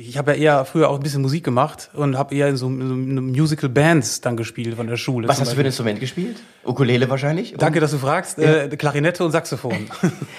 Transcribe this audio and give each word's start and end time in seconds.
Ich 0.00 0.16
habe 0.16 0.30
ja 0.30 0.38
eher 0.38 0.64
früher 0.64 0.90
auch 0.90 0.94
ein 0.94 1.02
bisschen 1.02 1.22
Musik 1.22 1.42
gemacht 1.42 1.90
und 1.92 2.16
habe 2.16 2.32
eher 2.32 2.46
in 2.46 2.56
so, 2.56 2.68
in 2.68 3.16
so 3.16 3.20
Musical 3.20 3.68
Bands 3.68 4.20
dann 4.20 4.36
gespielt 4.36 4.76
von 4.76 4.86
der 4.86 4.96
Schule. 4.96 5.26
Was 5.26 5.40
hast 5.40 5.50
du 5.50 5.56
für 5.56 5.62
ein 5.62 5.66
Instrument 5.66 5.98
gespielt? 5.98 6.36
Ukulele 6.64 7.10
wahrscheinlich? 7.10 7.54
Und 7.54 7.62
Danke, 7.62 7.80
dass 7.80 7.90
du 7.90 7.98
fragst. 7.98 8.38
Ja. 8.38 8.62
Äh, 8.62 8.68
Klarinette 8.68 9.24
und 9.24 9.32
Saxophon. 9.32 9.90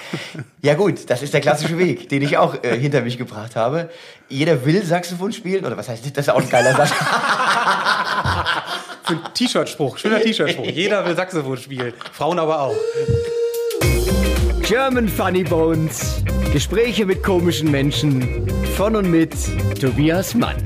ja 0.62 0.76
gut, 0.76 1.10
das 1.10 1.24
ist 1.24 1.34
der 1.34 1.42
klassische 1.42 1.78
Weg, 1.78 2.08
den 2.08 2.22
ich 2.22 2.38
auch 2.38 2.64
äh, 2.64 2.80
hinter 2.80 3.02
mich 3.02 3.18
gebracht 3.18 3.58
habe. 3.58 3.90
Jeder 4.30 4.66
will 4.66 4.82
Saxophon 4.82 5.34
spielen 5.34 5.66
oder 5.66 5.76
was 5.76 5.90
heißt 5.90 6.06
das? 6.06 6.14
Das 6.14 6.28
ist 6.28 6.34
auch 6.34 6.42
ein 6.42 6.50
geiler 6.50 6.78
Satz. 6.78 6.92
T-Shirt-Spruch, 9.34 9.98
schöner 9.98 10.22
T-Shirt-Spruch. 10.22 10.68
Jeder 10.68 11.06
will 11.06 11.18
Saxophon 11.18 11.58
spielen, 11.58 11.92
Frauen 12.14 12.40
aber 12.40 12.62
auch. 12.62 12.76
German 14.70 15.10
Funny 15.10 15.44
Bones. 15.44 16.24
Gespräche 16.54 17.04
mit 17.04 17.24
komischen 17.24 17.72
Menschen. 17.72 18.48
Von 18.78 18.96
und 18.96 19.10
mit 19.10 19.34
Tobias 19.82 20.36
Mann. 20.36 20.58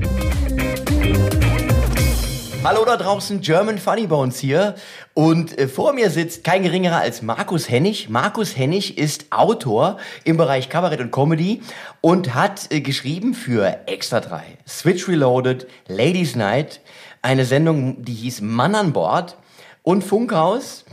Hallo 2.62 2.84
da 2.84 2.98
draußen, 2.98 3.40
German 3.40 3.78
Funny 3.78 4.06
Bones 4.06 4.38
hier. 4.38 4.74
Und 5.14 5.58
äh, 5.58 5.68
vor 5.68 5.94
mir 5.94 6.10
sitzt 6.10 6.44
kein 6.44 6.64
geringerer 6.64 6.98
als 6.98 7.22
Markus 7.22 7.70
Hennig. 7.70 8.10
Markus 8.10 8.58
Hennig 8.58 8.98
ist 8.98 9.32
Autor 9.32 9.96
im 10.24 10.36
Bereich 10.36 10.68
Kabarett 10.68 11.00
und 11.00 11.10
Comedy 11.10 11.62
und 12.02 12.34
hat 12.34 12.70
äh, 12.72 12.82
geschrieben 12.82 13.32
für 13.32 13.74
Extra 13.86 14.20
3, 14.20 14.42
Switch 14.68 15.08
Reloaded, 15.08 15.66
Ladies 15.88 16.36
Night, 16.36 16.82
eine 17.22 17.46
Sendung, 17.46 18.04
die 18.04 18.12
hieß 18.12 18.42
Mann 18.42 18.74
an 18.74 18.92
Bord 18.92 19.38
und 19.82 20.04
Funkhaus. 20.04 20.84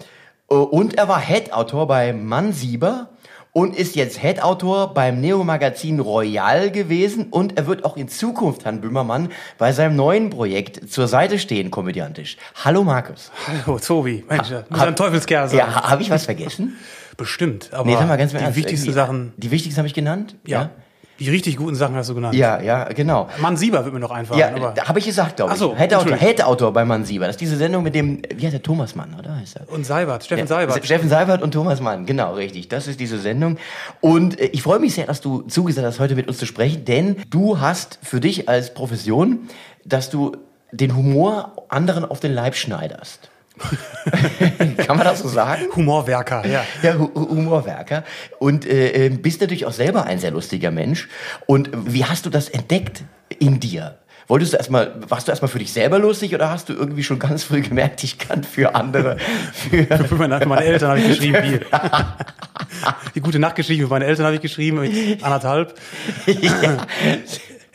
Äh, 0.52 0.55
und 0.55 0.96
er 0.96 1.07
war 1.07 1.20
Head-Autor 1.20 1.88
bei 1.88 2.13
Mann 2.13 2.54
Sieber 2.54 3.09
und 3.54 3.76
ist 3.76 3.96
jetzt 3.96 4.20
Head-Autor 4.20 4.94
beim 4.94 5.20
Neo-Magazin 5.20 6.00
Royal 6.00 6.72
gewesen 6.72 7.28
und 7.30 7.58
er 7.58 7.68
wird 7.68 7.84
auch 7.84 7.98
in 7.98 8.08
Zukunft, 8.08 8.66
Herrn 8.66 8.82
Böhmermann, 8.82 9.30
bei 9.58 9.72
seinem 9.74 9.96
neuen 9.96 10.30
Projekt 10.30 10.90
zur 10.91 11.08
Seite 11.08 11.38
stehen, 11.38 11.70
komödiantisch. 11.70 12.38
Hallo 12.63 12.84
Markus. 12.84 13.32
Hallo 13.48 13.77
Tobi. 13.80 14.24
Mensch, 14.30 14.52
ha, 14.52 14.63
ha, 14.71 14.84
ein 14.85 14.96
Teufelskerl 14.96 15.49
sein. 15.49 15.60
Ja, 15.60 15.90
habe 15.90 16.02
ich 16.02 16.10
was 16.10 16.26
vergessen? 16.26 16.77
Bestimmt, 17.18 17.74
aber 17.74 17.85
nee, 17.85 17.96
sag 17.96 18.08
mal 18.08 18.18
ganz 18.18 18.32
die 18.32 18.38
ernst, 18.38 18.58
wichtigsten 18.58 18.93
Sachen. 18.93 19.34
Die 19.38 19.52
wichtigsten 19.52 19.77
habe 19.77 19.88
ich 19.88 19.93
genannt? 19.93 20.36
ja? 20.46 20.62
ja? 20.62 20.70
Die 21.22 21.30
richtig 21.30 21.55
guten 21.55 21.76
Sachen 21.76 21.96
hast 21.96 22.10
du 22.10 22.16
genannt. 22.16 22.34
Ja, 22.34 22.60
ja, 22.60 22.86
genau. 22.86 23.30
Mann 23.38 23.55
Sieber 23.55 23.84
wird 23.84 23.94
mir 23.94 24.00
noch 24.00 24.10
einfallen. 24.10 24.40
Ja, 24.40 24.88
habe 24.88 24.98
ich 24.98 25.05
gesagt, 25.05 25.36
glaube 25.36 25.54
ich. 25.54 25.60
So, 25.60 25.77
Head-Autor 25.77 26.18
Head 26.18 26.74
bei 26.74 26.84
Mann 26.84 27.05
Sieber. 27.05 27.27
Das 27.27 27.36
ist 27.36 27.41
diese 27.41 27.58
Sendung 27.58 27.84
mit 27.84 27.94
dem, 27.94 28.24
wie 28.36 28.44
heißt 28.44 28.54
der, 28.54 28.64
Thomas 28.64 28.96
Mann, 28.96 29.14
oder? 29.20 29.36
Heißt 29.36 29.58
er? 29.58 29.72
Und 29.72 29.86
Seibert, 29.86 30.24
Steffen 30.24 30.40
ja, 30.40 30.48
Seibert. 30.48 30.84
Steffen 30.84 31.10
Seibert 31.10 31.44
und 31.44 31.52
Thomas 31.52 31.80
Mann, 31.80 32.08
genau, 32.08 32.34
richtig. 32.34 32.70
Das 32.70 32.88
ist 32.88 32.99
diese 32.99 33.20
Sendung. 33.20 33.58
Und 33.99 34.40
äh, 34.40 34.46
ich 34.46 34.64
freue 34.64 34.80
mich 34.80 34.96
sehr, 34.96 35.05
dass 35.05 35.22
du 35.22 35.44
zugesagt 35.44 35.86
hast, 35.86 35.99
heute 35.99 36.16
mit 36.16 36.27
uns 36.27 36.40
zu 36.40 36.48
sprechen, 36.48 36.86
denn 36.86 37.18
du 37.30 37.60
hast 37.60 37.99
für 38.02 38.20
dich 38.20 38.49
als 38.49 38.74
Profession, 38.74 39.48
dass 39.86 40.10
du 40.10 40.38
den 40.72 40.96
Humor 40.96 41.68
anderen 41.70 42.04
auf 42.04 42.20
den 42.20 42.34
Leib 42.34 42.55
schneiderst. 42.55 43.30
Kann 44.77 44.98
man 44.98 45.05
das 45.05 45.20
so 45.20 45.27
sagen? 45.27 45.65
Humorwerker, 45.76 46.45
ja. 46.48 46.63
Ja, 46.81 46.98
Humorwerker. 46.98 48.03
Und 48.40 48.65
äh, 48.65 49.05
äh, 49.05 49.09
bist 49.09 49.41
natürlich 49.41 49.65
auch 49.65 49.73
selber 49.73 50.05
ein 50.05 50.20
sehr 50.20 50.31
lustiger 50.31 50.71
Mensch. 50.71 51.07
Und 51.45 51.70
wie 51.73 52.05
hast 52.05 52.26
du 52.26 52.29
das 52.29 52.49
entdeckt 52.49 53.03
in 53.40 53.59
dir? 53.59 53.98
Wolltest 54.27 54.53
du 54.53 54.57
erstmal, 54.57 54.93
warst 55.09 55.27
du 55.27 55.31
erstmal 55.31 55.49
für 55.49 55.59
dich 55.59 55.73
selber 55.73 55.99
lustig 55.99 56.34
oder 56.34 56.49
hast 56.49 56.70
du 56.70 56.73
irgendwie 56.73 57.03
schon 57.03 57.20
ganz 57.20 57.43
früh 57.43 57.62
gemerkt, 57.62 58.03
ich 58.03 58.18
kann 58.18 58.43
für 58.43 58.76
andere? 58.76 59.18
Für, 59.53 59.85
für 60.07 60.15
meine, 60.15 60.40
für 60.40 60.48
meine 60.48 60.63
Eltern 60.63 60.91
habe 60.91 60.99
ich 61.01 61.07
geschrieben, 61.07 61.37
wie. 61.43 61.59
Die 63.15 63.20
gute 63.20 63.40
Nachtgeschichte 63.40 63.84
für 63.84 63.90
meine 63.90 64.06
Eltern 64.06 64.25
habe 64.25 64.35
ich 64.35 64.41
geschrieben, 64.41 64.79
anderthalb. 65.22 65.75
Ja. 66.25 66.88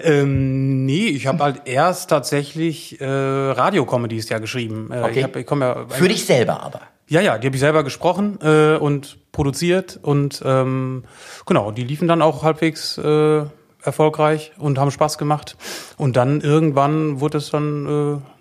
Ähm, 0.07 0.87
nee, 0.87 1.09
ich 1.09 1.27
habe 1.27 1.43
halt 1.43 1.63
erst 1.65 2.11
tatsächlich 2.11 3.01
äh, 3.01 3.05
Radiocomedies 3.05 4.29
ja 4.29 4.39
geschrieben. 4.39 4.91
Äh, 4.93 5.01
okay. 5.01 5.19
Ich 5.19 5.25
hab, 5.25 5.37
ich 5.37 5.47
komm 5.47 5.63
ja, 5.63 5.87
Für 5.89 6.09
dich 6.09 6.25
selber 6.25 6.63
aber? 6.63 6.81
Ja, 7.09 7.21
ja, 7.21 7.39
die 7.39 7.47
habe 7.49 7.57
ich 7.57 7.61
selber 7.61 7.83
gesprochen 7.83 8.39
äh, 8.41 8.77
und 8.77 9.19
produziert 9.33 9.99
und 10.01 10.43
ähm, 10.45 11.05
genau, 11.45 11.71
die 11.71 11.85
liefen 11.85 12.09
dann 12.09 12.23
auch 12.23 12.43
halbwegs 12.43 12.99
äh, 12.99 13.43
erfolgreich 13.83 14.53
und 14.59 14.79
haben 14.79 14.91
Spaß 14.91 15.19
gemacht. 15.19 15.57
Und 15.97 16.17
dann 16.17 16.41
irgendwann 16.41 17.21
wurde 17.21 17.39
es 17.39 17.51
dann 17.51 17.87
äh, 17.87 18.36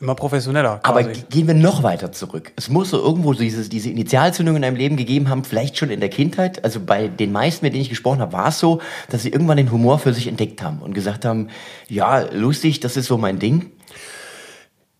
Immer 0.00 0.14
professioneller. 0.14 0.78
Quasi. 0.78 0.86
Aber 0.86 1.02
gehen 1.28 1.48
wir 1.48 1.54
noch 1.54 1.82
weiter 1.82 2.12
zurück. 2.12 2.52
Es 2.54 2.68
muss 2.68 2.90
so 2.90 3.02
irgendwo 3.02 3.32
dieses, 3.32 3.68
diese 3.68 3.90
Initialzündung 3.90 4.54
in 4.54 4.62
deinem 4.62 4.76
Leben 4.76 4.96
gegeben 4.96 5.28
haben, 5.28 5.42
vielleicht 5.42 5.76
schon 5.76 5.90
in 5.90 5.98
der 5.98 6.08
Kindheit. 6.08 6.62
Also 6.62 6.78
bei 6.78 7.08
den 7.08 7.32
meisten, 7.32 7.66
mit 7.66 7.74
denen 7.74 7.82
ich 7.82 7.88
gesprochen 7.88 8.20
habe, 8.20 8.32
war 8.32 8.48
es 8.48 8.60
so, 8.60 8.80
dass 9.10 9.24
sie 9.24 9.30
irgendwann 9.30 9.56
den 9.56 9.72
Humor 9.72 9.98
für 9.98 10.14
sich 10.14 10.28
entdeckt 10.28 10.62
haben 10.62 10.78
und 10.82 10.94
gesagt 10.94 11.24
haben, 11.24 11.48
ja, 11.88 12.20
lustig, 12.32 12.78
das 12.78 12.96
ist 12.96 13.06
so 13.06 13.18
mein 13.18 13.40
Ding. 13.40 13.72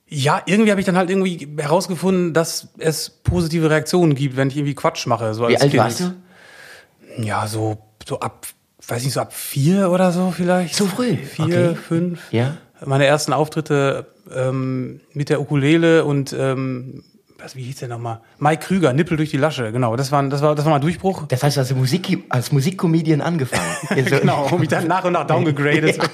Ja, 0.08 0.42
irgendwie 0.46 0.70
habe 0.72 0.80
ich 0.80 0.86
dann 0.86 0.96
halt 0.96 1.10
irgendwie 1.10 1.46
herausgefunden, 1.58 2.32
dass 2.32 2.68
es 2.78 3.10
positive 3.10 3.70
Reaktionen 3.70 4.16
gibt, 4.16 4.36
wenn 4.36 4.48
ich 4.48 4.56
irgendwie 4.56 4.74
Quatsch 4.74 5.06
mache. 5.06 5.32
So 5.34 5.44
als 5.44 5.52
Wie 5.52 5.58
alt 5.60 5.70
kind. 5.70 5.82
warst 5.82 6.00
du? 6.00 7.22
Ja, 7.22 7.46
so, 7.46 7.78
so 8.04 8.18
ab, 8.18 8.48
weiß 8.86 9.04
nicht, 9.04 9.12
so 9.12 9.20
ab 9.20 9.32
vier 9.32 9.90
oder 9.90 10.10
so 10.10 10.32
vielleicht. 10.32 10.74
So 10.74 10.86
früh? 10.86 11.14
Vier, 11.16 11.44
okay. 11.44 11.74
fünf. 11.76 12.32
Ja. 12.32 12.56
Meine 12.84 13.06
ersten 13.06 13.32
Auftritte 13.32 14.06
ähm, 14.34 15.00
mit 15.12 15.30
der 15.30 15.40
Ukulele 15.40 16.04
und 16.04 16.32
ähm, 16.32 17.02
was, 17.38 17.54
wie 17.54 17.62
hieß 17.62 17.76
der 17.76 17.88
nochmal? 17.88 18.20
Mike 18.38 18.66
Krüger, 18.66 18.92
Nippel 18.92 19.16
durch 19.16 19.30
die 19.30 19.36
Lasche, 19.36 19.70
genau. 19.70 19.94
Das 19.94 20.10
war, 20.10 20.22
das 20.24 20.42
war, 20.42 20.56
das 20.56 20.64
war 20.64 20.72
mein 20.72 20.80
Durchbruch. 20.80 21.24
Das 21.28 21.42
heißt, 21.42 21.56
als 21.58 21.72
Musik, 21.72 22.24
als 22.28 22.50
Musikcomedian 22.50 23.20
angefangen. 23.20 23.64
genau, 24.04 24.48
und 24.50 24.60
mich 24.60 24.68
dann 24.68 24.88
nach 24.88 25.04
und 25.04 25.12
nach 25.12 25.26
downgegradet. 25.26 25.98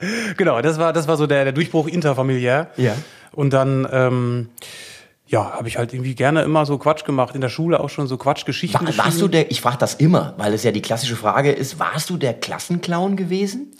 genau, 0.36 0.60
das 0.60 0.78
war, 0.78 0.92
das 0.92 1.06
war 1.06 1.16
so 1.16 1.26
der, 1.26 1.44
der 1.44 1.52
Durchbruch 1.52 1.86
interfamiliär. 1.86 2.70
Ja. 2.76 2.94
Und 3.32 3.52
dann, 3.52 3.86
ähm, 3.92 4.48
ja, 5.26 5.52
habe 5.52 5.68
ich 5.68 5.76
halt 5.76 5.92
irgendwie 5.92 6.14
gerne 6.14 6.42
immer 6.42 6.66
so 6.66 6.78
Quatsch 6.78 7.04
gemacht, 7.04 7.34
in 7.34 7.40
der 7.40 7.50
Schule 7.50 7.80
auch 7.80 7.90
schon 7.90 8.06
so 8.06 8.16
Quatschgeschichten 8.16 8.86
War, 8.86 9.04
Warst 9.04 9.20
du 9.20 9.28
der, 9.28 9.50
ich 9.50 9.60
frage 9.60 9.78
das 9.78 9.94
immer, 9.94 10.34
weil 10.38 10.54
es 10.54 10.64
ja 10.64 10.72
die 10.72 10.82
klassische 10.82 11.16
Frage 11.16 11.52
ist, 11.52 11.78
warst 11.78 12.10
du 12.10 12.16
der 12.16 12.34
Klassenclown 12.34 13.16
gewesen? 13.16 13.72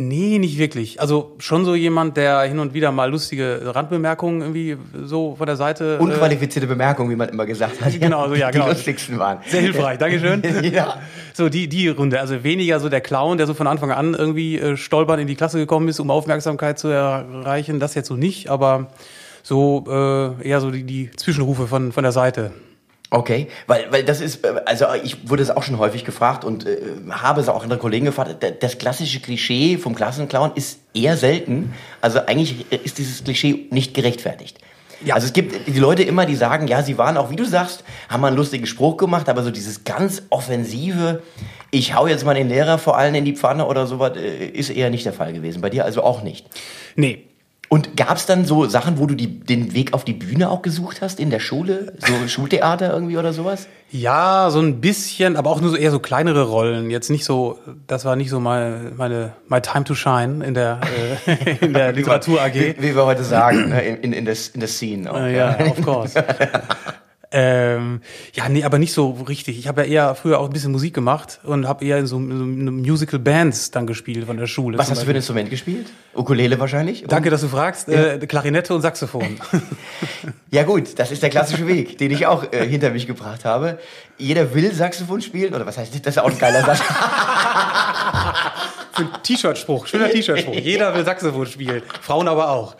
Nee, 0.00 0.38
nicht 0.38 0.58
wirklich. 0.58 1.00
Also 1.00 1.34
schon 1.38 1.64
so 1.64 1.74
jemand, 1.74 2.16
der 2.16 2.42
hin 2.42 2.60
und 2.60 2.72
wieder 2.72 2.92
mal 2.92 3.10
lustige 3.10 3.74
Randbemerkungen 3.74 4.42
irgendwie 4.42 4.76
so 5.04 5.34
von 5.34 5.46
der 5.46 5.56
Seite. 5.56 5.96
Äh, 5.98 6.02
Unqualifizierte 6.02 6.68
Bemerkungen, 6.68 7.10
wie 7.10 7.16
man 7.16 7.28
immer 7.28 7.46
gesagt 7.46 7.80
hat. 7.80 8.00
Genau, 8.00 8.28
so, 8.28 8.36
ja, 8.36 8.46
die 8.46 8.52
genau. 8.52 8.66
Die 8.66 8.74
lustigsten 8.74 9.18
waren. 9.18 9.38
Sehr 9.48 9.60
hilfreich, 9.60 9.98
Dankeschön. 9.98 10.42
ja. 10.72 11.00
So, 11.34 11.48
die, 11.48 11.68
die 11.68 11.88
Runde. 11.88 12.20
Also 12.20 12.44
weniger 12.44 12.78
so 12.78 12.88
der 12.88 13.00
Clown, 13.00 13.38
der 13.38 13.48
so 13.48 13.54
von 13.54 13.66
Anfang 13.66 13.90
an 13.90 14.14
irgendwie 14.14 14.56
äh, 14.58 14.76
stolpern 14.76 15.18
in 15.18 15.26
die 15.26 15.34
Klasse 15.34 15.58
gekommen 15.58 15.88
ist, 15.88 15.98
um 15.98 16.12
Aufmerksamkeit 16.12 16.78
zu 16.78 16.86
erreichen. 16.86 17.80
Das 17.80 17.96
jetzt 17.96 18.06
so 18.06 18.14
nicht, 18.14 18.48
aber 18.48 18.86
so 19.42 19.84
äh, 19.88 20.48
eher 20.48 20.60
so 20.60 20.70
die, 20.70 20.84
die 20.84 21.10
Zwischenrufe 21.10 21.66
von, 21.66 21.90
von 21.90 22.04
der 22.04 22.12
Seite. 22.12 22.52
Okay, 23.10 23.48
weil, 23.66 23.90
weil 23.90 24.04
das 24.04 24.20
ist, 24.20 24.44
äh, 24.44 24.60
also 24.66 24.86
ich 25.02 25.30
wurde 25.30 25.42
es 25.42 25.50
auch 25.50 25.62
schon 25.62 25.78
häufig 25.78 26.04
gefragt 26.04 26.44
und 26.44 26.66
äh, 26.66 26.78
habe 27.10 27.40
es 27.40 27.48
auch 27.48 27.62
andere 27.62 27.78
Kollegen 27.78 28.04
gefragt, 28.04 28.44
das 28.60 28.76
klassische 28.76 29.20
Klischee 29.20 29.78
vom 29.78 29.94
Klassenclown 29.94 30.52
ist 30.54 30.80
eher 30.92 31.16
selten. 31.16 31.72
Also 32.02 32.20
eigentlich 32.26 32.70
ist 32.70 32.98
dieses 32.98 33.24
Klischee 33.24 33.66
nicht 33.70 33.94
gerechtfertigt. 33.94 34.58
Ja. 35.04 35.14
Also 35.14 35.28
es 35.28 35.32
gibt 35.32 35.68
die 35.68 35.78
Leute 35.78 36.02
immer, 36.02 36.26
die 36.26 36.34
sagen, 36.34 36.66
ja, 36.66 36.82
sie 36.82 36.98
waren 36.98 37.16
auch, 37.16 37.30
wie 37.30 37.36
du 37.36 37.44
sagst, 37.44 37.84
haben 38.08 38.20
mal 38.20 38.28
einen 38.28 38.36
lustigen 38.36 38.66
Spruch 38.66 38.96
gemacht, 38.96 39.28
aber 39.28 39.42
so 39.42 39.50
dieses 39.50 39.84
ganz 39.84 40.22
offensive, 40.30 41.22
ich 41.70 41.94
hau 41.94 42.08
jetzt 42.08 42.24
mal 42.24 42.34
den 42.34 42.48
Lehrer 42.48 42.78
vor 42.78 42.98
allem 42.98 43.14
in 43.14 43.24
die 43.24 43.36
Pfanne 43.36 43.66
oder 43.66 43.86
sowas, 43.86 44.16
äh, 44.16 44.46
ist 44.46 44.70
eher 44.70 44.90
nicht 44.90 45.06
der 45.06 45.12
Fall 45.12 45.32
gewesen. 45.32 45.62
Bei 45.62 45.70
dir 45.70 45.84
also 45.84 46.02
auch 46.02 46.22
nicht. 46.22 46.46
Nee, 46.96 47.27
und 47.68 47.96
gab 47.98 48.16
es 48.16 48.24
dann 48.24 48.46
so 48.46 48.66
Sachen, 48.66 48.98
wo 48.98 49.04
du 49.04 49.14
die, 49.14 49.40
den 49.40 49.74
Weg 49.74 49.92
auf 49.92 50.04
die 50.04 50.14
Bühne 50.14 50.50
auch 50.50 50.62
gesucht 50.62 51.02
hast 51.02 51.20
in 51.20 51.28
der 51.28 51.40
Schule? 51.40 51.92
So 51.98 52.12
Schultheater 52.28 52.92
irgendwie 52.92 53.18
oder 53.18 53.32
sowas? 53.34 53.68
Ja, 53.90 54.48
so 54.50 54.60
ein 54.60 54.80
bisschen, 54.80 55.36
aber 55.36 55.50
auch 55.50 55.60
nur 55.60 55.70
so 55.70 55.76
eher 55.76 55.90
so 55.90 55.98
kleinere 55.98 56.44
Rollen. 56.44 56.90
Jetzt 56.90 57.10
nicht 57.10 57.24
so, 57.24 57.58
das 57.86 58.04
war 58.04 58.16
nicht 58.16 58.30
so 58.30 58.40
mal 58.40 58.92
meine 58.96 59.32
my 59.48 59.60
time 59.60 59.84
to 59.84 59.94
shine 59.94 60.44
in 60.44 60.54
der 60.54 60.80
äh, 61.26 61.56
in 61.64 61.74
der 61.74 61.92
Literatur 61.94 62.40
AG. 62.40 62.54
Wie, 62.54 62.76
wie 62.78 62.96
wir 62.96 63.04
heute 63.04 63.24
sagen, 63.24 63.68
ne, 63.68 63.82
in, 63.82 63.96
in, 63.96 64.12
in, 64.12 64.34
the, 64.34 64.50
in 64.54 64.60
the 64.60 64.66
scene. 64.66 65.10
Auch, 65.10 65.18
ja, 65.18 65.58
ja, 65.58 65.66
of 65.66 65.82
course. 65.82 66.22
Ähm, 67.30 68.00
ja, 68.32 68.48
nee, 68.48 68.64
aber 68.64 68.78
nicht 68.78 68.94
so 68.94 69.10
richtig. 69.10 69.58
Ich 69.58 69.68
habe 69.68 69.82
ja 69.82 69.86
eher 69.86 70.14
früher 70.14 70.38
auch 70.38 70.46
ein 70.46 70.52
bisschen 70.52 70.72
Musik 70.72 70.94
gemacht 70.94 71.40
und 71.44 71.68
habe 71.68 71.84
eher 71.84 71.98
in 71.98 72.06
so, 72.06 72.16
in 72.16 72.64
so 72.64 72.72
Musical 72.72 73.18
Bands 73.18 73.70
dann 73.70 73.86
gespielt 73.86 74.24
von 74.24 74.38
der 74.38 74.46
Schule. 74.46 74.78
Was 74.78 74.90
hast 74.90 75.02
du 75.02 75.04
für 75.04 75.10
ein 75.10 75.16
Instrument 75.16 75.50
gespielt? 75.50 75.88
Ukulele 76.14 76.58
wahrscheinlich? 76.58 77.02
Und 77.02 77.12
Danke, 77.12 77.28
dass 77.28 77.42
du 77.42 77.48
fragst. 77.48 77.88
Ja. 77.88 78.14
Äh, 78.14 78.18
Klarinette 78.26 78.74
und 78.74 78.80
Saxophon. 78.80 79.38
ja 80.50 80.62
gut, 80.62 80.98
das 80.98 81.10
ist 81.10 81.22
der 81.22 81.28
klassische 81.28 81.66
Weg, 81.66 81.98
den 81.98 82.10
ich 82.12 82.24
auch 82.26 82.50
äh, 82.50 82.66
hinter 82.66 82.90
mich 82.90 83.06
gebracht 83.06 83.44
habe. 83.44 83.78
Jeder 84.16 84.54
will 84.54 84.72
Saxophon 84.72 85.20
spielen 85.20 85.52
oder 85.54 85.66
was 85.66 85.76
heißt 85.76 85.94
das? 85.94 86.00
Das 86.00 86.16
ist 86.16 86.22
auch 86.22 86.30
ein 86.30 86.38
geiler 86.38 86.64
Satz. 86.64 86.80
Für 88.92 89.06
T-Shirt-Spruch, 89.22 89.86
schöner 89.86 90.08
T-Shirt-Spruch. 90.08 90.54
Jeder 90.54 90.94
will 90.94 91.04
Saxophon 91.04 91.46
spielen, 91.46 91.82
Frauen 92.00 92.26
aber 92.26 92.50
auch. 92.50 92.74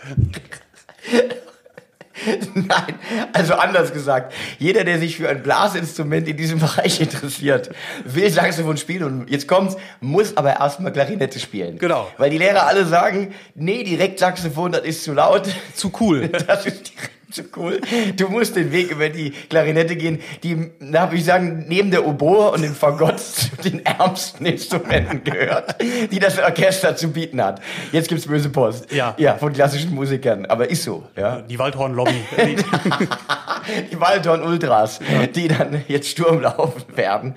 Nein, 2.55 2.95
also 3.33 3.55
anders 3.55 3.93
gesagt. 3.93 4.33
Jeder, 4.59 4.85
der 4.85 4.99
sich 4.99 5.17
für 5.17 5.29
ein 5.29 5.43
Blasinstrument 5.43 6.29
in 6.29 6.37
diesem 6.37 6.59
Bereich 6.61 7.01
interessiert, 7.01 7.71
will 8.05 8.31
Saxophon 8.31 8.77
spielen 8.77 9.03
und 9.05 9.31
jetzt 9.31 9.49
kommt's, 9.49 9.77
muss 10.01 10.37
aber 10.37 10.59
erstmal 10.59 10.93
Klarinette 10.93 11.39
spielen. 11.39 11.79
Genau. 11.79 12.11
Weil 12.19 12.31
die 12.31 12.39
Lehrer 12.39 12.67
alle 12.67 12.85
sagen, 12.85 13.35
nee, 13.55 13.85
direkt 13.85 14.19
Saxophon, 14.19 14.73
das 14.73 14.83
ist 14.83 15.05
zu 15.05 15.13
laut. 15.13 15.49
Zu 15.75 15.93
cool. 16.01 16.31
Das 16.49 16.65
ist 16.65 16.93
direkt 16.95 17.18
zu 17.31 17.43
cool. 17.57 17.81
Du 18.17 18.29
musst 18.29 18.57
den 18.57 18.73
Weg 18.73 18.91
über 18.91 19.09
die 19.09 19.31
Klarinette 19.31 19.97
gehen, 19.97 20.21
die, 20.43 20.71
da 20.81 21.03
habe 21.03 21.17
ich 21.17 21.25
sagen, 21.25 21.67
neben 21.69 21.91
der 21.91 22.07
Oboe 22.07 22.51
und 22.53 22.63
dem 22.63 22.75
Fagott 22.75 23.21
zu 23.21 23.57
den 23.65 23.85
ärmsten 23.85 24.47
Instrumenten 24.47 25.25
gehört, 25.25 25.77
die 26.11 26.19
das 26.19 26.39
Orchester 26.39 26.97
zu 26.97 27.09
bieten 27.09 27.43
hat. 27.43 27.61
Jetzt 27.93 28.09
gibt's 28.09 28.27
böse 28.27 28.49
Post. 28.49 28.91
Ja. 28.93 29.15
Ja, 29.19 29.37
von 29.37 29.53
klassischen 29.53 29.95
Musikern. 29.95 30.47
Aber 30.47 30.71
ist 30.71 30.83
so, 30.83 31.07
ja. 31.17 31.43
Die 31.43 31.59
Waldhorn-Lobby. 31.59 32.25
Die 33.93 34.01
Waldhorn 34.01 34.43
Ultras, 34.43 35.01
die 35.35 35.49
dann 35.49 35.85
jetzt 35.89 36.09
Sturm 36.09 36.41
laufen 36.41 36.85
werden. 36.97 37.35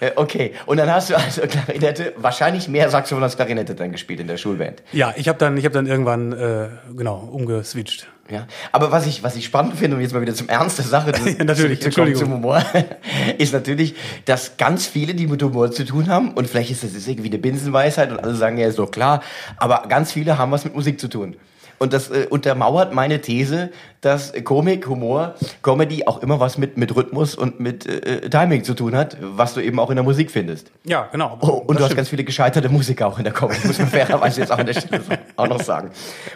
Äh, 0.00 0.10
Okay, 0.16 0.52
und 0.66 0.76
dann 0.76 0.90
hast 0.90 1.10
du 1.10 1.16
also 1.16 1.42
Klarinette, 1.42 2.12
wahrscheinlich 2.16 2.68
mehr 2.68 2.88
Saxophon 2.90 3.22
als 3.22 3.36
Klarinette 3.36 3.74
dann 3.74 3.92
gespielt 3.92 4.20
in 4.20 4.26
der 4.26 4.36
Schulband. 4.36 4.82
ja, 4.92 5.12
ich 5.16 5.28
habe 5.28 5.38
dann, 5.38 5.56
ich 5.56 5.64
hab 5.64 5.72
dann 5.72 5.86
irgendwann, 5.86 6.32
äh, 6.32 6.68
genau, 6.96 7.28
umgeswitcht. 7.32 8.06
Ja, 8.30 8.46
aber 8.72 8.92
was 8.92 9.06
ich, 9.06 9.22
was 9.22 9.36
ich 9.36 9.46
spannend 9.46 9.76
finde, 9.76 9.96
und 9.96 10.02
jetzt 10.02 10.12
mal 10.12 10.20
wieder 10.20 10.34
zum 10.34 10.50
Ernst 10.50 10.76
der 10.76 10.84
Sache, 10.84 11.12
das, 11.12 11.24
Ja, 11.38 11.44
natürlich, 11.44 11.82
Entschuldigung. 11.82 12.20
zum 12.20 12.32
Humor, 12.34 12.62
ist 13.38 13.54
natürlich, 13.54 13.94
dass 14.26 14.58
ganz 14.58 14.86
viele, 14.86 15.14
die 15.14 15.26
mit 15.26 15.42
Humor 15.42 15.70
zu 15.70 15.84
tun 15.86 16.08
haben, 16.08 16.32
und 16.32 16.46
vielleicht 16.48 16.70
ist 16.70 16.84
das 16.84 17.06
irgendwie 17.08 17.30
eine 17.30 17.38
Binsenweisheit 17.38 18.10
und 18.12 18.18
alle 18.22 18.34
sagen, 18.34 18.58
ja, 18.58 18.68
ist 18.68 18.78
doch 18.78 18.90
klar, 18.90 19.22
aber 19.56 19.84
ganz 19.88 20.12
viele 20.12 20.36
haben 20.36 20.52
was 20.52 20.64
mit 20.64 20.74
Musik 20.74 21.00
zu 21.00 21.08
tun. 21.08 21.36
Und 21.78 21.92
das 21.92 22.10
äh, 22.10 22.26
untermauert 22.28 22.92
meine 22.92 23.20
These, 23.20 23.70
dass 24.00 24.32
Komik, 24.44 24.86
Humor, 24.88 25.34
Comedy 25.62 26.06
auch 26.06 26.22
immer 26.22 26.40
was 26.40 26.58
mit, 26.58 26.76
mit 26.76 26.94
Rhythmus 26.94 27.34
und 27.34 27.60
mit 27.60 27.86
äh, 27.86 28.28
Timing 28.28 28.64
zu 28.64 28.74
tun 28.74 28.94
hat, 28.96 29.16
was 29.20 29.54
du 29.54 29.60
eben 29.60 29.78
auch 29.78 29.90
in 29.90 29.96
der 29.96 30.04
Musik 30.04 30.30
findest. 30.30 30.70
Ja, 30.84 31.08
genau. 31.10 31.38
Oh, 31.40 31.46
und 31.46 31.68
Das 31.68 31.76
du 31.76 31.82
hast 31.82 31.86
stimmt. 31.86 31.96
ganz 31.96 32.08
viele 32.08 32.24
gescheiterte 32.24 32.68
Musiker 32.68 33.06
auch 33.06 33.18
in 33.18 33.24
der 33.24 33.32
Comedy, 33.32 33.66
muss 33.66 33.78
man 33.78 33.88
fairerweise 33.92 34.40
jetzt 34.40 34.50
auch 34.50 34.58
an 34.58 34.66
der 34.66 34.74
Stelle 34.74 35.02
auch 35.36 35.48
noch 35.48 35.62
sagen. 35.62 35.90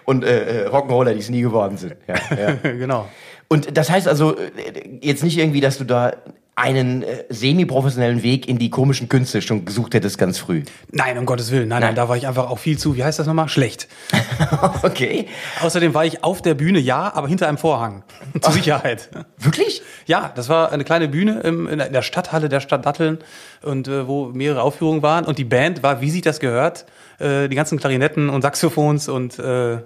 Und 0.04 0.24
äh, 0.24 0.64
äh, 0.64 0.68
Rock'n'Roller, 0.68 1.12
die 1.12 1.20
es 1.20 1.30
nie 1.30 1.42
geworden 1.42 1.76
sind. 1.76 1.96
Ja, 2.06 2.14
ja. 2.36 2.52
genau. 2.62 3.08
Und 3.48 3.76
das 3.76 3.90
heißt 3.90 4.08
also 4.08 4.36
äh, 4.36 4.98
jetzt 5.02 5.22
nicht 5.22 5.38
irgendwie, 5.38 5.60
dass 5.60 5.78
du 5.78 5.84
da 5.84 6.12
einen 6.54 7.02
äh, 7.02 7.25
semi-professionellen 7.31 8.22
Weg 8.22 8.46
in 8.46 8.58
die 8.58 8.69
komischen 8.69 9.08
Künste 9.08 9.40
schon 9.40 9.64
gesucht 9.64 9.94
hättest 9.94 10.19
ganz 10.19 10.38
früh. 10.38 10.64
Nein, 10.90 11.16
um 11.16 11.25
Gottes 11.25 11.50
Willen. 11.50 11.69
Nein, 11.69 11.81
nein, 11.81 11.88
Nein. 11.90 11.94
da 11.96 12.08
war 12.10 12.16
ich 12.19 12.26
einfach 12.26 12.50
auch 12.50 12.58
viel 12.58 12.76
zu, 12.78 12.94
wie 12.94 13.02
heißt 13.02 13.19
das 13.19 13.26
nochmal? 13.26 13.49
Schlecht. 13.49 13.88
Okay. 14.82 15.28
Außerdem 15.62 15.94
war 15.94 16.04
ich 16.04 16.25
auf 16.25 16.43
der 16.43 16.54
Bühne, 16.54 16.78
ja, 16.78 17.12
aber 17.14 17.28
hinter 17.28 17.49
einem 17.49 17.56
Vorhang. 17.58 18.02
Zur 18.40 18.52
Sicherheit. 18.52 19.08
Wirklich? 19.38 19.82
Ja, 20.06 20.31
das 20.34 20.49
war 20.49 20.72
eine 20.72 20.84
kleine 20.84 21.08
Bühne 21.08 21.40
im, 21.40 21.69
in 21.69 21.78
der- 21.78 22.02
Stadthalle 22.02 22.49
der 22.49 22.60
Stadt 22.60 22.84
Datteln 22.84 23.19
und 23.62 23.87
äh, 23.88 24.06
wo 24.08 24.26
mehrere 24.26 24.62
Aufführungen 24.62 25.02
waren. 25.02 25.25
Und 25.25 25.38
die 25.38 25.44
Band 25.44 25.82
war, 25.82 26.00
wie 26.00 26.10
sich 26.10 26.22
das 26.22 26.40
gehört, 26.40 26.84
äh, 27.19 27.48
die 27.48 27.55
ganzen 27.55 27.78
Klarinetten 27.78 28.28
und 28.28 28.43
Saxophons 28.43 29.08
und 29.08 29.38
äh, 29.38 29.75
äh, 29.75 29.81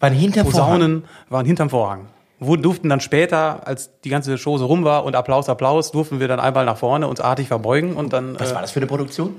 Waren 0.00 0.12
hinter 0.12 0.44
Vorhang. 0.44 0.50
Posaunen 0.52 1.04
waren 1.28 1.46
hinterm 1.46 1.70
Vorhang. 1.70 2.08
Wo 2.40 2.56
durften 2.56 2.88
dann 2.88 3.00
später, 3.00 3.66
als 3.66 3.90
die 4.02 4.08
ganze 4.08 4.36
Show 4.38 4.58
so 4.58 4.66
rum 4.66 4.84
war 4.84 5.04
und 5.04 5.14
Applaus, 5.16 5.48
Applaus, 5.48 5.92
durften 5.92 6.18
wir 6.20 6.28
dann 6.28 6.40
einmal 6.40 6.64
nach 6.64 6.76
vorne 6.76 7.06
uns 7.08 7.20
artig 7.20 7.48
verbeugen 7.48 7.94
und 7.94 8.12
dann. 8.12 8.38
Was 8.38 8.50
äh, 8.50 8.54
war 8.54 8.62
das 8.62 8.72
für 8.72 8.80
eine 8.80 8.86
Produktion? 8.86 9.34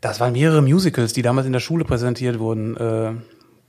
Das 0.00 0.20
waren 0.20 0.32
mehrere 0.32 0.62
Musicals, 0.62 1.12
die 1.12 1.22
damals 1.22 1.46
in 1.46 1.52
der 1.52 1.60
Schule 1.60 1.84
präsentiert 1.84 2.38
wurden. 2.38 2.76
Äh, 2.76 3.12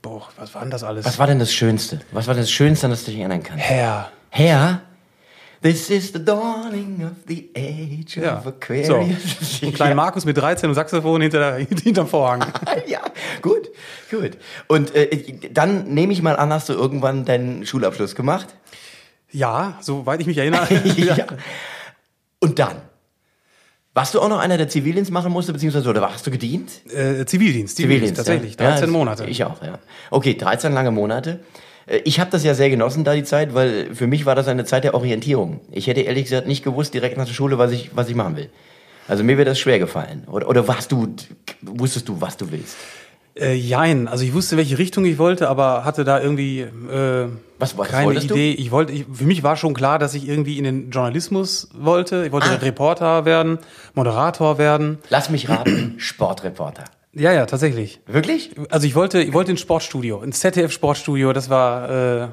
boah, 0.02 0.28
was 0.36 0.54
war 0.54 0.62
denn 0.62 0.70
das 0.70 0.84
alles? 0.84 1.04
Was 1.04 1.18
war 1.18 1.26
denn 1.26 1.38
das 1.40 1.52
Schönste? 1.52 2.00
Was 2.12 2.26
war 2.28 2.34
denn 2.34 2.42
das 2.44 2.50
Schönste, 2.52 2.86
an 2.86 2.90
das 2.92 3.04
du 3.04 3.10
dich 3.10 3.18
erinnern 3.20 3.42
kannst? 3.42 3.64
Herr. 3.64 4.10
Herr, 4.28 4.82
this 5.60 5.90
is 5.90 6.12
the 6.12 6.24
dawning 6.24 7.02
of 7.04 7.16
the 7.26 7.50
age 7.56 8.16
Ja. 8.16 8.36
of 8.38 8.44
So. 8.44 8.50
Aquarius. 8.50 9.62
Und 9.62 9.74
kleinen 9.74 9.96
Markus 9.96 10.24
mit 10.24 10.36
13 10.36 10.68
und 10.68 10.74
Saxophon 10.76 11.20
hinter 11.20 11.38
der, 11.40 11.66
hinterm 11.82 12.06
Vorhang. 12.06 12.44
ja, 12.86 13.00
gut, 13.42 13.59
gut. 14.10 14.32
Und 14.68 14.94
äh, 14.94 15.08
dann 15.52 15.92
nehme 15.94 16.12
ich 16.12 16.22
mal 16.22 16.36
an, 16.36 16.52
hast 16.52 16.68
du 16.68 16.72
irgendwann 16.74 17.24
deinen 17.24 17.64
Schulabschluss 17.66 18.14
gemacht? 18.14 18.48
Ja, 19.32 19.78
soweit 19.80 20.20
ich 20.20 20.26
mich 20.26 20.38
erinnere. 20.38 20.66
ja. 20.96 21.26
Und 22.40 22.58
dann? 22.58 22.76
Warst 23.94 24.14
du 24.14 24.20
auch 24.20 24.28
noch 24.28 24.38
einer, 24.38 24.56
der 24.56 24.68
Zivildienst 24.68 25.10
machen 25.10 25.32
musste, 25.32 25.52
beziehungsweise 25.52 25.88
oder 25.88 26.00
hast 26.12 26.26
du 26.26 26.30
gedient? 26.30 26.70
Äh, 26.92 27.24
Zivildienst, 27.26 27.76
Zivildienst, 27.76 28.16
tatsächlich. 28.16 28.52
ja. 28.52 28.70
13 28.70 28.84
Ja, 28.86 28.92
Monate. 28.92 29.24
Ich 29.26 29.44
auch, 29.44 29.62
ja. 29.62 29.78
Okay, 30.10 30.34
13 30.34 30.72
lange 30.72 30.90
Monate. 30.90 31.40
Äh, 31.86 31.98
Ich 32.04 32.20
habe 32.20 32.30
das 32.30 32.44
ja 32.44 32.54
sehr 32.54 32.70
genossen 32.70 33.02
da 33.04 33.14
die 33.14 33.24
Zeit, 33.24 33.52
weil 33.54 33.94
für 33.94 34.06
mich 34.06 34.26
war 34.26 34.34
das 34.36 34.46
eine 34.48 34.64
Zeit 34.64 34.84
der 34.84 34.94
Orientierung. 34.94 35.60
Ich 35.72 35.86
hätte 35.88 36.00
ehrlich 36.02 36.24
gesagt 36.24 36.46
nicht 36.46 36.62
gewusst 36.62 36.94
direkt 36.94 37.16
nach 37.16 37.26
der 37.26 37.34
Schule, 37.34 37.58
was 37.58 37.72
ich 37.72 37.90
was 37.94 38.08
ich 38.08 38.14
machen 38.14 38.36
will. 38.36 38.48
Also 39.08 39.24
mir 39.24 39.36
wäre 39.36 39.46
das 39.46 39.58
schwer 39.58 39.80
gefallen. 39.80 40.22
Oder 40.30 40.48
oder 40.48 40.68
warst 40.68 40.92
du 40.92 41.14
wusstest 41.62 42.08
du, 42.08 42.20
was 42.20 42.36
du 42.36 42.50
willst? 42.52 42.76
Äh, 43.40 43.54
jein, 43.54 44.06
also 44.06 44.22
ich 44.24 44.34
wusste, 44.34 44.56
welche 44.56 44.76
Richtung 44.78 45.04
ich 45.06 45.16
wollte, 45.18 45.48
aber 45.48 45.84
hatte 45.84 46.04
da 46.04 46.20
irgendwie 46.20 46.60
äh, 46.60 47.26
Was- 47.58 47.76
was 47.78 47.88
keine 47.88 48.06
wolltest 48.06 48.30
du? 48.30 48.34
Idee. 48.34 48.52
Ich 48.52 48.70
wollte, 48.70 48.92
ich, 48.92 49.06
für 49.12 49.24
mich 49.24 49.42
war 49.42 49.56
schon 49.56 49.72
klar, 49.74 49.98
dass 49.98 50.14
ich 50.14 50.28
irgendwie 50.28 50.58
in 50.58 50.64
den 50.64 50.90
Journalismus 50.90 51.68
wollte. 51.74 52.24
Ich 52.26 52.32
wollte 52.32 52.50
Ah. 52.50 52.54
Reporter 52.56 53.24
werden, 53.24 53.58
Moderator 53.94 54.58
werden. 54.58 54.98
Lass 55.08 55.30
mich 55.30 55.48
raten, 55.48 55.94
Sportreporter. 55.98 56.84
Ja, 57.12 57.32
ja, 57.32 57.46
tatsächlich. 57.46 58.00
Wirklich? 58.06 58.52
Also 58.70 58.86
ich 58.86 58.94
wollte, 58.94 59.20
ich 59.22 59.32
wollte 59.32 59.50
ins 59.50 59.60
Sportstudio, 59.60 60.22
ins 60.22 60.38
ZDF 60.40 60.70
Sportstudio. 60.70 61.32
Das 61.32 61.50
war 61.50 62.22
äh, 62.22 62.28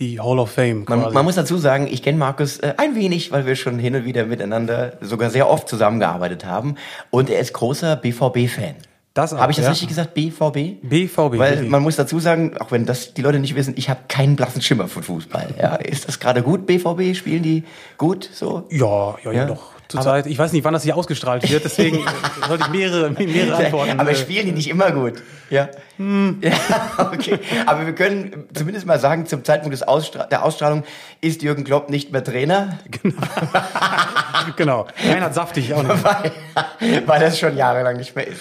die 0.00 0.18
Hall 0.20 0.38
of 0.38 0.50
Fame. 0.50 0.84
Man, 0.88 1.12
man 1.12 1.24
muss 1.24 1.34
dazu 1.36 1.56
sagen, 1.58 1.86
ich 1.90 2.02
kenne 2.02 2.18
Markus 2.18 2.58
äh, 2.58 2.74
ein 2.78 2.94
wenig, 2.96 3.32
weil 3.32 3.46
wir 3.46 3.54
schon 3.54 3.78
hin 3.78 3.94
und 3.94 4.04
wieder 4.04 4.24
miteinander 4.26 4.94
sogar 5.00 5.30
sehr 5.30 5.48
oft 5.48 5.68
zusammengearbeitet 5.68 6.44
haben. 6.44 6.76
Und 7.10 7.30
er 7.30 7.38
ist 7.40 7.52
großer 7.52 7.96
BVB-Fan. 7.96 8.74
Das 9.14 9.32
Habe 9.32 9.52
ich 9.52 9.56
das 9.56 9.66
ja. 9.66 9.70
richtig 9.70 9.88
gesagt? 9.88 10.14
BVB? 10.14 10.80
BVB. 10.82 11.38
Weil 11.38 11.62
man 11.62 11.82
muss 11.84 11.94
dazu 11.94 12.18
sagen, 12.18 12.56
auch 12.58 12.72
wenn 12.72 12.84
das 12.84 13.14
die 13.14 13.22
Leute 13.22 13.38
nicht 13.38 13.54
wissen, 13.54 13.74
ich 13.76 13.88
habe 13.88 14.00
keinen 14.08 14.34
blassen 14.34 14.60
Schimmer 14.60 14.88
von 14.88 15.04
Fußball. 15.04 15.54
Ja, 15.56 15.76
ist 15.76 16.08
das 16.08 16.18
gerade 16.18 16.42
gut, 16.42 16.66
BVB? 16.66 17.16
Spielen 17.16 17.44
die 17.44 17.62
gut 17.96 18.28
so? 18.32 18.66
ja, 18.70 19.14
ja, 19.22 19.30
ja, 19.30 19.32
Ja. 19.32 19.44
doch. 19.46 19.73
Zurzeit. 19.88 20.26
Ich 20.26 20.38
weiß 20.38 20.52
nicht, 20.52 20.64
wann 20.64 20.72
das 20.72 20.82
hier 20.82 20.96
ausgestrahlt 20.96 21.48
wird, 21.50 21.64
deswegen 21.64 22.04
sollte 22.48 22.64
ich 22.64 22.70
mehrere, 22.70 23.10
mehrere 23.10 23.56
Antworten. 23.56 24.00
Aber 24.00 24.10
äh, 24.10 24.14
spielen 24.14 24.46
die 24.46 24.52
nicht 24.52 24.68
immer 24.68 24.90
gut? 24.90 25.22
Ja. 25.50 25.68
ja. 25.98 26.52
Okay. 27.12 27.38
Aber 27.66 27.86
wir 27.86 27.94
können 27.94 28.44
zumindest 28.54 28.86
mal 28.86 28.98
sagen, 28.98 29.26
zum 29.26 29.44
Zeitpunkt 29.44 29.74
des 29.74 29.82
Ausstra 29.82 30.24
der 30.24 30.44
Ausstrahlung 30.44 30.84
ist 31.20 31.42
Jürgen 31.42 31.64
Klopp 31.64 31.90
nicht 31.90 32.12
mehr 32.12 32.24
Trainer. 32.24 32.78
genau. 34.56 34.86
Reinhard 35.06 35.34
Saftig 35.34 35.74
auch 35.74 35.82
nicht. 35.82 36.02
weil, 36.02 36.32
weil 37.06 37.20
das 37.20 37.38
schon 37.38 37.56
jahrelang 37.56 37.96
nicht 37.96 38.16
mehr 38.16 38.26
ist. 38.26 38.40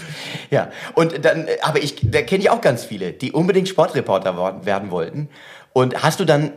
Ja, 0.50 0.70
und 0.96 1.24
dann, 1.26 1.48
aber 1.62 1.84
ich, 1.84 1.98
da 2.02 2.22
kenne 2.22 2.44
ich 2.44 2.50
auch 2.50 2.62
ganz 2.62 2.84
viele, 2.86 3.12
die 3.12 3.32
unbedingt 3.32 3.68
Sportreporter 3.68 4.66
werden 4.66 4.92
wollten. 4.92 5.30
Und 5.74 6.02
hast 6.04 6.20
du 6.20 6.26
dann, 6.26 6.52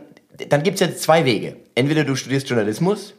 dann 0.49 0.63
gibt's 0.63 0.79
jetzt 0.79 1.03
zwei 1.03 1.25
Wege. 1.25 1.57
Entweder 1.75 2.03
du 2.03 2.15
studierst 2.15 2.47
Journalismus 2.49 3.13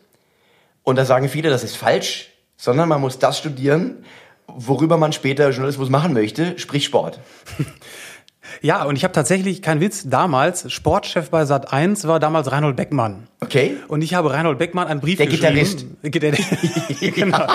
und 0.88 0.96
da 0.96 1.04
sagen 1.04 1.28
viele, 1.28 1.50
das 1.50 1.64
ist 1.64 1.76
falsch, 1.76 2.30
sondern 2.56 2.88
man 2.88 3.02
muss 3.02 3.18
das 3.18 3.36
studieren, 3.36 4.06
worüber 4.46 4.96
man 4.96 5.12
später 5.12 5.50
Journalismus 5.50 5.90
machen 5.90 6.14
möchte, 6.14 6.58
sprich 6.58 6.86
Sport. 6.86 7.20
Ja, 8.62 8.84
und 8.84 8.96
ich 8.96 9.04
habe 9.04 9.12
tatsächlich, 9.12 9.62
kein 9.62 9.80
Witz, 9.80 10.08
damals, 10.08 10.70
Sportchef 10.72 11.30
bei 11.30 11.44
Sat 11.44 11.72
1 11.72 12.06
war 12.06 12.20
damals 12.20 12.50
Reinhold 12.50 12.76
Beckmann. 12.76 13.28
Okay? 13.40 13.76
Und 13.86 14.02
ich 14.02 14.14
habe 14.14 14.32
Reinhold 14.32 14.58
Beckmann 14.58 14.88
einen 14.88 15.00
Brief 15.00 15.18
Der 15.18 15.26
geschrieben. 15.26 15.96
Der, 16.02 16.20
der, 16.20 16.32
genau, 17.12 17.46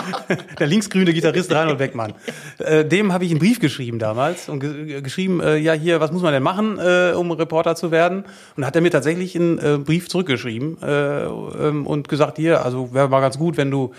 der 0.59 0.67
linksgrüne 0.67 1.13
Gitarrist 1.13 1.51
Reinhold 1.51 1.77
Beckmann. 1.77 2.13
Äh, 2.59 2.85
dem 2.85 3.11
habe 3.11 3.25
ich 3.25 3.31
einen 3.31 3.39
Brief 3.39 3.59
geschrieben 3.59 3.99
damals 3.99 4.47
und 4.47 4.59
ge 4.59 5.01
geschrieben, 5.01 5.41
äh, 5.41 5.57
ja 5.57 5.73
hier, 5.73 5.99
was 5.99 6.11
muss 6.11 6.21
man 6.21 6.33
denn 6.33 6.43
machen, 6.43 6.79
äh, 6.79 7.13
um 7.15 7.31
Reporter 7.31 7.75
zu 7.75 7.91
werden? 7.91 8.25
Und 8.55 8.65
hat 8.65 8.75
er 8.75 8.81
mir 8.81 8.91
tatsächlich 8.91 9.35
einen 9.35 9.83
Brief 9.83 10.07
zurückgeschrieben 10.07 10.81
äh, 10.81 11.25
ähm, 11.25 11.85
und 11.85 12.07
gesagt, 12.07 12.37
hier, 12.37 12.63
also 12.63 12.93
wäre 12.93 13.09
mal 13.09 13.21
ganz 13.21 13.37
gut, 13.37 13.57
wenn 13.57 13.71
du 13.71 13.93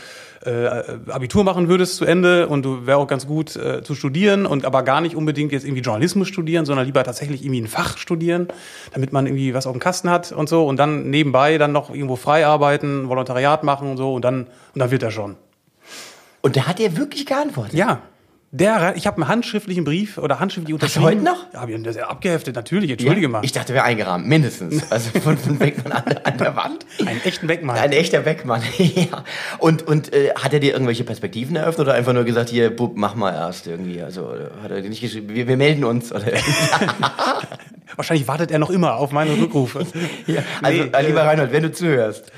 äh, 0.44 1.10
Abitur 1.10 1.44
machen 1.44 1.68
würdest 1.68 1.96
zu 1.96 2.04
Ende 2.04 2.48
und 2.48 2.64
du 2.64 2.86
wäre 2.86 2.98
auch 2.98 3.06
ganz 3.06 3.26
gut 3.26 3.56
äh, 3.56 3.82
zu 3.82 3.94
studieren 3.94 4.46
und 4.46 4.64
aber 4.64 4.82
gar 4.82 5.00
nicht 5.00 5.16
unbedingt 5.16 5.52
jetzt 5.52 5.64
irgendwie 5.64 5.82
Journalismus 5.82 6.28
studieren, 6.28 6.64
sondern 6.66 6.86
lieber 6.86 7.02
tatsächlich 7.04 7.42
irgendwie 7.42 7.62
ein 7.62 7.66
Fach 7.66 7.98
studieren, 7.98 8.48
damit 8.92 9.12
man 9.12 9.26
irgendwie 9.26 9.54
was 9.54 9.66
auf 9.66 9.72
dem 9.72 9.80
Kasten 9.80 10.10
hat 10.10 10.32
und 10.32 10.48
so 10.48 10.66
und 10.66 10.78
dann 10.78 11.10
nebenbei 11.10 11.58
dann 11.58 11.72
noch 11.72 11.90
irgendwo 11.90 12.16
frei 12.16 12.46
arbeiten, 12.46 13.08
Volontariat 13.08 13.64
machen 13.64 13.90
und 13.90 13.96
so 13.96 14.14
und 14.14 14.24
dann 14.24 14.44
und 14.74 14.80
dann 14.80 14.90
wird 14.90 15.02
er 15.02 15.10
schon. 15.10 15.36
Und 16.42 16.56
da 16.56 16.66
hat 16.66 16.78
er 16.80 16.96
wirklich 16.96 17.26
geantwortet. 17.26 17.74
Ja. 17.74 18.02
Der, 18.56 18.94
ich 18.96 19.08
habe 19.08 19.16
einen 19.20 19.26
handschriftlichen 19.26 19.82
Brief 19.82 20.16
oder 20.16 20.38
handschriftlich 20.38 20.80
Hast 20.80 20.94
du 20.94 21.00
unterschrieben. 21.00 21.26
heute 21.28 21.36
noch? 21.40 21.52
Ja, 21.52 21.60
hab 21.62 21.68
ich 21.68 21.82
das 21.82 21.96
abgeheftet, 21.96 22.54
natürlich, 22.54 22.88
entschuldige 22.88 23.26
mal. 23.26 23.44
Ich 23.44 23.50
dachte, 23.50 23.74
wäre 23.74 23.84
eingerahmt, 23.84 24.28
mindestens. 24.28 24.80
Also 24.90 25.18
von, 25.18 25.36
von 25.36 25.58
Beckmann 25.58 25.90
an, 25.92 26.04
der- 26.08 26.24
an 26.24 26.38
der 26.38 26.54
Wand. 26.54 26.86
Einen 27.04 27.20
echten 27.24 27.48
Beckmann. 27.48 27.76
Ein 27.76 27.90
echter 27.90 28.20
Beckmann, 28.20 28.62
ja. 28.78 29.24
Und, 29.58 29.84
und 29.88 30.12
äh, 30.12 30.30
hat 30.36 30.52
er 30.52 30.60
dir 30.60 30.72
irgendwelche 30.72 31.02
Perspektiven 31.02 31.56
eröffnet 31.56 31.88
oder 31.88 31.96
einfach 31.96 32.12
nur 32.12 32.22
gesagt, 32.22 32.48
hier, 32.48 32.70
Bub, 32.74 32.92
mach 32.94 33.16
mal 33.16 33.32
erst 33.34 33.66
irgendwie? 33.66 34.00
Also 34.02 34.32
hat 34.62 34.70
er 34.70 34.82
dir 34.82 34.88
nicht 34.88 35.00
geschrieben, 35.00 35.34
wir, 35.34 35.48
wir 35.48 35.56
melden 35.56 35.82
uns? 35.82 36.12
Oder? 36.12 36.22
Wahrscheinlich 37.96 38.28
wartet 38.28 38.52
er 38.52 38.60
noch 38.60 38.70
immer 38.70 38.94
auf 38.96 39.10
meine 39.10 39.32
Rückrufe. 39.36 39.84
Ja, 40.28 40.42
also, 40.62 40.84
Nee, 40.84 40.90
äh, 40.92 41.06
lieber 41.06 41.22
Reinhold, 41.22 41.50
wenn 41.52 41.62
du 41.64 41.72
zuhörst. 41.72 42.30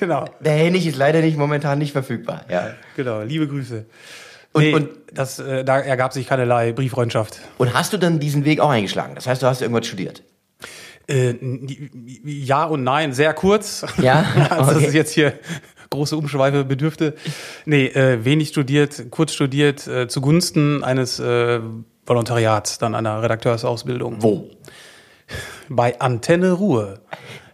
genau, 0.00 0.24
Der 0.40 0.52
Hennig 0.54 0.86
ist 0.88 0.96
leider 0.96 1.20
nicht 1.20 1.38
momentan 1.38 1.78
nicht 1.78 1.92
verfügbar. 1.92 2.44
Ja. 2.50 2.74
genau. 2.96 3.22
Liebe 3.22 3.46
Grüße. 3.46 3.84
Und- 4.56 4.62
nee, 4.62 4.74
und- 4.74 4.88
das, 5.12 5.38
äh, 5.38 5.64
da 5.64 5.78
ergab 5.78 6.12
sich 6.12 6.26
keinerlei 6.26 6.72
Brieffreundschaft. 6.72 7.38
Und 7.58 7.72
hast 7.72 7.92
du 7.92 7.96
dann 7.96 8.18
diesen 8.20 8.44
Weg 8.44 8.60
auch 8.60 8.68
eingeschlagen? 8.70 9.14
Das 9.14 9.26
heißt, 9.26 9.42
du 9.42 9.46
hast 9.46 9.62
irgendwas 9.62 9.86
studiert? 9.86 10.22
Äh, 11.08 11.34
ja 12.24 12.64
und 12.64 12.82
nein, 12.84 13.12
sehr 13.12 13.32
kurz. 13.32 13.84
Ja? 14.02 14.24
also 14.50 14.66
das 14.72 14.76
Okay. 14.78 14.86
ist 14.88 14.94
jetzt 14.94 15.12
hier 15.12 15.34
große 15.90 16.16
Umschweife 16.16 16.64
bedürfte. 16.64 17.14
Nee, 17.64 17.86
äh, 17.86 18.24
wenig 18.24 18.48
studiert, 18.48 19.06
kurz 19.10 19.32
studiert, 19.32 19.86
äh, 19.86 20.08
zugunsten 20.08 20.82
eines 20.84 21.20
äh, 21.20 21.60
Volontariats, 22.04 22.78
dann 22.78 22.94
einer 22.94 23.22
Redakteursausbildung. 23.22 24.16
Wo? 24.22 24.50
Bei 25.68 25.98
Antenne 26.00 26.52
Ruhr. 26.52 27.00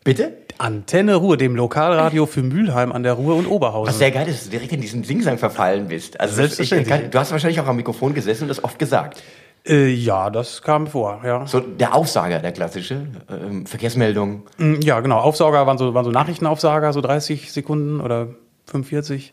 Bitte? 0.04 0.32
Antenne 0.62 1.16
Ruhr, 1.16 1.37
dem 1.37 1.57
Lokalradio 1.57 2.26
für 2.26 2.42
Mülheim 2.42 2.92
an 2.92 3.02
der 3.02 3.14
Ruhr 3.14 3.35
und 3.35 3.47
Was 3.47 3.50
Oberhausen. 3.52 3.95
sehr 3.95 4.11
geil 4.12 4.28
ist, 4.28 4.37
dass 4.38 4.45
du 4.45 4.50
direkt 4.50 4.73
in 4.73 4.81
diesen 4.81 5.02
Singsang 5.02 5.37
verfallen 5.38 5.88
bist. 5.88 6.21
Also 6.21 6.37
Selbstverständlich. 6.37 6.95
Ich, 6.95 7.00
kann, 7.02 7.11
du 7.11 7.19
hast 7.19 7.33
wahrscheinlich 7.33 7.61
auch 7.61 7.66
am 7.66 7.76
Mikrofon 7.76 8.14
gesessen 8.14 8.45
und 8.45 8.49
das 8.49 8.62
oft 8.62 8.78
gesagt. 8.78 9.23
Äh, 9.66 9.88
ja, 9.88 10.31
das 10.31 10.62
kam 10.62 10.87
vor, 10.87 11.21
ja. 11.25 11.47
So 11.47 11.61
der 11.61 11.95
Aufsager, 11.95 12.38
der 12.38 12.52
klassische. 12.52 13.07
Ähm, 13.31 13.66
Verkehrsmeldung. 13.66 14.42
Mm, 14.59 14.81
Ja, 14.83 15.00
genau. 15.00 15.19
Aufsauger 15.19 15.66
waren 15.66 15.78
so, 15.78 15.95
waren 15.95 16.04
so 16.04 16.11
Nachrichtenaufsager, 16.11 16.92
so 16.92 17.00
30 17.00 17.52
Sekunden 17.52 18.00
oder 18.00 18.28
45. 18.66 19.33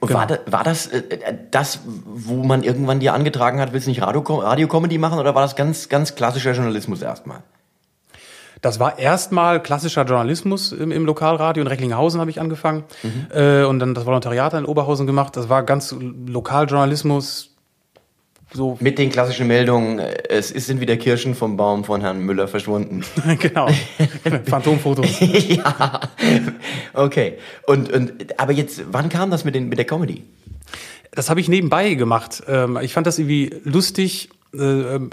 Und 0.00 0.08
Genau. 0.08 0.20
war, 0.20 0.26
da, 0.26 0.38
war 0.46 0.64
das 0.64 0.86
äh, 0.88 1.02
das, 1.50 1.80
wo 1.84 2.42
man 2.44 2.62
irgendwann 2.62 3.00
dir 3.00 3.14
angetragen 3.14 3.60
hat, 3.60 3.72
willst 3.72 3.86
du 3.86 3.90
nicht 3.90 4.02
Radio, 4.02 4.20
Radio-Comedy 4.22 4.98
machen 4.98 5.18
oder 5.18 5.34
war 5.34 5.42
das 5.42 5.56
ganz, 5.56 5.88
ganz 5.88 6.14
klassischer 6.14 6.52
Journalismus 6.52 7.02
erstmal? 7.02 7.42
Das 8.60 8.80
war 8.80 8.98
erstmal 8.98 9.62
klassischer 9.62 10.04
Journalismus 10.04 10.72
im, 10.72 10.90
im 10.90 11.04
Lokalradio. 11.04 11.60
In 11.62 11.66
Recklinghausen 11.68 12.20
habe 12.20 12.30
ich 12.30 12.40
angefangen 12.40 12.84
äh, 13.32 13.62
und 13.64 13.78
dann 13.78 13.94
das 13.94 14.04
Volontariat 14.06 14.54
in 14.54 14.64
Oberhausen 14.64 15.06
gemacht. 15.06 15.36
Das 15.36 15.48
war 15.48 15.62
ganz 15.62 15.94
Lokaljournalismus. 16.26 17.54
So, 18.54 18.78
Mit 18.80 18.98
den 18.98 19.10
klassischen 19.10 19.46
Meldungen, 19.46 19.98
äh, 19.98 20.22
es 20.30 20.50
ist- 20.50 20.66
sind 20.66 20.80
wieder 20.80 20.96
Kirschen 20.96 21.34
vom 21.34 21.58
Baum 21.58 21.84
von 21.84 22.00
Herrn 22.00 22.20
Müller 22.20 22.48
verschwunden. 22.48 23.04
genau. 23.38 23.68
Phantomfotos. 24.46 25.20
ja, 25.20 26.00
okay. 26.94 27.34
Und, 27.66 27.92
und, 27.92 28.40
aber 28.40 28.52
jetzt, 28.52 28.82
wann 28.90 29.10
kam 29.10 29.30
das 29.30 29.44
mit, 29.44 29.54
den, 29.54 29.68
mit 29.68 29.76
der 29.76 29.84
Comedy? 29.84 30.24
Das 31.10 31.28
habe 31.28 31.40
ich 31.40 31.48
nebenbei 31.50 31.92
gemacht. 31.94 32.42
Ähm, 32.48 32.78
ich 32.80 32.94
fand 32.94 33.06
das 33.06 33.18
irgendwie 33.18 33.54
lustig, 33.64 34.30
äh, 34.54 34.58
ähm, 34.58 35.10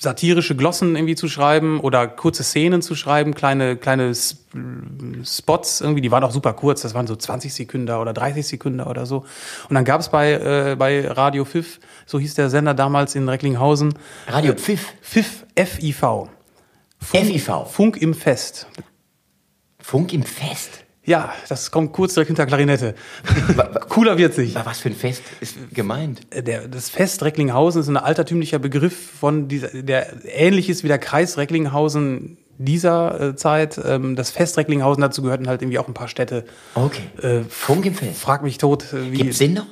satirische 0.00 0.56
Glossen 0.56 0.96
irgendwie 0.96 1.14
zu 1.14 1.28
schreiben 1.28 1.78
oder 1.80 2.08
kurze 2.08 2.42
Szenen 2.42 2.80
zu 2.80 2.94
schreiben, 2.94 3.34
kleine, 3.34 3.76
kleine 3.76 4.14
Spots 4.14 5.80
irgendwie, 5.80 6.00
die 6.00 6.10
waren 6.10 6.24
auch 6.24 6.30
super 6.30 6.54
kurz, 6.54 6.80
das 6.82 6.94
waren 6.94 7.06
so 7.06 7.14
20 7.14 7.52
Sekunden 7.52 7.90
oder 7.90 8.12
30 8.14 8.46
Sekunden 8.46 8.80
oder 8.80 9.04
so. 9.04 9.26
Und 9.68 9.74
dann 9.74 9.84
gab 9.84 10.00
es 10.00 10.08
bei, 10.08 10.32
äh, 10.32 10.76
bei 10.76 11.06
Radio 11.06 11.44
Pfiff, 11.44 11.80
so 12.06 12.18
hieß 12.18 12.34
der 12.34 12.48
Sender 12.48 12.72
damals 12.72 13.14
in 13.14 13.28
Recklinghausen, 13.28 13.94
Radio 14.26 14.54
Pfiff, 14.54 14.94
Pfiff, 15.02 15.44
F-I-V, 15.54 16.30
FIV, 16.98 17.66
Funk 17.70 17.96
im 17.98 18.14
Fest. 18.14 18.66
Funk 19.78 20.12
im 20.12 20.22
Fest. 20.22 20.84
Ja, 21.04 21.32
das 21.48 21.70
kommt 21.70 21.92
kurz 21.92 22.14
direkt 22.14 22.28
hinter 22.28 22.46
Klarinette. 22.46 22.94
Cooler 23.88 24.18
wird's 24.18 24.36
nicht. 24.36 24.56
Aber 24.56 24.70
was 24.70 24.80
für 24.80 24.90
ein 24.90 24.94
Fest 24.94 25.22
ist 25.40 25.56
gemeint? 25.72 26.20
der, 26.34 26.68
das 26.68 26.90
Fest 26.90 27.22
Recklinghausen 27.22 27.80
ist 27.80 27.88
ein 27.88 27.96
altertümlicher 27.96 28.58
Begriff 28.58 29.10
von 29.18 29.48
dieser, 29.48 29.68
der 29.68 30.08
ähnlich 30.24 30.68
ist 30.68 30.84
wie 30.84 30.88
der 30.88 30.98
Kreis 30.98 31.38
Recklinghausen 31.38 32.36
dieser 32.58 33.20
äh, 33.20 33.36
Zeit. 33.36 33.80
Ähm, 33.82 34.14
das 34.14 34.30
Fest 34.30 34.58
Recklinghausen, 34.58 35.00
dazu 35.00 35.22
gehörten 35.22 35.48
halt 35.48 35.62
irgendwie 35.62 35.78
auch 35.78 35.88
ein 35.88 35.94
paar 35.94 36.08
Städte. 36.08 36.44
Okay. 36.74 37.02
Äh, 37.22 37.42
Funk 37.48 37.86
im 37.86 37.94
Fest. 37.94 38.20
Frag 38.20 38.42
mich 38.42 38.58
tot, 38.58 38.92
äh, 38.92 39.10
wie. 39.10 39.16
Gibt's 39.18 39.38
den 39.38 39.54
noch? 39.54 39.66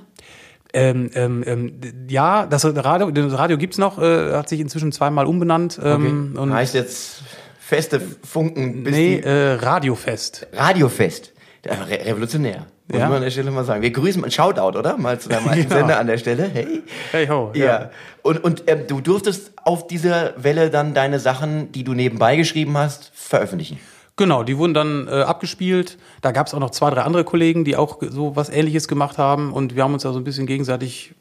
Ähm, 0.73 1.11
ähm, 1.15 1.45
ähm, 1.47 1.81
ja, 2.09 2.47
das 2.47 2.65
Radio, 2.65 3.11
das 3.11 3.33
Radio 3.33 3.57
gibt's 3.57 3.79
noch, 3.79 3.99
äh, 3.99 4.33
hat 4.33 4.49
sich 4.49 4.61
inzwischen 4.61 4.93
zweimal 4.93 5.27
umbenannt. 5.27 5.81
Ähm, 5.83 6.37
und 6.39 6.53
heißt 6.53 6.75
jetzt 6.75 7.23
Feste 7.69 8.01
Funken 8.01 8.83
bis 8.83 8.95
nee, 8.95 9.19
äh, 9.19 9.53
Radiofest. 9.57 10.47
Radiofest. 10.55 11.35
Äh, 11.65 11.75
Re 11.75 12.07
revolutionär. 12.07 12.65
Muss 12.91 12.99
Ja. 12.99 13.09
man 13.09 13.17
an 13.19 13.23
der 13.25 13.31
Stelle 13.31 13.51
mal 13.51 13.63
sagen. 13.67 13.83
Wir 13.83 13.91
grüßen, 13.91 14.25
ein 14.25 14.31
Shoutout, 14.31 14.79
oder? 14.79 14.97
Mal 14.97 15.21
zu 15.21 15.29
deinem 15.29 15.49
alten 15.51 15.65
Genau. 15.65 15.75
Sender 15.77 15.99
an 15.99 16.07
der 16.07 16.17
Stelle. 16.17 16.49
Hey. 16.51 16.83
Hey 17.13 17.27
ho, 17.27 17.53
Ja. 17.55 17.65
ja. 17.67 17.91
Und, 18.23 18.43
und 18.43 18.63
ähm, 18.69 18.87
du 18.89 19.03
durftest 19.03 19.53
auf 19.65 19.87
dieser 19.87 20.33
Welle 20.43 20.71
dann 20.71 20.95
deine 20.95 21.21
Sachen, 21.21 21.71
die 21.73 21.85
du 21.85 21.93
nebenbei 21.93 22.37
geschrieben 22.37 22.75
hast, 22.79 23.11
veröffentlichen. 23.15 23.79
Genau, 24.17 24.45
die 24.45 24.57
wurden 24.57 24.73
dann 24.73 25.07
äh, 25.07 25.11
abgespielt. 25.21 25.99
Da 26.23 26.33
gab 26.33 26.47
es 26.47 26.55
auch 26.55 26.61
noch 26.61 26.71
zwei, 26.71 26.89
drei 26.89 27.03
andere 27.03 27.25
Kollegen, 27.25 27.67
die 27.67 27.77
auch 27.77 27.99
so 28.01 28.35
was 28.35 28.49
Ähnliches 28.49 28.89
gemacht 28.89 29.19
haben. 29.19 29.53
Und 29.53 29.77
wir 29.77 29.83
haben 29.83 29.93
uns 29.93 30.05
da 30.05 30.13
so 30.15 30.19
ein 30.19 30.25
bisschen 30.25 30.47
gegenseitig 30.47 31.13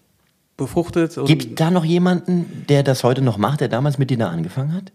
befruchtet. 0.55 1.19
Gibt 1.25 1.59
da 1.59 1.71
noch 1.71 1.83
jemanden, 1.83 2.65
der 2.69 2.83
das 2.83 3.03
heute 3.03 3.21
noch 3.21 3.37
macht, 3.37 3.59
der 3.59 3.67
damals 3.67 3.97
mit 3.97 4.09
dir 4.11 4.17
da 4.17 4.29
angefangen 4.29 4.73
hat? 4.73 4.93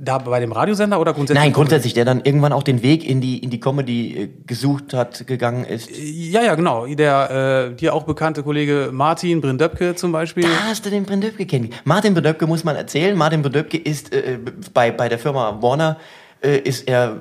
Da 0.00 0.18
bei 0.18 0.38
dem 0.38 0.52
Radiosender 0.52 1.00
oder 1.00 1.12
grundsätzlich? 1.12 1.42
Nein, 1.42 1.52
grundsätzlich, 1.52 1.92
der 1.92 2.04
dann 2.04 2.20
irgendwann 2.20 2.52
auch 2.52 2.62
den 2.62 2.84
Weg 2.84 3.04
in 3.04 3.20
die, 3.20 3.38
in 3.38 3.50
die 3.50 3.58
Comedy 3.58 4.16
äh, 4.16 4.28
gesucht 4.46 4.94
hat, 4.94 5.26
gegangen 5.26 5.64
ist. 5.64 5.90
Ja, 5.90 6.40
ja, 6.40 6.54
genau. 6.54 6.86
Der 6.86 7.70
äh, 7.72 7.74
dir 7.74 7.94
auch 7.94 8.04
bekannte 8.04 8.44
Kollege 8.44 8.90
Martin 8.92 9.40
Brindöpke 9.40 9.96
zum 9.96 10.12
Beispiel. 10.12 10.44
Da 10.44 10.68
hast 10.68 10.86
du 10.86 10.90
den 10.90 11.04
Brindöpke 11.04 11.46
kennengelernt. 11.46 11.84
Martin 11.84 12.14
Brindöpke 12.14 12.46
muss 12.46 12.62
man 12.62 12.76
erzählen. 12.76 13.16
Martin 13.18 13.42
Brindöpke 13.42 13.76
ist 13.76 14.12
äh, 14.12 14.38
bei, 14.72 14.92
bei 14.92 15.08
der 15.08 15.18
Firma 15.18 15.58
Warner 15.60 15.98
äh, 16.42 16.58
ist 16.58 16.86
er 16.86 17.16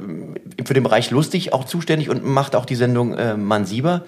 äh, 0.58 0.64
für 0.64 0.76
den 0.76 0.84
Bereich 0.84 1.10
lustig 1.10 1.54
auch 1.54 1.64
zuständig 1.64 2.12
und 2.12 2.24
macht 2.24 2.56
auch 2.56 2.66
die 2.66 2.76
Sendung 2.76 3.18
äh, 3.18 3.36
Mann 3.36 3.66
Sieber. 3.66 4.04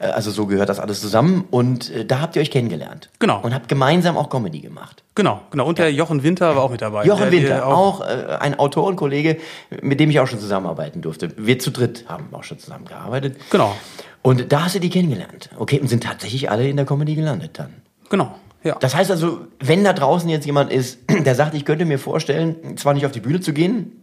Äh, 0.00 0.06
also 0.06 0.30
so 0.30 0.46
gehört 0.46 0.68
das 0.68 0.80
alles 0.80 1.00
zusammen. 1.00 1.44
Und 1.50 1.90
äh, 1.90 2.04
da 2.04 2.20
habt 2.20 2.36
ihr 2.36 2.42
euch 2.42 2.50
kennengelernt. 2.50 3.10
Genau. 3.18 3.40
Und 3.40 3.54
habt 3.54 3.68
gemeinsam 3.68 4.16
auch 4.16 4.30
Comedy 4.30 4.60
gemacht. 4.60 5.02
Genau, 5.14 5.42
genau. 5.50 5.66
Und 5.66 5.78
der 5.78 5.92
Jochen 5.92 6.22
Winter 6.22 6.56
war 6.56 6.62
auch 6.64 6.70
mit 6.70 6.82
dabei. 6.82 7.04
Jochen 7.04 7.22
der, 7.22 7.32
Winter, 7.32 7.48
der 7.48 7.66
auch, 7.66 8.00
äh, 8.00 8.38
ein 8.40 8.58
Autorenkollege, 8.58 9.36
mit 9.82 10.00
dem 10.00 10.10
ich 10.10 10.18
auch 10.20 10.26
schon 10.26 10.40
zusammenarbeiten 10.40 11.02
durfte. 11.02 11.30
Wir 11.36 11.58
zu 11.58 11.70
dritt 11.70 12.06
haben 12.08 12.28
auch 12.32 12.44
schon 12.44 12.58
zusammengearbeitet. 12.58 13.36
Genau, 13.50 13.76
Und 14.22 14.52
da 14.52 14.64
hast 14.64 14.74
du 14.74 14.80
die 14.80 14.90
kennengelernt. 14.90 15.50
Okay, 15.58 15.78
und 15.78 15.88
sind 15.88 16.02
tatsächlich 16.02 16.50
alle 16.50 16.68
in 16.68 16.76
der 16.76 16.86
Comedy 16.86 17.14
gelandet 17.14 17.52
dann. 17.58 17.74
genau. 18.08 18.34
Ja. 18.62 18.76
Das 18.78 18.94
heißt 18.94 19.10
also, 19.10 19.46
wenn 19.58 19.84
da 19.84 19.94
draußen 19.94 20.28
jetzt 20.28 20.44
jemand 20.44 20.70
ist, 20.70 20.98
der 21.24 21.34
sagt, 21.34 21.54
ich 21.54 21.64
könnte 21.64 21.86
mir 21.86 21.98
vorstellen, 21.98 22.76
zwar 22.76 22.92
nicht 22.92 23.06
auf 23.06 23.12
die 23.12 23.20
Bühne 23.20 23.40
zu 23.40 23.54
gehen, 23.54 23.99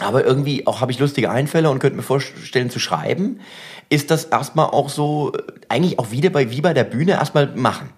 aber 0.00 0.24
irgendwie 0.24 0.66
auch 0.66 0.80
habe 0.80 0.92
ich 0.92 0.98
lustige 0.98 1.30
Einfälle 1.30 1.70
und 1.70 1.78
könnte 1.78 1.96
mir 1.96 2.02
vorstellen 2.02 2.70
zu 2.70 2.78
schreiben, 2.78 3.40
ist 3.88 4.10
das 4.10 4.24
erstmal 4.24 4.66
auch 4.66 4.88
so, 4.88 5.32
äh, 5.32 5.42
eigentlich 5.68 5.98
auch 5.98 6.10
wieder 6.10 6.30
bei, 6.30 6.50
wie 6.50 6.60
bei 6.60 6.74
der 6.74 6.84
Bühne, 6.84 7.12
erstmal 7.12 7.46
machen. 7.54 7.90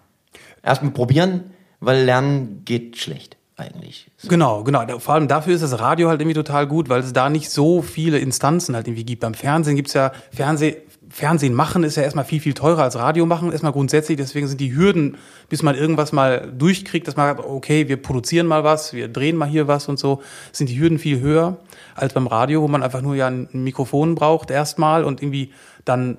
Erstmal 0.62 0.92
probieren, 0.92 1.50
weil 1.80 2.04
lernen 2.04 2.62
geht 2.64 2.98
schlecht 2.98 3.36
eigentlich. 3.56 4.08
Genau, 4.28 4.62
genau. 4.62 4.98
Vor 4.98 5.14
allem 5.14 5.28
dafür 5.28 5.54
ist 5.54 5.62
das 5.62 5.80
Radio 5.80 6.08
halt 6.08 6.20
irgendwie 6.20 6.34
total 6.34 6.66
gut, 6.66 6.88
weil 6.88 7.00
es 7.00 7.12
da 7.12 7.28
nicht 7.28 7.50
so 7.50 7.82
viele 7.82 8.18
Instanzen 8.18 8.74
halt 8.74 8.86
irgendwie 8.86 9.04
gibt. 9.04 9.20
Beim 9.20 9.34
Fernsehen 9.34 9.76
gibt's 9.76 9.94
ja 9.94 10.12
Fernseh, 10.32 10.76
Fernsehen 11.10 11.54
machen 11.54 11.84
ist 11.84 11.96
ja 11.96 12.02
erstmal 12.02 12.24
viel, 12.24 12.40
viel 12.40 12.54
teurer 12.54 12.82
als 12.82 12.96
Radio 12.96 13.24
machen, 13.24 13.50
erstmal 13.50 13.72
grundsätzlich. 13.72 14.18
Deswegen 14.18 14.46
sind 14.46 14.60
die 14.60 14.74
Hürden, 14.74 15.16
bis 15.48 15.62
man 15.62 15.74
irgendwas 15.74 16.12
mal 16.12 16.52
durchkriegt, 16.52 17.08
dass 17.08 17.16
man 17.16 17.36
sagt, 17.36 17.48
okay, 17.48 17.88
wir 17.88 17.96
produzieren 18.00 18.46
mal 18.46 18.64
was, 18.64 18.92
wir 18.92 19.08
drehen 19.08 19.36
mal 19.36 19.48
hier 19.48 19.68
was 19.68 19.88
und 19.88 19.98
so, 19.98 20.22
sind 20.52 20.68
die 20.68 20.78
Hürden 20.78 20.98
viel 20.98 21.20
höher 21.20 21.56
als 21.94 22.12
beim 22.12 22.26
Radio, 22.26 22.62
wo 22.62 22.68
man 22.68 22.82
einfach 22.82 23.00
nur 23.00 23.14
ja 23.14 23.26
ein 23.26 23.48
Mikrofon 23.52 24.14
braucht 24.14 24.50
erstmal 24.50 25.04
und 25.04 25.22
irgendwie 25.22 25.52
dann 25.84 26.18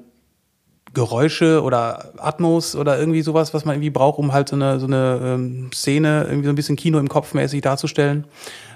Geräusche 0.93 1.61
oder 1.61 2.13
Atmos 2.17 2.75
oder 2.75 2.97
irgendwie 2.97 3.21
sowas, 3.21 3.53
was 3.53 3.63
man 3.63 3.75
irgendwie 3.75 3.91
braucht, 3.91 4.17
um 4.17 4.33
halt 4.33 4.49
so 4.49 4.55
eine, 4.55 4.79
so 4.79 4.87
eine 4.87 5.19
ähm, 5.23 5.69
Szene, 5.71 6.25
irgendwie 6.27 6.45
so 6.45 6.51
ein 6.51 6.55
bisschen 6.55 6.75
Kino 6.75 6.97
im 6.97 7.07
Kopf 7.07 7.33
mäßig 7.33 7.61
darzustellen. 7.61 8.25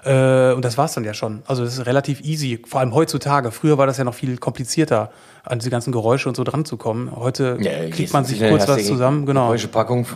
Äh, 0.06 0.54
und 0.54 0.64
das 0.64 0.78
war's 0.78 0.94
dann 0.94 1.06
ja 1.06 1.14
schon. 1.14 1.42
Also 1.48 1.64
das 1.64 1.80
ist 1.80 1.86
relativ 1.88 2.22
easy, 2.22 2.62
vor 2.68 2.82
allem 2.82 2.94
heutzutage. 2.94 3.52
Früher 3.52 3.78
war 3.78 3.88
das 3.88 3.98
ja 3.98 4.04
noch 4.04 4.14
viel 4.14 4.38
komplizierter, 4.38 5.12
an 5.44 5.60
diese 5.60 5.70
ganzen 5.70 5.92
Geräusche 5.92 6.30
und 6.30 6.36
so 6.36 6.44
dran 6.46 6.64
zu 6.64 6.78
kommen. 6.78 7.14
Heute 7.14 7.58
kriegt 7.92 8.14
man 8.14 8.24
sich 8.24 8.40
kurz 8.40 8.68
was 8.68 8.86
zusammen, 8.86 9.26
genau. 9.26 9.48
Geräuschepackung, 9.48 10.08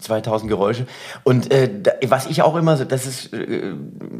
2000 0.00 0.48
Geräusche. 0.48 0.86
Und 1.24 1.52
äh, 1.52 1.68
da, 1.82 1.92
was 2.06 2.26
ich 2.26 2.40
auch 2.42 2.56
immer 2.56 2.78
so, 2.78 2.84
das 2.84 3.06
ist 3.06 3.34
äh, 3.34 3.74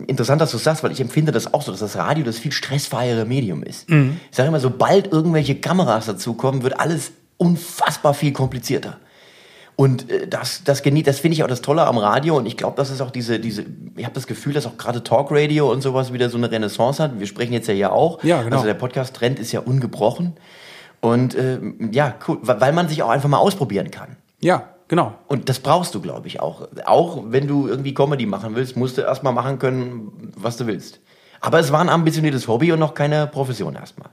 interessant, 0.06 0.42
dass 0.42 0.50
du 0.50 0.58
es 0.58 0.64
sagst, 0.64 0.84
weil 0.84 0.92
ich 0.92 1.00
empfinde 1.00 1.32
das 1.32 1.54
auch 1.54 1.62
so, 1.62 1.72
dass 1.72 1.80
das 1.80 1.96
Radio 1.96 2.22
das 2.22 2.38
viel 2.38 2.52
stressfreiere 2.52 3.24
Medium 3.24 3.62
ist. 3.62 3.88
Mhm. 3.88 4.20
Ich 4.30 4.36
sage 4.36 4.48
immer, 4.48 4.60
sobald 4.60 5.10
irgendwelche 5.10 5.54
Kameras 5.54 6.04
dazukommen, 6.04 6.62
wird 6.62 6.78
alles 6.78 7.12
unfassbar 7.38 8.12
viel 8.12 8.32
komplizierter. 8.32 8.98
Und 9.82 10.08
äh, 10.10 10.28
das, 10.28 10.62
das 10.62 10.82
das 10.82 11.18
finde 11.18 11.34
ich 11.34 11.42
auch 11.42 11.48
das 11.48 11.60
Tolle 11.60 11.84
am 11.86 11.98
Radio. 11.98 12.36
Und 12.36 12.46
ich 12.46 12.56
glaube, 12.56 12.76
das 12.76 12.90
ist 12.90 13.00
auch 13.00 13.10
diese, 13.10 13.40
diese, 13.40 13.64
ich 13.96 14.04
habe 14.04 14.14
das 14.14 14.28
Gefühl, 14.28 14.52
dass 14.52 14.64
auch 14.64 14.76
gerade 14.76 15.02
Talkradio 15.02 15.70
und 15.72 15.82
sowas 15.82 16.12
wieder 16.12 16.30
so 16.30 16.38
eine 16.38 16.50
Renaissance 16.50 17.02
hat. 17.02 17.18
Wir 17.18 17.26
sprechen 17.26 17.52
jetzt 17.52 17.66
ja 17.66 17.74
hier 17.74 17.92
auch. 17.92 18.22
Ja, 18.22 18.42
genau. 18.42 18.56
Also 18.56 18.66
der 18.66 18.74
Podcast-Trend 18.74 19.40
ist 19.40 19.50
ja 19.50 19.58
ungebrochen. 19.58 20.34
Und 21.00 21.34
äh, 21.34 21.58
ja, 21.90 22.14
cool, 22.28 22.38
weil 22.42 22.60
weil 22.60 22.72
man 22.72 22.88
sich 22.88 23.02
auch 23.02 23.10
einfach 23.10 23.28
mal 23.28 23.38
ausprobieren 23.38 23.90
kann. 23.90 24.16
Ja, 24.40 24.68
Genau. 24.92 25.14
Und 25.26 25.48
das 25.48 25.58
brauchst 25.58 25.94
du, 25.94 26.02
glaube 26.02 26.28
ich, 26.28 26.40
auch. 26.40 26.68
Auch 26.84 27.22
wenn 27.28 27.46
du 27.46 27.66
irgendwie 27.66 27.94
Comedy 27.94 28.26
machen 28.26 28.54
willst, 28.54 28.76
musst 28.76 28.98
du 28.98 29.00
erstmal 29.00 29.32
machen 29.32 29.58
können, 29.58 30.32
was 30.36 30.58
du 30.58 30.66
willst. 30.66 31.00
Aber 31.40 31.58
es 31.58 31.72
war 31.72 31.80
ein 31.80 31.88
ambitioniertes 31.88 32.46
Hobby 32.46 32.72
und 32.72 32.78
noch 32.78 32.92
keine 32.92 33.26
Profession 33.26 33.74
erstmal. 33.74 34.10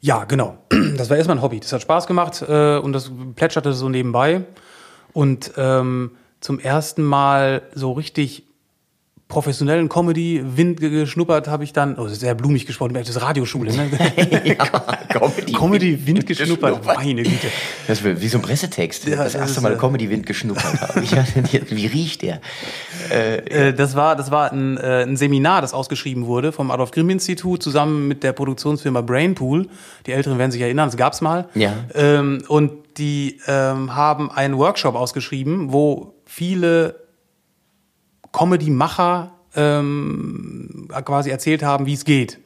Ja, 0.00 0.22
genau. 0.22 0.58
Das 0.96 1.10
war 1.10 1.16
erstmal 1.16 1.38
ein 1.38 1.42
Hobby. 1.42 1.58
Das 1.58 1.72
hat 1.72 1.82
Spaß 1.82 2.06
gemacht 2.06 2.44
äh, 2.48 2.78
und 2.78 2.92
das 2.92 3.10
plätscherte 3.34 3.72
so 3.72 3.88
nebenbei. 3.88 4.42
Und 5.18 5.54
ähm, 5.56 6.12
zum 6.38 6.60
ersten 6.60 7.02
Mal 7.02 7.62
so 7.74 7.90
richtig 7.90 8.44
professionellen 9.26 9.88
Comedy-Wind 9.88 10.78
geschnuppert 10.78 11.48
habe 11.48 11.64
ich 11.64 11.72
dann, 11.72 11.98
oh, 11.98 12.06
sehr 12.06 12.36
blumig 12.36 12.66
gesprochen, 12.66 12.94
das 12.94 13.08
ist 13.08 13.20
Radioschule, 13.20 13.74
ne? 13.74 13.90
ja, 14.44 14.54
Comedy, 15.08 15.52
Comedy-Wind 15.58 16.24
geschnuppert, 16.24 16.86
meine 16.86 17.24
Güte. 17.24 17.48
Das 17.88 18.00
ist 18.00 18.22
wie 18.22 18.28
so 18.28 18.38
ein 18.38 18.42
Pressetext. 18.42 19.08
Ja, 19.08 19.16
das 19.16 19.32
das 19.32 19.42
erste 19.42 19.60
Mal 19.60 19.72
äh, 19.72 19.76
Comedy-Wind 19.76 20.24
geschnuppert 20.24 20.80
habe. 20.80 21.02
Ich, 21.50 21.70
wie 21.70 21.86
riecht 21.86 22.22
der? 22.22 22.40
Äh, 23.10 23.74
das 23.74 23.96
war, 23.96 24.14
das 24.14 24.30
war 24.30 24.52
ein, 24.52 24.76
äh, 24.76 25.02
ein 25.02 25.16
Seminar, 25.16 25.62
das 25.62 25.74
ausgeschrieben 25.74 26.26
wurde 26.26 26.52
vom 26.52 26.70
Adolf 26.70 26.92
Grimm 26.92 27.10
Institut 27.10 27.60
zusammen 27.60 28.06
mit 28.06 28.22
der 28.22 28.32
Produktionsfirma 28.32 29.00
Brainpool. 29.00 29.66
Die 30.06 30.12
Älteren 30.12 30.38
werden 30.38 30.52
sich 30.52 30.60
erinnern, 30.60 30.88
das 30.88 30.96
gab's 30.96 31.20
mal. 31.20 31.48
Ja. 31.56 31.72
Ähm, 31.96 32.44
und 32.46 32.87
die 32.98 33.40
ähm, 33.46 33.94
haben 33.94 34.30
einen 34.30 34.58
Workshop 34.58 34.94
ausgeschrieben, 34.94 35.72
wo 35.72 36.14
viele 36.24 37.06
Comedy-Macher 38.32 39.32
ähm, 39.54 40.88
quasi 41.04 41.30
erzählt 41.30 41.62
haben, 41.62 41.86
wie 41.86 41.94
es 41.94 42.04
geht. 42.04 42.38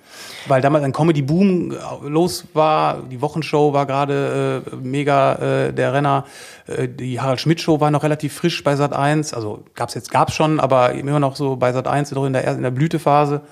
Weil 0.47 0.61
damals 0.61 0.85
ein 0.85 0.92
Comedy-Boom 0.92 1.75
los 2.04 2.47
war, 2.54 3.02
die 3.11 3.21
Wochenshow 3.21 3.73
war 3.73 3.87
gerade 3.87 4.64
äh, 4.66 4.76
mega 4.76 5.35
äh, 5.35 5.73
der 5.73 5.92
Renner, 5.92 6.26
äh, 6.66 6.88
die 6.88 7.21
Harald 7.21 7.40
Schmidt-Show 7.40 7.80
war 7.80 7.90
noch 7.90 8.02
relativ 8.02 8.35
frisch 8.35 8.62
bei 8.62 8.76
Sat 8.76 8.92
1, 8.92 9.35
also 9.35 9.64
gab's 9.75 9.94
jetzt, 9.94 10.11
gab's 10.11 10.35
schon, 10.35 10.61
aber 10.61 10.92
immer 10.92 11.21
noch 11.21 11.37
so 11.37 11.56
bei 11.56 11.73
Sat 11.73 11.87
1 11.87 12.12
noch 12.12 12.26
in 12.26 12.32
der, 12.32 12.47
in 12.52 12.62
der 12.62 12.71
Blütephase. 12.71 13.42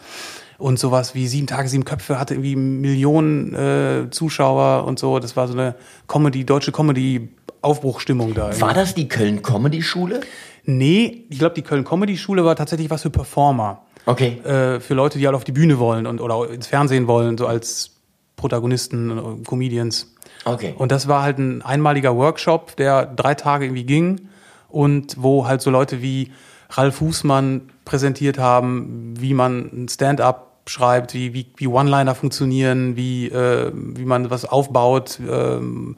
Und 0.61 0.79
sowas 0.79 1.14
wie 1.14 1.26
sieben 1.26 1.47
Tage, 1.47 1.69
sieben 1.69 1.85
Köpfe 1.85 2.21
hatte 2.21 2.35
irgendwie 2.35 2.55
Millionen 2.55 3.55
äh, 3.55 4.11
Zuschauer 4.11 4.85
und 4.85 4.99
so. 4.99 5.19
Das 5.19 5.35
war 5.35 5.49
so 5.49 5.55
eine 5.55 5.75
Comedy, 6.07 6.45
deutsche 6.45 6.71
Comedy-Aufbruchstimmung 6.71 8.35
da. 8.35 8.49
irgendwie. 8.49 8.61
War 8.61 8.75
das 8.75 8.95
die 8.95 9.09
Köln 9.09 9.43
Comedy 9.43 9.83
Schule? 9.83 10.21
Nee, 10.64 11.25
ich 11.31 11.38
glaube, 11.38 11.55
die 11.55 11.62
Köln 11.62 11.85
Comedy 11.85 12.19
Schule 12.19 12.45
war 12.45 12.57
tatsächlich 12.57 12.90
was 12.90 13.02
für 13.02 13.11
Performer. 13.11 13.83
Okay. 14.05 14.38
Äh, 14.45 14.81
für 14.81 14.95
Leute, 14.95 15.19
die 15.19 15.26
halt 15.26 15.35
auf 15.35 15.45
die 15.45 15.52
Bühne 15.52 15.79
wollen 15.79 16.07
und 16.07 16.21
oder 16.21 16.50
ins 16.50 16.67
Fernsehen 16.67 17.07
wollen, 17.07 17.38
so 17.38 17.47
als 17.47 17.93
Protagonisten, 18.37 19.11
äh, 19.11 19.45
Comedians. 19.47 20.14
Okay. 20.45 20.75
Und 20.76 20.93
das 20.93 21.09
war 21.09 21.23
halt 21.23 21.38
ein 21.38 21.62
einmaliger 21.62 22.17
Workshop, 22.17 22.76
der 22.76 23.07
drei 23.07 23.35
Tage 23.35 23.64
irgendwie 23.64 23.85
ging 23.85 24.29
und 24.69 25.17
wo 25.19 25.47
halt 25.47 25.62
so 25.62 25.71
Leute 25.71 26.02
wie 26.02 26.33
Ralf 26.71 26.97
Fußmann 26.97 27.71
präsentiert 27.85 28.38
haben, 28.38 29.14
wie 29.19 29.35
man 29.35 29.71
ein 29.73 29.88
Stand-up 29.88 30.50
schreibt, 30.70 31.14
wie, 31.14 31.34
wie, 31.34 31.46
wie 31.56 31.66
One-Liner 31.66 32.14
funktionieren, 32.14 32.96
wie, 32.96 33.26
äh, 33.26 33.72
wie 33.74 34.04
man 34.04 34.30
was 34.30 34.44
aufbaut, 34.44 35.18
ähm, 35.28 35.96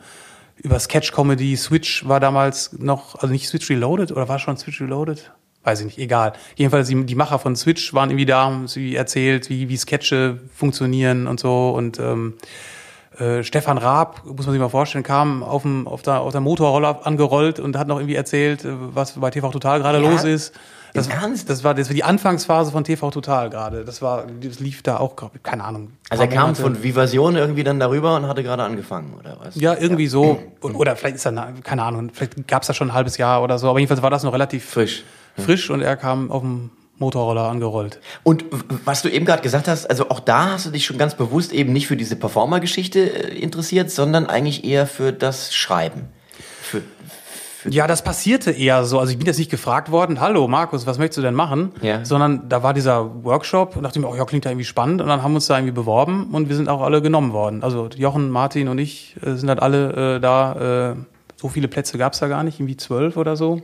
über 0.57 0.79
Sketch-Comedy. 0.79 1.57
Switch 1.57 2.09
war 2.09 2.21
damals 2.21 2.73
noch, 2.79 3.17
also 3.17 3.29
nicht 3.29 3.49
Switch 3.49 3.69
Reloaded 3.69 4.13
oder 4.13 4.29
war 4.29 4.39
schon 4.39 4.57
Switch 4.57 4.81
Reloaded? 4.81 5.31
Weiß 5.65 5.81
ich 5.81 5.87
nicht, 5.87 5.99
egal. 5.99 6.33
Jedenfalls 6.57 6.89
die, 6.89 7.05
die 7.05 7.15
Macher 7.15 7.39
von 7.39 7.55
Switch 7.55 7.93
waren 7.95 8.11
irgendwie 8.11 8.27
da, 8.27 8.45
haben 8.47 8.67
sie 8.67 8.97
erzählt, 8.97 9.51
wie, 9.51 9.69
wie 9.69 9.77
Sketche 9.77 10.41
funktionieren 10.55 11.27
und 11.27 11.39
so. 11.39 11.71
Und 11.71 12.01
ähm, 12.01 12.35
äh, 13.19 13.45
Stefan 13.45 13.77
Raab, 13.79 14.25
muss 14.25 14.47
man 14.47 14.53
sich 14.53 14.61
mal 14.61 14.71
vorstellen, 14.71 15.05
kam 15.05 15.43
auf, 15.43 15.63
dem, 15.63 15.87
auf, 15.87 16.03
der, 16.03 16.21
auf 16.21 16.33
der 16.33 16.41
Motorroller 16.41 17.07
angerollt 17.07 17.61
und 17.61 17.77
hat 17.77 17.89
noch 17.89 17.99
irgendwie 17.99 18.17
erzählt, 18.17 18.65
äh, 18.65 18.71
was 18.73 19.13
bei 19.21 19.31
TV 19.31 19.51
Total 19.51 19.81
gerade 19.81 20.03
Ja? 20.03 20.11
los 20.11 20.25
ist. 20.25 20.55
Das, 20.95 21.09
Ernst? 21.09 21.49
das 21.49 21.65
war 21.65 21.75
das 21.75 21.89
war 21.89 21.95
die 21.95 22.05
Anfangsphase 22.05 22.71
von 22.71 22.85
TV 22.85 23.11
Total 23.11 23.49
gerade. 23.51 23.85
Das 23.85 24.03
war, 24.03 24.27
das 24.27 24.61
lief 24.61 24.83
da 24.83 24.99
auch, 24.99 25.17
keine 25.43 25.65
Ahnung. 25.65 25.93
Also 26.11 26.23
er 26.25 26.29
kam 26.29 26.43
Monate. 26.51 26.63
von 26.63 26.83
Vivasion 26.83 27.37
irgendwie 27.37 27.65
dann 27.65 27.81
darüber 27.81 28.17
und 28.17 28.27
hatte 28.29 28.43
gerade 28.43 28.63
angefangen, 28.63 29.15
oder 29.19 29.39
was? 29.43 29.55
Ja, 29.57 29.75
irgendwie 29.79 30.07
so. 30.07 30.39
Und- 30.61 30.75
Oder 30.75 30.95
vielleicht 30.97 31.17
ist 31.17 31.27
er, 31.27 31.53
keine 31.65 31.83
Ahnung, 31.83 32.11
vielleicht 32.13 32.47
gab's 32.47 32.67
das 32.67 32.77
schon 32.77 32.89
ein 32.91 32.95
halbes 32.95 33.17
Jahr 33.17 33.43
oder 33.43 33.59
so. 33.59 33.69
Aber 33.71 33.79
jedenfalls 33.79 34.03
war 34.03 34.11
das 34.11 34.23
noch 34.23 34.33
relativ 34.35 34.65
Frisch. 34.69 35.05
frisch 35.39 35.71
und 35.71 35.81
er 35.81 35.97
kam 35.97 36.31
auf 36.31 36.43
dem 36.43 36.71
Motorroller 36.99 37.49
angerollt. 37.49 37.99
Und 38.23 38.45
was 38.85 39.03
du 39.03 39.09
eben 39.09 39.25
gerade 39.25 39.43
gesagt 39.43 39.67
hast, 39.69 39.87
also 39.91 40.11
auch 40.11 40.21
da 40.21 40.51
hast 40.53 40.67
du 40.67 40.71
dich 40.71 40.85
schon 40.85 40.99
ganz 40.99 41.15
bewusst 41.17 41.53
eben 41.53 41.73
nicht 41.73 41.87
für 41.89 41.97
diese 41.97 42.17
Performer-Geschichte 42.17 43.01
äh, 43.33 43.39
interessiert, 43.39 43.91
sondern 43.91 44.27
eigentlich 44.27 44.63
eher 44.65 44.87
für 44.87 45.13
das 45.13 45.55
Schreiben. 45.55 46.11
Für, 46.63 46.83
Ja, 47.69 47.87
das 47.87 48.03
passierte 48.03 48.51
eher 48.51 48.85
so. 48.85 48.99
Also 48.99 49.13
ich 49.13 49.19
bin 49.19 49.27
jetzt 49.27 49.39
nicht 49.39 49.51
gefragt 49.51 49.91
worden, 49.91 50.21
hallo 50.21 50.49
Markus, 50.49 50.87
was 50.87 50.99
möchtest 50.99 51.19
du 51.19 51.23
denn 51.23 51.35
machen? 51.35 51.73
Ja. 51.81 52.05
Sondern 52.05 52.49
da 52.49 52.63
war 52.63 52.75
dieser 52.75 53.25
Workshop 53.25 53.77
und 53.77 53.83
dachte 53.83 54.01
mir, 54.01 54.09
oh 54.09 54.17
ja, 54.17 54.25
klingt 54.25 54.45
ja 54.45 54.51
irgendwie 54.51 54.65
spannend. 54.65 55.01
Und 55.01 55.09
dann 55.09 55.23
haben 55.23 55.33
wir 55.33 55.37
uns 55.37 55.47
da 55.47 55.57
irgendwie 55.57 55.75
beworben 55.75 56.29
und 56.33 56.49
wir 56.49 56.57
sind 56.57 56.69
auch 56.69 56.83
alle 56.83 57.03
genommen 57.03 57.33
worden. 57.33 57.63
Also 57.63 57.89
Jochen, 57.97 58.31
Martin 58.31 58.69
und 58.69 58.79
ich 58.79 59.17
äh, 59.23 59.35
sind 59.35 59.49
halt 59.49 59.61
alle 59.61 60.17
äh, 60.17 60.21
da. 60.21 60.93
Äh, 60.93 60.97
so 61.37 61.49
viele 61.49 61.67
Plätze 61.67 61.99
gab's 61.99 62.21
da 62.21 62.29
gar 62.29 62.45
nicht, 62.45 62.61
irgendwie 62.61 62.77
zwölf 62.77 63.17
oder 63.17 63.35
so. 63.35 63.61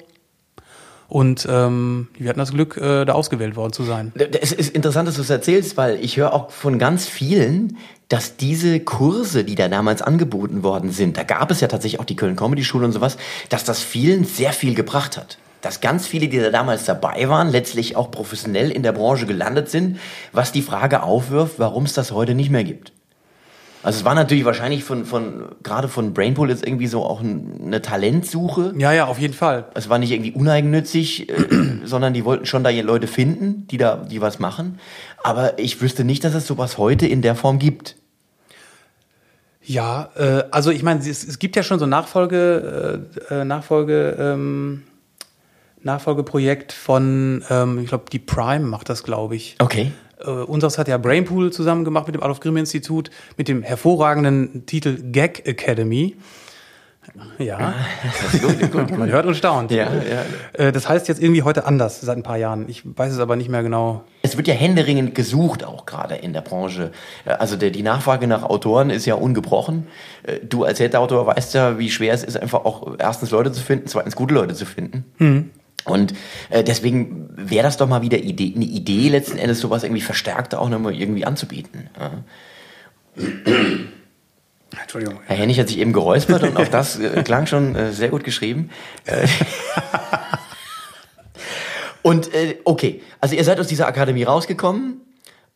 Und 1.08 1.48
ähm, 1.50 2.08
wir 2.18 2.28
hatten 2.28 2.38
das 2.38 2.52
Glück, 2.52 2.76
äh, 2.76 3.06
da 3.06 3.14
ausgewählt 3.14 3.56
worden 3.56 3.72
zu 3.72 3.82
sein. 3.82 4.12
Es 4.40 4.52
ist 4.52 4.74
interessant, 4.74 5.08
dass 5.08 5.16
du 5.16 5.22
es 5.22 5.30
erzählst, 5.30 5.78
weil 5.78 5.98
ich 6.04 6.18
höre 6.18 6.34
auch 6.34 6.50
von 6.50 6.78
ganz 6.78 7.06
vielen, 7.06 7.78
dass 8.10 8.36
diese 8.36 8.80
Kurse, 8.80 9.42
die 9.42 9.54
da 9.54 9.68
damals 9.68 10.02
angeboten 10.02 10.62
worden 10.62 10.92
sind, 10.92 11.16
da 11.16 11.22
gab 11.22 11.50
es 11.50 11.60
ja 11.60 11.68
tatsächlich 11.68 11.98
auch 11.98 12.04
die 12.04 12.16
Köln 12.16 12.36
Comedy 12.36 12.62
Schule 12.62 12.84
und 12.84 12.92
sowas, 12.92 13.16
dass 13.48 13.64
das 13.64 13.82
vielen 13.82 14.24
sehr 14.24 14.52
viel 14.52 14.74
gebracht 14.74 15.16
hat. 15.16 15.38
Dass 15.62 15.80
ganz 15.80 16.06
viele, 16.06 16.28
die 16.28 16.38
da 16.38 16.50
damals 16.50 16.84
dabei 16.84 17.28
waren, 17.28 17.48
letztlich 17.48 17.96
auch 17.96 18.10
professionell 18.10 18.70
in 18.70 18.82
der 18.82 18.92
Branche 18.92 19.24
gelandet 19.24 19.70
sind, 19.70 19.98
was 20.32 20.52
die 20.52 20.62
Frage 20.62 21.02
aufwirft, 21.02 21.58
warum 21.58 21.84
es 21.84 21.94
das 21.94 22.12
heute 22.12 22.34
nicht 22.34 22.50
mehr 22.50 22.64
gibt. 22.64 22.92
Also 23.82 24.00
es 24.00 24.04
war 24.04 24.14
natürlich 24.14 24.44
wahrscheinlich 24.44 24.82
von, 24.82 25.04
von 25.04 25.44
gerade 25.62 25.88
von 25.88 26.12
Brainpool 26.12 26.50
jetzt 26.50 26.66
irgendwie 26.66 26.88
so 26.88 27.04
auch 27.04 27.20
ein, 27.20 27.60
eine 27.64 27.80
Talentsuche. 27.80 28.74
Ja, 28.76 28.92
ja, 28.92 29.06
auf 29.06 29.18
jeden 29.18 29.34
Fall. 29.34 29.66
Es 29.74 29.88
war 29.88 29.98
nicht 29.98 30.10
irgendwie 30.10 30.32
uneigennützig, 30.32 31.28
äh, 31.28 31.34
sondern 31.84 32.12
die 32.12 32.24
wollten 32.24 32.46
schon 32.46 32.64
da 32.64 32.70
Leute 32.70 33.06
finden, 33.06 33.66
die 33.68 33.76
da, 33.76 33.96
die 33.96 34.20
was 34.20 34.38
machen. 34.38 34.80
Aber 35.22 35.58
ich 35.58 35.80
wüsste 35.80 36.04
nicht, 36.04 36.24
dass 36.24 36.34
es 36.34 36.46
sowas 36.46 36.78
heute 36.78 37.06
in 37.06 37.22
der 37.22 37.34
Form 37.34 37.58
gibt. 37.58 37.96
Ja, 39.62 40.10
äh, 40.16 40.44
also 40.50 40.70
ich 40.70 40.82
meine, 40.82 41.00
es, 41.00 41.26
es 41.26 41.38
gibt 41.38 41.54
ja 41.54 41.62
schon 41.62 41.78
so 41.78 41.86
ein 41.86 41.90
Nachfolge, 41.90 43.06
äh, 43.30 43.34
äh, 43.34 43.44
Nachfolge, 43.44 44.16
ähm, 44.18 44.82
Nachfolgeprojekt 45.82 46.72
von, 46.72 47.44
ähm, 47.50 47.78
ich 47.78 47.88
glaube, 47.88 48.06
die 48.10 48.18
Prime 48.18 48.66
macht 48.66 48.88
das, 48.88 49.04
glaube 49.04 49.36
ich. 49.36 49.56
Okay. 49.58 49.92
Äh, 50.24 50.30
unseres 50.30 50.78
hat 50.78 50.88
ja 50.88 50.98
Brainpool 50.98 51.52
zusammen 51.52 51.84
gemacht 51.84 52.06
mit 52.06 52.14
dem 52.14 52.22
Adolf 52.22 52.40
Grimm 52.40 52.56
Institut 52.56 53.10
mit 53.36 53.48
dem 53.48 53.62
hervorragenden 53.62 54.66
Titel 54.66 54.98
Gag 55.12 55.46
Academy. 55.46 56.16
Ja, 57.38 57.72
gut, 58.42 58.70
gut, 58.70 58.98
man 58.98 59.10
hört 59.10 59.24
und 59.24 59.34
staunt. 59.34 59.70
Ja, 59.70 59.86
ja. 59.86 60.24
Äh, 60.52 60.72
das 60.72 60.88
heißt 60.88 61.08
jetzt 61.08 61.22
irgendwie 61.22 61.42
heute 61.42 61.64
anders 61.64 62.02
seit 62.02 62.16
ein 62.18 62.22
paar 62.22 62.36
Jahren. 62.36 62.68
Ich 62.68 62.82
weiß 62.84 63.12
es 63.14 63.18
aber 63.18 63.34
nicht 63.34 63.48
mehr 63.48 63.62
genau. 63.62 64.04
Es 64.20 64.36
wird 64.36 64.46
ja 64.46 64.52
händeringend 64.52 65.14
gesucht, 65.14 65.64
auch 65.64 65.86
gerade 65.86 66.16
in 66.16 66.34
der 66.34 66.42
Branche. 66.42 66.92
Äh, 67.24 67.30
Also 67.30 67.56
der, 67.56 67.70
die 67.70 67.82
Nachfrage 67.82 68.26
nach 68.26 68.42
Autoren 68.42 68.90
ist 68.90 69.06
ja 69.06 69.14
ungebrochen. 69.14 69.86
Äh, 70.24 70.40
Du 70.46 70.64
als 70.64 70.78
Head-Autor 70.78 71.26
weißt 71.26 71.54
ja, 71.54 71.78
wie 71.78 71.90
schwer 71.90 72.12
es 72.12 72.24
ist, 72.24 72.36
einfach 72.36 72.64
auch 72.66 72.96
erstens 72.98 73.30
Leute 73.30 73.52
zu 73.52 73.62
finden, 73.62 73.86
zweitens 73.86 74.14
gute 74.14 74.34
Leute 74.34 74.54
zu 74.54 74.66
finden. 74.66 75.50
Und 75.84 76.12
äh, 76.50 76.62
deswegen 76.64 77.30
wäre 77.36 77.62
das 77.62 77.76
doch 77.76 77.88
mal 77.88 78.02
wieder 78.02 78.18
Idee, 78.18 78.52
eine 78.54 78.64
Idee, 78.64 79.08
letzten 79.08 79.38
Endes 79.38 79.60
sowas 79.60 79.84
irgendwie 79.84 80.02
verstärkt 80.02 80.54
auch 80.54 80.68
nochmal 80.68 80.94
irgendwie 80.94 81.24
anzubieten. 81.24 81.88
Ja. 81.98 82.24
Entschuldigung. 84.80 85.20
Herr 85.26 85.36
Hennig 85.36 85.58
hat 85.58 85.68
sich 85.68 85.78
eben 85.78 85.92
geräuspert 85.92 86.42
und 86.42 86.56
auch 86.56 86.68
das 86.68 86.98
äh, 86.98 87.22
klang 87.22 87.46
schon 87.46 87.74
äh, 87.74 87.92
sehr 87.92 88.08
gut 88.08 88.24
geschrieben. 88.24 88.70
Und 92.02 92.32
äh, 92.32 92.56
okay, 92.64 93.02
also 93.20 93.34
ihr 93.34 93.44
seid 93.44 93.60
aus 93.60 93.66
dieser 93.66 93.86
Akademie 93.86 94.22
rausgekommen 94.22 95.02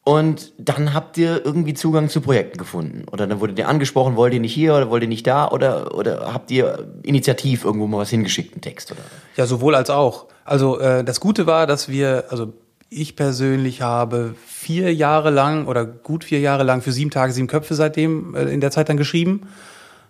und 0.04 0.52
dann 0.58 0.94
habt 0.94 1.16
ihr 1.16 1.44
irgendwie 1.44 1.74
Zugang 1.74 2.08
zu 2.08 2.20
Projekten 2.20 2.58
gefunden. 2.58 3.04
Oder 3.12 3.28
dann 3.28 3.40
wurdet 3.40 3.58
ihr 3.58 3.68
angesprochen, 3.68 4.16
wollt 4.16 4.34
ihr 4.34 4.40
nicht 4.40 4.52
hier 4.52 4.74
oder 4.74 4.90
wollt 4.90 5.04
ihr 5.04 5.08
nicht 5.08 5.26
da 5.26 5.48
oder, 5.48 5.94
oder 5.94 6.32
habt 6.32 6.50
ihr 6.50 6.88
initiativ 7.04 7.64
irgendwo 7.64 7.86
mal 7.86 7.98
was 7.98 8.10
hingeschickt, 8.10 8.54
einen 8.54 8.62
Text 8.62 8.90
oder? 8.90 9.02
Ja, 9.36 9.46
sowohl 9.46 9.76
als 9.76 9.90
auch. 9.90 10.26
Also 10.44 10.80
äh, 10.80 11.04
das 11.04 11.20
Gute 11.20 11.46
war, 11.46 11.68
dass 11.68 11.88
wir, 11.88 12.24
also 12.30 12.52
ich 12.88 13.14
persönlich 13.14 13.80
habe 13.80 14.34
vier 14.44 14.92
Jahre 14.92 15.30
lang 15.30 15.66
oder 15.66 15.86
gut 15.86 16.24
vier 16.24 16.40
Jahre 16.40 16.64
lang 16.64 16.82
für 16.82 16.92
sieben 16.92 17.12
Tage, 17.12 17.32
sieben 17.32 17.46
Köpfe 17.46 17.74
seitdem 17.74 18.34
äh, 18.34 18.42
in 18.44 18.60
der 18.60 18.72
Zeit 18.72 18.88
dann 18.88 18.96
geschrieben 18.96 19.42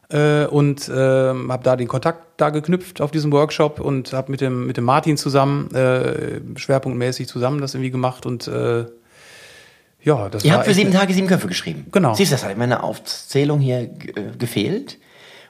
äh, 0.09 0.47
und 0.47 0.89
äh, 0.89 0.93
habe 0.93 1.63
da 1.63 1.77
den 1.77 1.89
Kontakt 1.89 2.25
da 2.39 2.49
geknüpft 2.49 3.03
auf 3.03 3.11
diesem 3.11 3.31
Workshop 3.31 3.79
und 3.79 4.15
habe 4.15 4.31
mit 4.31 4.41
dem 4.41 4.67
mit 4.67 4.79
dem 4.79 4.85
Martin 4.85 5.19
zusammen 5.19 5.71
äh, 5.75 6.41
schwerpunktmäßig 6.57 7.29
zusammen 7.29 7.61
das 7.61 7.75
irgendwie 7.75 7.91
gemacht 7.91 8.25
und 8.25 8.49
äh, 8.49 8.87
ja, 10.03 10.29
das 10.29 10.45
Ihr 10.45 10.53
habt 10.55 10.67
für 10.67 10.75
sieben 10.75 10.93
Tage 10.93 11.15
sieben 11.15 11.29
Köpfe 11.29 11.47
geschrieben. 11.49 11.87
Genau. 11.93 12.15
Siehst 12.15 12.33
du, 12.33 12.35
das 12.35 12.45
hat 12.45 12.53
in 12.53 12.59
meiner 12.59 12.83
Aufzählung 12.83 13.61
hier 13.61 13.81
äh, 13.81 13.89
gefehlt. 14.39 14.99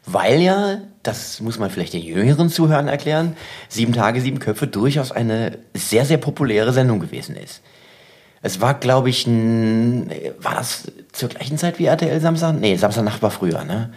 weil 0.05 0.41
ja, 0.41 0.79
das 1.03 1.41
muss 1.41 1.59
man 1.59 1.71
vielleicht 1.71 1.93
den 1.93 2.03
jüngeren 2.03 2.49
Zuhörern 2.49 2.89
erklären, 2.89 3.37
Sieben 3.69 3.93
Tage, 3.93 4.21
Sieben 4.21 4.39
Köpfe 4.41 4.67
durchaus 4.67 5.13
eine 5.13 5.59
sehr, 5.75 6.05
sehr 6.05 6.19
populäre 6.19 6.73
Sendung 6.73 7.01
gewesen 7.01 7.37
ist. 7.37 7.63
Es 8.43 8.61
war, 8.61 8.75
glaube 8.75 9.09
ich, 9.11 9.27
ein, 9.27 10.11
war 10.41 10.57
das 10.57 10.91
zur 11.13 11.29
gleichen 11.29 11.59
Zeit 11.59 11.79
wie 11.79 11.87
RTL 11.87 12.21
Samstag? 12.21 12.57
Nee, 12.59 12.75
Samstagnacht 12.77 13.23
war 13.23 13.31
früher, 13.31 13.65
ne? 13.65 13.93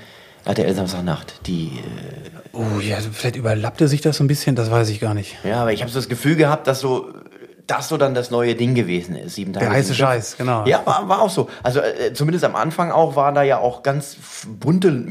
RTL 0.46 0.74
Samstagnacht, 0.76 1.48
die... 1.48 1.72
Äh, 1.80 2.30
Oh 2.58 2.80
ja, 2.80 3.00
vielleicht 3.12 3.36
überlappte 3.36 3.89
sich 3.89 4.00
das 4.00 4.15
so 4.15 4.24
ein 4.24 4.28
bisschen, 4.28 4.56
das 4.56 4.72
weiß 4.72 4.88
ich 4.88 5.02
gar 5.02 5.13
nicht. 5.13 5.36
ja, 5.44 5.60
aber 5.62 5.74
ich 5.74 5.82
habe 5.82 5.91
so 5.91 6.00
das 6.00 6.08
Gefühl 6.08 6.38
gehabt, 6.38 6.68
dass 6.68 6.80
so 6.80 7.12
das 7.67 7.89
so 7.89 7.97
dann 7.97 8.13
das 8.13 8.32
neue 8.32 8.56
Ding 8.56 8.75
gewesen 8.75 9.15
ist. 9.15 9.36
Sieben 9.36 9.54
Tage, 9.54 9.65
Der 9.65 9.73
heiße. 9.73 9.95
Scheiß, 9.95 10.38
genau. 10.38 10.65
Ja, 10.65 10.82
war, 10.86 11.08
war 11.10 11.21
auch 11.21 11.30
so. 11.30 11.49
Also 11.63 11.80
äh, 11.80 12.13
zumindest 12.13 12.45
am 12.45 12.56
Anfang 12.56 12.91
auch 12.91 13.15
waren 13.15 13.36
da 13.36 13.43
ja 13.43 13.58
auch 13.58 13.84
ganz 13.84 14.17
bunte 14.60 15.04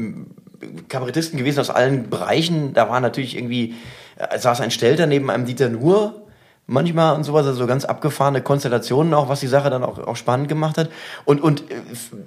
Kabarettisten 0.89 1.37
gewesen 1.37 1.59
aus 1.59 1.69
allen 1.69 2.09
Bereichen. 2.09 2.73
Da 2.73 2.89
war 2.89 2.99
natürlich 2.99 3.35
irgendwie, 3.35 3.75
äh, 4.17 4.39
saß 4.39 4.61
ein 4.61 4.71
Stelter 4.71 5.05
neben 5.07 5.29
einem 5.29 5.45
Dieter 5.45 5.69
Nuhr 5.69 6.21
manchmal 6.67 7.15
und 7.15 7.23
sowas, 7.23 7.45
also 7.45 7.59
so 7.59 7.67
ganz 7.67 7.85
abgefahrene 7.85 8.41
Konstellationen 8.41 9.13
auch, 9.13 9.29
was 9.29 9.39
die 9.39 9.47
Sache 9.47 9.69
dann 9.69 9.83
auch, 9.83 9.99
auch 9.99 10.15
spannend 10.15 10.47
gemacht 10.47 10.77
hat. 10.77 10.89
Und, 11.25 11.41
und 11.41 11.69
äh, 11.69 11.75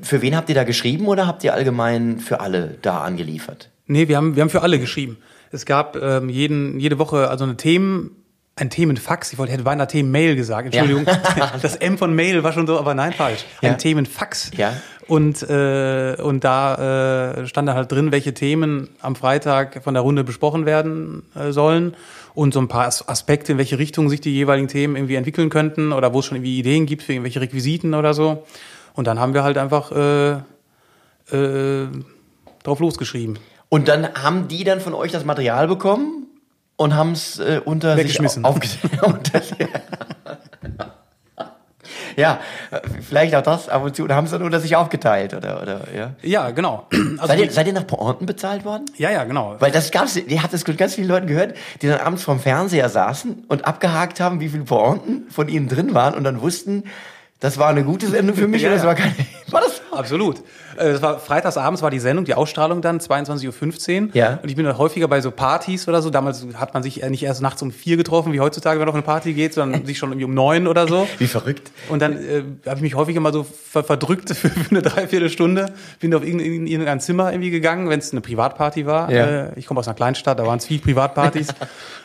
für 0.03 0.23
wen 0.23 0.37
habt 0.37 0.49
ihr 0.49 0.55
da 0.55 0.65
geschrieben 0.65 1.07
oder 1.07 1.27
habt 1.27 1.43
ihr 1.45 1.55
allgemein 1.55 2.21
für 2.21 2.41
alle 2.41 2.77
da 2.83 3.01
angeliefert? 3.01 3.71
Nee, 3.87 4.09
wir 4.09 4.17
haben, 4.17 4.37
wir 4.37 4.43
haben 4.43 4.51
für 4.51 4.63
alle 4.63 4.79
geschrieben. 4.79 5.19
Es 5.51 5.65
gab 5.65 5.97
ähm, 5.97 6.29
jeden, 6.29 6.79
jede 6.79 6.99
Woche 6.99 7.31
also 7.31 7.45
eine 7.45 7.57
Themen, 7.57 8.11
ein 8.59 8.71
Themenfax. 8.71 9.33
Ich 9.33 9.39
wollte, 9.39 9.53
hätte 9.53 9.63
beinahe 9.63 9.87
Themenmail 9.87 10.37
gesagt. 10.37 10.75
Entschuldigung. 10.75 11.07
Das 11.63 11.77
M 11.77 11.99
von 11.99 12.15
Mail 12.15 12.43
war 12.43 12.53
schon 12.53 12.67
so, 12.67 12.79
aber 12.79 12.95
nein, 12.95 13.13
falsch. 13.13 13.45
Ja. 13.63 13.71
Ein 13.71 13.79
Themenfax. 13.79 14.51
Ja. 14.57 14.73
Und, 15.07 15.43
äh, 15.49 16.17
und 16.21 16.45
da 16.45 17.39
äh, 17.41 17.47
stand 17.47 17.69
da 17.69 17.75
halt 17.75 17.91
drin, 17.91 18.13
welche 18.13 18.35
Themen 18.35 18.91
am 19.01 19.17
Freitag 19.17 19.83
von 19.83 19.95
der 19.95 20.03
Runde 20.03 20.23
besprochen 20.23 20.67
werden 20.67 21.23
äh, 21.35 21.51
sollen 21.51 21.95
und 22.35 22.53
so 22.53 22.61
ein 22.61 22.69
paar 22.69 22.87
As 22.87 23.09
Aspekte, 23.09 23.53
in 23.53 23.59
welche 23.59 23.79
Richtung 23.79 24.11
sich 24.11 24.21
die 24.21 24.33
jeweiligen 24.33 24.69
Themen 24.69 24.97
irgendwie 24.97 25.15
entwickeln 25.15 25.49
könnten 25.49 25.93
oder 25.93 26.13
wo 26.13 26.21
es 26.21 26.27
schon 26.27 26.37
irgendwie 26.37 26.59
Ideen 26.59 26.85
gibt 26.85 27.03
für 27.03 27.13
irgendwelche 27.13 27.41
Requisiten 27.41 27.95
oder 27.95 28.13
so. 28.13 28.45
Und 28.93 29.07
dann 29.07 29.19
haben 29.19 29.33
wir 29.33 29.45
halt 29.45 29.57
einfach 29.57 29.93
äh, 29.93 30.33
äh, 31.35 31.89
drauf 32.63 32.81
losgeschrieben. 32.81 33.39
Und 33.71 33.89
dann 33.89 34.15
haben 34.15 34.49
die 34.49 34.65
dann 34.65 34.81
von 34.81 34.93
euch 34.95 35.13
das 35.13 35.25
Material 35.25 35.69
bekommen 35.69 36.28
und 36.79 36.95
haben 36.95 37.13
es 37.13 37.39
äh, 37.39 37.61
unter 37.63 37.97
Weggeschmissen. 37.97 38.45
sich 38.63 39.03
auf, 39.03 39.03
unter, 39.03 39.43
Ja, 42.17 42.41
vielleicht 43.07 43.35
auch 43.35 43.43
das 43.43 43.69
ab 43.69 43.83
und 43.85 43.95
zu. 43.95 44.05
Und 44.05 44.13
haben 44.13 44.25
es 44.25 44.31
dann 44.31 44.43
unter 44.43 44.61
sich 44.61 44.75
aufgeteilt, 44.77 45.35
oder? 45.35 45.61
oder 45.61 45.81
ja. 45.95 46.15
Ja, 46.23 46.51
genau. 46.51 46.87
Also 47.19 47.27
seid, 47.27 47.41
ihr, 47.41 47.51
seid 47.51 47.67
ihr 47.67 47.73
nach 47.73 47.87
Pointen 47.87 48.27
bezahlt 48.27 48.65
worden? 48.65 48.87
ja, 48.97 49.11
ja, 49.11 49.25
genau. 49.25 49.57
Weil 49.59 49.73
das 49.73 49.91
gab's, 49.91 50.17
ihr 50.17 50.43
habt 50.43 50.55
das 50.55 50.67
mit 50.67 50.79
ganz 50.79 50.95
vielen 50.95 51.09
Leuten 51.09 51.27
gehört, 51.27 51.55
die 51.83 51.89
dann 51.89 52.01
abends 52.01 52.23
vorm 52.23 52.39
Fernseher 52.39 52.89
saßen 52.89 53.45
und 53.49 53.65
abgehakt 53.67 54.21
haben, 54.21 54.41
wie 54.41 54.49
viele 54.49 54.65
Pointen 54.65 55.29
von 55.31 55.49
ihnen 55.49 55.69
drin 55.69 55.95
waren 55.95 56.15
und 56.15 56.25
dann 56.25 56.41
wussten, 56.41 56.85
das 57.41 57.59
war 57.59 57.69
eine 57.69 57.85
gute 57.85 58.09
Sendung 58.09 58.37
für 58.37 58.49
mich 58.49 58.63
Ja, 58.63 58.69
oder 58.69 58.77
das 58.77 58.87
war 58.87 58.95
keine. 58.95 59.15
War 59.51 59.61
das 59.61 59.77
so? 59.77 59.97
Absolut. 59.97 60.43
Äh, 60.79 60.93
Das 60.93 61.03
war 61.03 61.19
freitagsabends 61.19 61.83
war 61.83 61.91
die 61.91 61.99
Sendung, 61.99 62.25
die 62.25 62.35
Ausstrahlung 62.35 62.83
dann 62.83 63.01
22:15 63.01 64.09
Uhr. 64.09 64.09
Ja. 64.15 64.39
Und 64.43 64.49
ich 64.49 64.57
bin 64.57 64.65
dann 64.65 64.79
häufiger 64.79 65.09
bei 65.09 65.21
so 65.21 65.31
Partys 65.31 65.89
oder 65.89 66.03
so. 66.03 66.11
Damals 66.11 66.47
hat 66.55 66.75
man 66.75 66.83
sich 66.83 67.03
äh, 67.03 67.11
nicht 67.11 67.23
erst 67.23 67.43
nachts 67.43 67.63
um 67.63 67.71
vier 67.71 67.97
getroffen, 67.97 68.33
wie 68.33 68.41
heutzutage, 68.41 68.79
wenn 68.79 68.87
man 68.87 68.91
auf 68.91 68.95
eine 68.95 69.03
Party 69.03 69.33
geht, 69.35 69.55
sondern 69.55 69.85
sich 69.85 69.99
schon 69.99 70.11
irgendwie 70.11 70.25
um 70.25 70.35
neun 70.35 70.67
oder 70.67 70.89
so. 70.89 71.07
Wie 71.19 71.27
verrückt. 71.27 71.71
Und 71.89 72.01
dann 72.01 72.13
äh, 72.13 72.43
habe 72.67 72.77
ich 72.77 72.83
mich 72.83 72.95
häufiger 72.95 73.21
mal 73.21 73.33
so 73.33 73.45
ver 73.45 73.85
verdrückt 73.85 74.31
für, 74.35 74.49
für 74.49 74.71
eine 74.71 74.83
Dreiviertelstunde. 74.83 75.73
Bin 76.01 76.15
auf 76.15 76.25
irgendein, 76.25 76.53
in 76.53 76.67
irgendein 76.67 77.01
Zimmer 77.01 77.33
irgendwie 77.33 77.51
gegangen, 77.51 77.89
wenn 77.89 77.99
es 77.99 78.13
eine 78.13 78.21
Privatparty 78.21 78.87
war. 78.87 79.11
Ja. 79.11 79.27
Äh, 79.27 79.59
ich 79.59 79.67
komme 79.67 79.81
aus 79.81 79.89
einer 79.89 79.95
Kleinstadt, 79.95 80.39
da 80.39 80.47
waren 80.47 80.59
es 80.59 80.67
viel 80.67 80.81
Privatpartys. 80.81 81.49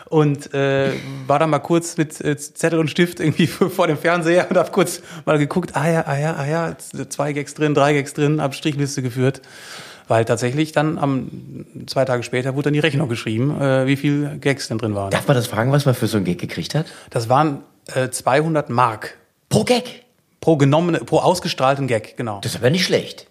und 0.09 0.53
äh, 0.53 0.91
war 1.27 1.39
dann 1.39 1.49
mal 1.49 1.59
kurz 1.59 1.97
mit 1.97 2.19
äh, 2.21 2.37
Zettel 2.37 2.79
und 2.79 2.89
Stift 2.89 3.19
irgendwie 3.19 3.47
vor 3.47 3.87
dem 3.87 3.97
Fernseher 3.97 4.49
und 4.49 4.57
habe 4.57 4.71
kurz 4.71 5.01
mal 5.25 5.37
geguckt, 5.37 5.75
ah 5.75 5.89
ja, 5.89 6.05
ah 6.05 6.17
ja, 6.17 6.35
ah 6.35 6.45
ja, 6.45 6.77
zwei 7.09 7.33
Gags 7.33 7.53
drin, 7.53 7.73
drei 7.73 7.93
Gags 7.93 8.13
drin, 8.13 8.41
hab 8.41 8.55
Strichliste 8.55 9.01
geführt. 9.01 9.41
Weil 10.09 10.25
tatsächlich 10.25 10.73
dann 10.73 10.97
am 10.97 11.65
zwei 11.87 12.03
Tage 12.03 12.23
später 12.23 12.55
wurde 12.55 12.65
dann 12.65 12.73
die 12.73 12.79
Rechnung 12.79 13.07
geschrieben, 13.07 13.59
äh, 13.59 13.87
wie 13.87 13.95
viel 13.95 14.37
Gags 14.39 14.67
denn 14.67 14.77
drin 14.77 14.95
waren. 14.95 15.11
Darf 15.11 15.27
man 15.27 15.37
das 15.37 15.47
fragen, 15.47 15.71
was 15.71 15.85
man 15.85 15.95
für 15.95 16.07
so 16.07 16.17
ein 16.17 16.25
Gig 16.25 16.39
gekriegt 16.39 16.75
hat? 16.75 16.87
Das 17.09 17.29
waren 17.29 17.63
äh, 17.87 18.09
200 18.09 18.69
Mark 18.69 19.17
Pro 19.49 19.63
Gag. 19.63 20.03
pro 20.41 20.57
genommene, 20.57 20.99
pro 20.99 21.19
ausgestrahlten 21.19 21.87
Gag, 21.87 22.17
genau. 22.17 22.41
Das 22.41 22.53
ist 22.53 22.57
aber 22.57 22.69
nicht 22.69 22.85
schlecht. 22.85 23.27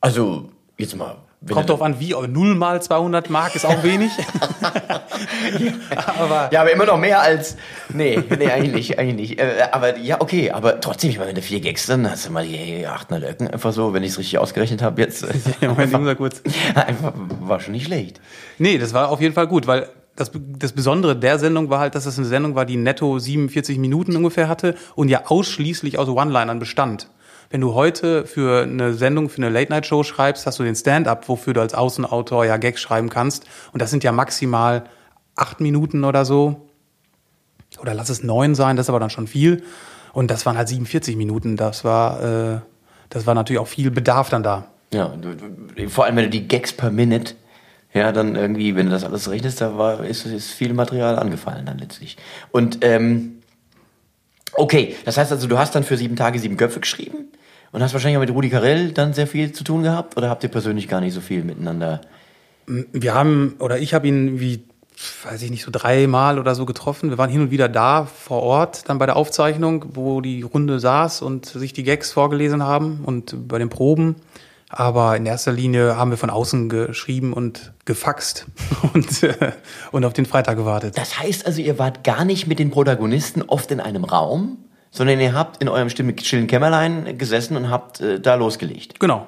Also, 0.00 0.48
jetzt 0.78 0.96
mal. 0.96 1.16
Wenn 1.42 1.54
Kommt 1.54 1.70
drauf 1.70 1.80
an, 1.80 1.98
wie, 2.00 2.14
aber 2.14 2.28
0 2.28 2.54
mal 2.54 2.82
200 2.82 3.30
Mark 3.30 3.54
ist 3.54 3.64
auch 3.64 3.82
wenig. 3.82 4.12
aber 6.18 6.50
Ja, 6.52 6.60
aber 6.60 6.70
immer 6.70 6.84
noch 6.84 6.98
mehr 6.98 7.22
als. 7.22 7.56
Nee, 7.88 8.22
nee, 8.38 8.50
eigentlich 8.50 8.74
nicht, 8.74 8.98
eigentlich 8.98 9.30
nicht. 9.30 9.40
Äh, 9.40 9.68
aber 9.72 9.96
ja, 9.96 10.20
okay, 10.20 10.50
aber 10.50 10.82
trotzdem, 10.82 11.08
ich 11.08 11.16
meine, 11.16 11.28
wenn 11.30 11.36
du 11.36 11.40
vier 11.40 11.60
Gags 11.60 11.86
dann 11.86 12.10
hast 12.10 12.26
du 12.26 12.30
mal 12.32 12.46
die 12.46 12.86
800 12.86 13.30
Öcken 13.30 13.48
einfach 13.48 13.72
so, 13.72 13.94
wenn 13.94 14.02
ich 14.02 14.10
es 14.10 14.18
richtig 14.18 14.38
ausgerechnet 14.38 14.82
habe, 14.82 15.00
jetzt. 15.00 15.26
Ja, 15.60 15.72
ich 15.72 15.90
muss 15.90 16.00
mal 16.00 16.16
kurz. 16.16 16.42
einfach, 16.74 17.14
war 17.40 17.60
schon 17.60 17.72
nicht 17.72 17.86
schlecht. 17.86 18.20
Nee, 18.58 18.76
das 18.76 18.92
war 18.92 19.08
auf 19.08 19.22
jeden 19.22 19.34
Fall 19.34 19.46
gut, 19.46 19.66
weil 19.66 19.88
das, 20.16 20.30
das 20.34 20.72
Besondere 20.72 21.16
der 21.16 21.38
Sendung 21.38 21.70
war 21.70 21.80
halt, 21.80 21.94
dass 21.94 22.04
es 22.04 22.18
eine 22.18 22.26
Sendung 22.26 22.54
war, 22.54 22.66
die 22.66 22.76
netto 22.76 23.18
47 23.18 23.78
Minuten 23.78 24.14
ungefähr 24.14 24.48
hatte 24.48 24.74
und 24.94 25.08
ja 25.08 25.22
ausschließlich 25.26 25.98
aus 25.98 26.08
One-Linern 26.08 26.58
bestand. 26.58 27.08
Wenn 27.52 27.62
du 27.62 27.74
heute 27.74 28.26
für 28.26 28.62
eine 28.62 28.94
Sendung, 28.94 29.28
für 29.28 29.38
eine 29.38 29.48
Late-Night-Show 29.48 30.04
schreibst, 30.04 30.46
hast 30.46 30.60
du 30.60 30.62
den 30.62 30.76
Stand-up, 30.76 31.28
wofür 31.28 31.52
du 31.52 31.60
als 31.60 31.74
Außenautor 31.74 32.44
ja 32.44 32.58
Gags 32.58 32.80
schreiben 32.80 33.08
kannst. 33.08 33.44
Und 33.72 33.82
das 33.82 33.90
sind 33.90 34.04
ja 34.04 34.12
maximal 34.12 34.84
acht 35.34 35.60
Minuten 35.60 36.04
oder 36.04 36.24
so. 36.24 36.68
Oder 37.80 37.92
lass 37.92 38.08
es 38.08 38.22
neun 38.22 38.54
sein, 38.54 38.76
das 38.76 38.86
ist 38.86 38.90
aber 38.90 39.00
dann 39.00 39.10
schon 39.10 39.26
viel. 39.26 39.64
Und 40.12 40.30
das 40.30 40.46
waren 40.46 40.56
halt 40.56 40.68
47 40.68 41.16
Minuten. 41.16 41.56
Das 41.56 41.82
war, 41.84 42.22
äh, 42.22 42.60
das 43.08 43.26
war 43.26 43.34
natürlich 43.34 43.58
auch 43.58 43.66
viel 43.66 43.90
Bedarf 43.90 44.28
dann 44.28 44.44
da. 44.44 44.68
Ja, 44.94 45.12
vor 45.88 46.04
allem, 46.04 46.14
wenn 46.14 46.24
du 46.24 46.30
die 46.30 46.46
Gags 46.46 46.72
per 46.72 46.92
Minute, 46.92 47.34
ja, 47.92 48.12
dann 48.12 48.36
irgendwie, 48.36 48.76
wenn 48.76 48.86
du 48.86 48.92
das 48.92 49.02
alles 49.02 49.28
rechnest, 49.28 49.60
da 49.60 49.76
war, 49.76 50.04
ist, 50.04 50.24
ist 50.24 50.52
viel 50.52 50.72
Material 50.72 51.18
angefallen 51.18 51.66
dann 51.66 51.78
letztlich. 51.78 52.16
Und, 52.52 52.78
ähm, 52.82 53.42
okay, 54.52 54.94
das 55.04 55.16
heißt 55.16 55.32
also, 55.32 55.48
du 55.48 55.58
hast 55.58 55.74
dann 55.74 55.82
für 55.82 55.96
sieben 55.96 56.14
Tage 56.14 56.38
sieben 56.38 56.56
Köpfe 56.56 56.78
geschrieben 56.78 57.32
und 57.72 57.82
hast 57.82 57.92
wahrscheinlich 57.92 58.16
auch 58.16 58.22
mit 58.22 58.30
Rudi 58.30 58.50
Carell 58.50 58.92
dann 58.92 59.12
sehr 59.14 59.26
viel 59.26 59.52
zu 59.52 59.64
tun 59.64 59.82
gehabt 59.82 60.16
oder 60.16 60.28
habt 60.28 60.42
ihr 60.42 60.50
persönlich 60.50 60.88
gar 60.88 61.00
nicht 61.00 61.14
so 61.14 61.20
viel 61.20 61.44
miteinander? 61.44 62.00
Wir 62.66 63.14
haben, 63.14 63.56
oder 63.58 63.78
ich 63.78 63.94
habe 63.94 64.08
ihn 64.08 64.40
wie, 64.40 64.64
weiß 65.24 65.42
ich 65.42 65.50
nicht, 65.50 65.64
so 65.64 65.70
dreimal 65.70 66.38
oder 66.38 66.54
so 66.54 66.66
getroffen. 66.66 67.10
Wir 67.10 67.18
waren 67.18 67.30
hin 67.30 67.40
und 67.40 67.50
wieder 67.50 67.68
da 67.68 68.04
vor 68.06 68.42
Ort, 68.42 68.88
dann 68.88 68.98
bei 68.98 69.06
der 69.06 69.16
Aufzeichnung, 69.16 69.86
wo 69.94 70.20
die 70.20 70.42
Runde 70.42 70.78
saß 70.80 71.22
und 71.22 71.46
sich 71.46 71.72
die 71.72 71.84
Gags 71.84 72.12
vorgelesen 72.12 72.62
haben 72.62 73.00
und 73.04 73.48
bei 73.48 73.58
den 73.58 73.70
Proben. 73.70 74.16
Aber 74.72 75.16
in 75.16 75.26
erster 75.26 75.50
Linie 75.50 75.96
haben 75.96 76.10
wir 76.12 76.16
von 76.16 76.30
außen 76.30 76.68
geschrieben 76.68 77.32
und 77.32 77.72
gefaxt 77.86 78.46
und, 78.94 79.24
äh, 79.24 79.52
und 79.90 80.04
auf 80.04 80.12
den 80.12 80.26
Freitag 80.26 80.56
gewartet. 80.56 80.96
Das 80.96 81.18
heißt 81.18 81.44
also, 81.44 81.60
ihr 81.60 81.78
wart 81.78 82.04
gar 82.04 82.24
nicht 82.24 82.46
mit 82.46 82.60
den 82.60 82.70
Protagonisten 82.70 83.42
oft 83.42 83.72
in 83.72 83.80
einem 83.80 84.04
Raum, 84.04 84.58
sondern 84.90 85.20
ihr 85.20 85.34
habt 85.34 85.62
in 85.62 85.68
eurem 85.68 85.88
still- 85.90 86.14
stillen 86.22 86.46
Kämmerlein 86.46 87.16
gesessen 87.18 87.56
und 87.56 87.70
habt 87.70 88.00
äh, 88.00 88.20
da 88.20 88.34
losgelegt. 88.34 88.98
Genau. 89.00 89.26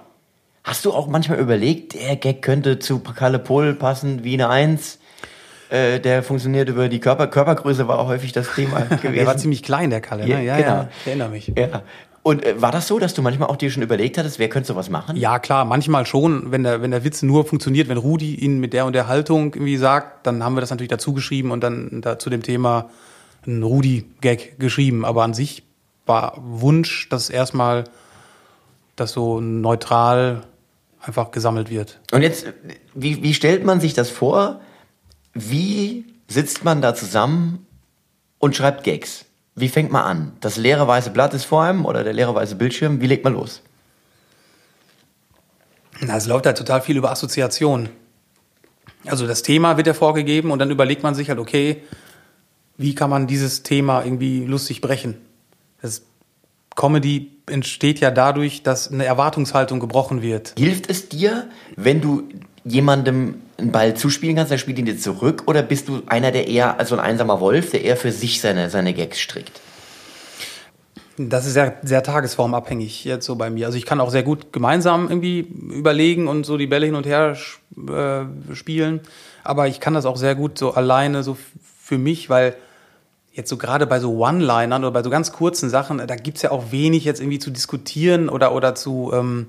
Hast 0.64 0.84
du 0.84 0.92
auch 0.92 1.08
manchmal 1.08 1.38
überlegt, 1.38 1.94
der 1.94 2.16
Gag 2.16 2.42
könnte 2.42 2.78
zu 2.78 3.00
Kalle 3.00 3.38
Pohl 3.38 3.74
passen 3.74 4.22
wie 4.24 4.34
eine 4.34 4.48
Eins? 4.48 4.98
Äh, 5.70 6.00
der 6.00 6.22
funktioniert 6.22 6.68
über 6.68 6.88
die 6.88 7.00
Körper 7.00 7.26
Körpergröße 7.26 7.88
war 7.88 7.98
auch 7.98 8.06
häufig 8.06 8.32
das 8.32 8.54
Thema 8.54 8.80
gewesen. 8.80 9.12
Der 9.14 9.26
war 9.26 9.38
ziemlich 9.38 9.62
klein, 9.62 9.88
der 9.88 10.02
Kalle. 10.02 10.26
Ne? 10.26 10.44
Ja, 10.44 10.56
genau. 10.56 10.68
ja, 10.68 10.88
ich 11.00 11.06
erinnere 11.06 11.28
mich. 11.30 11.52
ja. 11.56 11.82
Und 12.22 12.44
äh, 12.44 12.60
war 12.62 12.70
das 12.70 12.86
so, 12.86 12.98
dass 13.00 13.14
du 13.14 13.22
manchmal 13.22 13.48
auch 13.48 13.56
dir 13.56 13.70
schon 13.70 13.82
überlegt 13.82 14.16
hattest, 14.18 14.38
wer 14.38 14.48
könnte 14.48 14.68
sowas 14.68 14.90
machen? 14.90 15.16
Ja, 15.16 15.38
klar, 15.40 15.64
manchmal 15.64 16.06
schon, 16.06 16.52
wenn 16.52 16.62
der, 16.62 16.80
wenn 16.82 16.92
der 16.92 17.02
Witz 17.02 17.22
nur 17.22 17.44
funktioniert, 17.44 17.88
wenn 17.88 17.96
Rudi 17.96 18.34
ihn 18.36 18.60
mit 18.60 18.74
der 18.74 18.86
und 18.86 18.92
der 18.92 19.08
Haltung 19.08 19.46
irgendwie 19.54 19.76
sagt, 19.76 20.24
dann 20.26 20.44
haben 20.44 20.54
wir 20.54 20.60
das 20.60 20.70
natürlich 20.70 20.90
dazu 20.90 21.14
geschrieben 21.14 21.50
und 21.50 21.62
dann 21.64 22.00
da 22.02 22.18
zu 22.20 22.30
dem 22.30 22.42
Thema 22.42 22.90
einen 23.46 23.62
Rudi-Gag 23.62 24.58
geschrieben. 24.58 25.04
Aber 25.04 25.24
an 25.24 25.34
sich 25.34 25.64
war 26.06 26.34
Wunsch, 26.36 27.08
dass 27.08 27.30
erstmal 27.30 27.84
das 28.96 29.12
so 29.12 29.40
neutral 29.40 30.44
einfach 31.00 31.30
gesammelt 31.30 31.70
wird. 31.70 32.00
Und 32.12 32.22
jetzt, 32.22 32.46
wie, 32.94 33.22
wie 33.22 33.34
stellt 33.34 33.64
man 33.64 33.80
sich 33.80 33.94
das 33.94 34.10
vor? 34.10 34.60
Wie 35.34 36.04
sitzt 36.28 36.64
man 36.64 36.80
da 36.82 36.94
zusammen 36.94 37.66
und 38.38 38.54
schreibt 38.54 38.84
Gags? 38.84 39.24
Wie 39.54 39.68
fängt 39.68 39.92
man 39.92 40.04
an? 40.04 40.32
Das 40.40 40.56
leere 40.56 40.86
weiße 40.86 41.10
Blatt 41.10 41.34
ist 41.34 41.44
vor 41.44 41.62
einem 41.62 41.84
oder 41.84 42.04
der 42.04 42.12
leere 42.12 42.34
weiße 42.34 42.54
Bildschirm? 42.54 43.00
Wie 43.00 43.06
legt 43.06 43.24
man 43.24 43.34
los? 43.34 43.62
Na, 46.00 46.16
es 46.16 46.26
läuft 46.26 46.46
halt 46.46 46.58
total 46.58 46.80
viel 46.80 46.96
über 46.96 47.10
Assoziation. 47.10 47.88
Also 49.04 49.26
das 49.26 49.42
Thema 49.42 49.76
wird 49.76 49.86
ja 49.86 49.94
vorgegeben 49.94 50.50
und 50.50 50.58
dann 50.58 50.70
überlegt 50.70 51.02
man 51.02 51.14
sich 51.14 51.28
halt, 51.28 51.38
okay, 51.38 51.82
wie 52.76 52.94
kann 52.94 53.10
man 53.10 53.26
dieses 53.26 53.62
Thema 53.62 54.04
irgendwie 54.04 54.44
lustig 54.44 54.80
brechen? 54.80 55.16
Das 55.80 56.02
Comedy 56.74 57.30
entsteht 57.46 58.00
ja 58.00 58.10
dadurch, 58.10 58.62
dass 58.62 58.90
eine 58.90 59.04
Erwartungshaltung 59.04 59.80
gebrochen 59.80 60.22
wird. 60.22 60.54
Hilft 60.56 60.88
es 60.88 61.08
dir, 61.08 61.48
wenn 61.76 62.00
du 62.00 62.24
jemandem 62.64 63.36
einen 63.58 63.72
Ball 63.72 63.94
zuspielen 63.94 64.36
kannst, 64.36 64.52
dann 64.52 64.58
spielt 64.58 64.78
ihn 64.78 64.86
dir 64.86 64.98
zurück? 64.98 65.44
Oder 65.46 65.62
bist 65.62 65.88
du 65.88 66.02
einer, 66.06 66.30
der 66.30 66.48
eher, 66.48 66.78
also 66.78 66.96
ein 66.96 67.00
einsamer 67.00 67.40
Wolf, 67.40 67.70
der 67.70 67.84
eher 67.84 67.96
für 67.96 68.12
sich 68.12 68.40
seine, 68.40 68.70
seine 68.70 68.94
Gags 68.94 69.20
strickt? 69.20 69.60
Das 71.18 71.46
ist 71.46 71.52
sehr, 71.52 71.76
sehr 71.82 72.02
tagesformabhängig 72.02 73.04
jetzt 73.04 73.26
so 73.26 73.36
bei 73.36 73.50
mir. 73.50 73.66
Also 73.66 73.76
ich 73.76 73.84
kann 73.84 74.00
auch 74.00 74.10
sehr 74.10 74.22
gut 74.22 74.52
gemeinsam 74.52 75.08
irgendwie 75.08 75.40
überlegen 75.40 76.26
und 76.26 76.46
so 76.46 76.56
die 76.56 76.66
Bälle 76.66 76.86
hin 76.86 76.94
und 76.94 77.06
her 77.06 77.36
äh, 77.76 78.54
spielen. 78.54 79.00
Aber 79.44 79.68
ich 79.68 79.78
kann 79.78 79.94
das 79.94 80.06
auch 80.06 80.16
sehr 80.16 80.34
gut 80.34 80.58
so 80.58 80.72
alleine 80.72 81.22
so 81.22 81.36
für 81.92 81.98
mich, 81.98 82.30
weil 82.30 82.56
jetzt 83.34 83.50
so 83.50 83.58
gerade 83.58 83.86
bei 83.86 84.00
so 84.00 84.16
One-Linern 84.16 84.82
oder 84.82 84.92
bei 84.92 85.02
so 85.02 85.10
ganz 85.10 85.30
kurzen 85.30 85.68
Sachen, 85.68 85.98
da 85.98 86.16
gibt's 86.16 86.40
ja 86.40 86.50
auch 86.50 86.72
wenig 86.72 87.04
jetzt 87.04 87.20
irgendwie 87.20 87.38
zu 87.38 87.50
diskutieren 87.50 88.30
oder, 88.30 88.54
oder 88.54 88.74
zu, 88.74 89.10
ähm, 89.12 89.48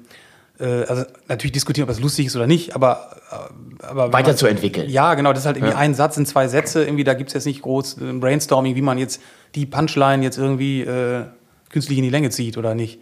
äh, 0.59 0.65
also 0.65 1.05
natürlich 1.29 1.53
diskutieren, 1.53 1.83
ob 1.83 1.95
das 1.95 2.01
lustig 2.01 2.25
ist 2.25 2.35
oder 2.35 2.45
nicht, 2.45 2.75
aber, 2.75 3.15
äh, 3.31 3.85
aber 3.85 4.11
weiterzuentwickeln. 4.11 4.89
Ja, 4.89 5.13
genau, 5.13 5.31
das 5.31 5.43
ist 5.43 5.45
halt 5.45 5.55
irgendwie 5.55 5.71
ja. 5.71 5.79
ein 5.79 5.95
Satz 5.95 6.17
in 6.17 6.25
zwei 6.25 6.49
Sätze, 6.49 6.83
irgendwie, 6.83 7.05
da 7.05 7.13
gibt's 7.13 7.31
jetzt 7.31 7.45
nicht 7.45 7.61
groß 7.61 7.99
äh, 8.01 8.11
Brainstorming, 8.11 8.75
wie 8.75 8.81
man 8.81 8.97
jetzt 8.97 9.21
die 9.55 9.65
Punchline 9.65 10.21
jetzt 10.21 10.37
irgendwie 10.37 10.81
äh, 10.81 11.23
künstlich 11.69 11.97
in 11.97 12.03
die 12.03 12.09
Länge 12.09 12.29
zieht 12.29 12.57
oder 12.57 12.75
nicht. 12.75 12.99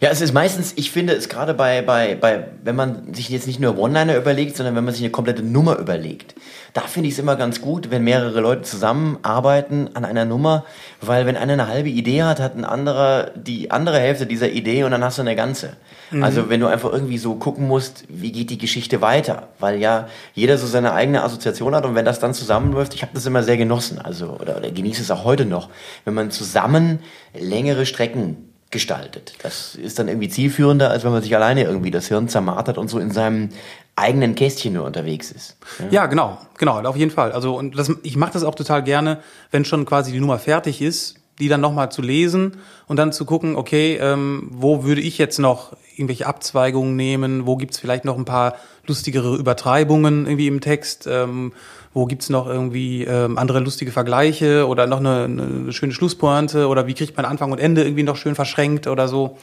Ja, 0.00 0.10
es 0.10 0.20
ist 0.20 0.32
meistens, 0.32 0.72
ich 0.76 0.90
finde 0.90 1.12
es 1.12 1.28
gerade 1.28 1.54
bei, 1.54 1.82
bei, 1.82 2.16
bei, 2.16 2.48
wenn 2.62 2.74
man 2.74 3.14
sich 3.14 3.28
jetzt 3.28 3.46
nicht 3.46 3.60
nur 3.60 3.78
One-Liner 3.78 4.16
überlegt, 4.16 4.56
sondern 4.56 4.74
wenn 4.74 4.84
man 4.84 4.92
sich 4.92 5.02
eine 5.02 5.10
komplette 5.10 5.42
Nummer 5.42 5.78
überlegt. 5.78 6.34
Da 6.72 6.82
finde 6.82 7.08
ich 7.08 7.14
es 7.14 7.18
immer 7.18 7.36
ganz 7.36 7.60
gut, 7.60 7.90
wenn 7.90 8.04
mehrere 8.04 8.40
Leute 8.40 8.62
zusammenarbeiten 8.62 9.90
an 9.94 10.04
einer 10.04 10.24
Nummer, 10.24 10.64
weil 11.00 11.26
wenn 11.26 11.36
einer 11.36 11.54
eine 11.54 11.68
halbe 11.68 11.88
Idee 11.88 12.24
hat, 12.24 12.40
hat 12.40 12.56
ein 12.56 12.64
anderer 12.64 13.30
die 13.34 13.70
andere 13.70 13.98
Hälfte 13.98 14.26
dieser 14.26 14.48
Idee 14.50 14.84
und 14.84 14.90
dann 14.90 15.02
hast 15.02 15.18
du 15.18 15.22
eine 15.22 15.36
ganze. 15.36 15.76
Mhm. 16.10 16.24
Also 16.24 16.48
wenn 16.48 16.60
du 16.60 16.66
einfach 16.66 16.92
irgendwie 16.92 17.18
so 17.18 17.36
gucken 17.36 17.66
musst, 17.66 18.04
wie 18.08 18.32
geht 18.32 18.50
die 18.50 18.58
Geschichte 18.58 19.00
weiter, 19.00 19.48
weil 19.58 19.80
ja 19.80 20.08
jeder 20.34 20.58
so 20.58 20.66
seine 20.66 20.92
eigene 20.92 21.22
Assoziation 21.22 21.74
hat 21.74 21.84
und 21.84 21.94
wenn 21.94 22.04
das 22.04 22.18
dann 22.18 22.34
zusammenläuft, 22.34 22.94
ich 22.94 23.02
habe 23.02 23.12
das 23.14 23.26
immer 23.26 23.42
sehr 23.42 23.56
genossen, 23.56 23.98
also 23.98 24.38
oder, 24.40 24.58
oder 24.58 24.70
genieße 24.70 25.02
es 25.02 25.10
auch 25.10 25.24
heute 25.24 25.44
noch, 25.44 25.68
wenn 26.04 26.14
man 26.14 26.30
zusammen 26.30 27.00
längere 27.34 27.86
Strecken 27.86 28.47
gestaltet. 28.70 29.34
Das 29.42 29.74
ist 29.74 29.98
dann 29.98 30.08
irgendwie 30.08 30.28
zielführender, 30.28 30.90
als 30.90 31.04
wenn 31.04 31.12
man 31.12 31.22
sich 31.22 31.34
alleine 31.34 31.64
irgendwie 31.64 31.90
das 31.90 32.08
Hirn 32.08 32.28
zermartert 32.28 32.78
und 32.78 32.88
so 32.88 32.98
in 32.98 33.10
seinem 33.10 33.48
eigenen 33.96 34.34
Kästchen 34.34 34.74
nur 34.74 34.84
unterwegs 34.84 35.32
ist. 35.32 35.56
Ja, 35.78 35.86
ja 35.90 36.06
genau, 36.06 36.38
genau, 36.58 36.80
auf 36.82 36.96
jeden 36.96 37.10
Fall. 37.10 37.32
Also 37.32 37.56
und 37.56 37.78
das, 37.78 37.90
ich 38.02 38.16
mache 38.16 38.32
das 38.32 38.44
auch 38.44 38.54
total 38.54 38.82
gerne, 38.82 39.20
wenn 39.50 39.64
schon 39.64 39.84
quasi 39.86 40.12
die 40.12 40.20
Nummer 40.20 40.38
fertig 40.38 40.82
ist, 40.82 41.16
die 41.38 41.48
dann 41.48 41.60
nochmal 41.60 41.90
zu 41.90 42.02
lesen 42.02 42.56
und 42.86 42.96
dann 42.96 43.12
zu 43.12 43.24
gucken, 43.24 43.56
okay, 43.56 43.98
ähm, 44.00 44.48
wo 44.50 44.84
würde 44.84 45.00
ich 45.00 45.18
jetzt 45.18 45.38
noch 45.38 45.72
irgendwelche 45.96 46.26
Abzweigungen 46.26 46.96
nehmen, 46.96 47.46
wo 47.46 47.56
gibt's 47.56 47.78
vielleicht 47.78 48.04
noch 48.04 48.16
ein 48.16 48.24
paar 48.24 48.54
lustigere 48.86 49.36
Übertreibungen 49.36 50.26
irgendwie 50.26 50.46
im 50.46 50.60
Text, 50.60 51.06
ähm, 51.10 51.52
wo 51.92 52.06
gibt's 52.06 52.30
noch 52.30 52.46
irgendwie 52.46 53.04
ähm, 53.04 53.38
andere 53.38 53.60
lustige 53.60 53.92
Vergleiche 53.92 54.66
oder 54.66 54.86
noch 54.86 55.00
eine, 55.00 55.24
eine 55.24 55.72
schöne 55.72 55.92
Schlusspointe? 55.92 56.68
Oder 56.68 56.86
wie 56.86 56.94
kriegt 56.94 57.16
man 57.16 57.26
Anfang 57.26 57.52
und 57.52 57.58
Ende 57.58 57.82
irgendwie 57.82 58.02
noch 58.02 58.16
schön 58.16 58.34
verschränkt 58.34 58.86
oder 58.86 59.08
so 59.08 59.36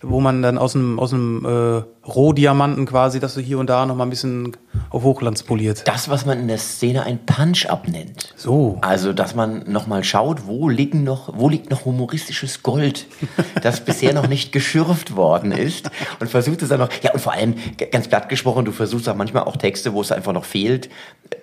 wo 0.00 0.20
man 0.20 0.42
dann 0.42 0.58
aus 0.58 0.72
dem, 0.72 0.98
aus 1.00 1.10
dem 1.10 1.44
äh, 1.44 1.82
Rohdiamanten 2.08 2.86
quasi, 2.86 3.18
dass 3.18 3.34
du 3.34 3.40
hier 3.40 3.58
und 3.58 3.68
da 3.68 3.84
noch 3.84 3.96
mal 3.96 4.04
ein 4.04 4.10
bisschen 4.10 4.56
auf 4.90 5.02
Hochglanz 5.02 5.42
poliert. 5.42 5.82
Das, 5.86 6.08
was 6.08 6.24
man 6.24 6.38
in 6.38 6.48
der 6.48 6.58
Szene 6.58 7.02
ein 7.02 7.18
Punch-Up 7.26 7.88
nennt. 7.88 8.32
So. 8.36 8.78
Also, 8.80 9.12
dass 9.12 9.34
man 9.34 9.64
noch 9.66 9.86
mal 9.86 10.04
schaut, 10.04 10.46
wo 10.46 10.68
liegen 10.68 11.02
noch, 11.02 11.36
wo 11.36 11.48
liegt 11.48 11.70
noch 11.70 11.84
humoristisches 11.84 12.62
Gold, 12.62 13.06
das 13.62 13.80
bisher 13.80 14.14
noch 14.14 14.28
nicht 14.28 14.52
geschürft 14.52 15.16
worden 15.16 15.50
ist 15.52 15.90
und 16.20 16.30
versucht 16.30 16.62
es 16.62 16.68
dann 16.68 16.80
noch, 16.80 16.90
ja, 17.02 17.12
und 17.12 17.20
vor 17.20 17.32
allem, 17.32 17.54
ganz 17.90 18.08
platt 18.08 18.28
gesprochen, 18.28 18.64
du 18.64 18.72
versuchst 18.72 19.08
auch 19.08 19.16
manchmal 19.16 19.44
auch 19.44 19.56
Texte, 19.56 19.92
wo 19.92 20.00
es 20.00 20.12
einfach 20.12 20.32
noch 20.32 20.44
fehlt, 20.44 20.88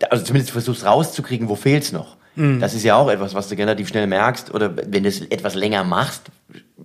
also 0.10 0.24
zumindest 0.24 0.52
versuchst 0.52 0.86
rauszukriegen, 0.86 1.50
wo 1.50 1.56
fehlt's 1.56 1.91
noch. 1.91 2.15
Mhm. 2.36 2.60
Das 2.60 2.74
ist 2.74 2.84
ja 2.84 2.95
auch 2.95 3.10
etwas, 3.10 3.34
was 3.34 3.50
du 3.50 3.56
relativ 3.56 3.88
schnell 3.88 4.08
merkst 4.08 4.54
oder 4.54 4.76
wenn 4.76 5.04
du 5.04 5.10
es 5.10 5.21
etwas 5.21 5.56
länger 5.56 5.84
machst, 5.84 6.24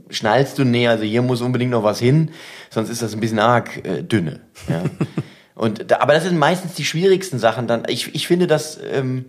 schnallst 0.09 0.59
du, 0.59 0.65
nee, 0.65 0.89
also 0.89 1.05
hier 1.05 1.23
muss 1.23 1.41
unbedingt 1.41 1.71
noch 1.71 1.85
was 1.85 1.99
hin, 1.99 2.31
sonst 2.71 2.91
ist 2.91 3.03
das 3.03 3.15
ein 3.15 3.21
bisschen 3.21 3.39
arg 3.39 3.85
äh, 3.85 4.03
dünne. 4.03 4.41
Ja. 4.69 4.83
Und 5.55 5.91
da, 5.91 5.99
aber 6.01 6.15
das 6.15 6.25
sind 6.25 6.39
meistens 6.39 6.75
die 6.75 6.87
schwierigsten 6.87 7.39
Sachen 7.39 7.67
dann. 7.67 7.83
Ich, 7.87 8.15
ich 8.15 8.27
finde 8.27 8.47
das, 8.47 8.79
ähm, 8.95 9.27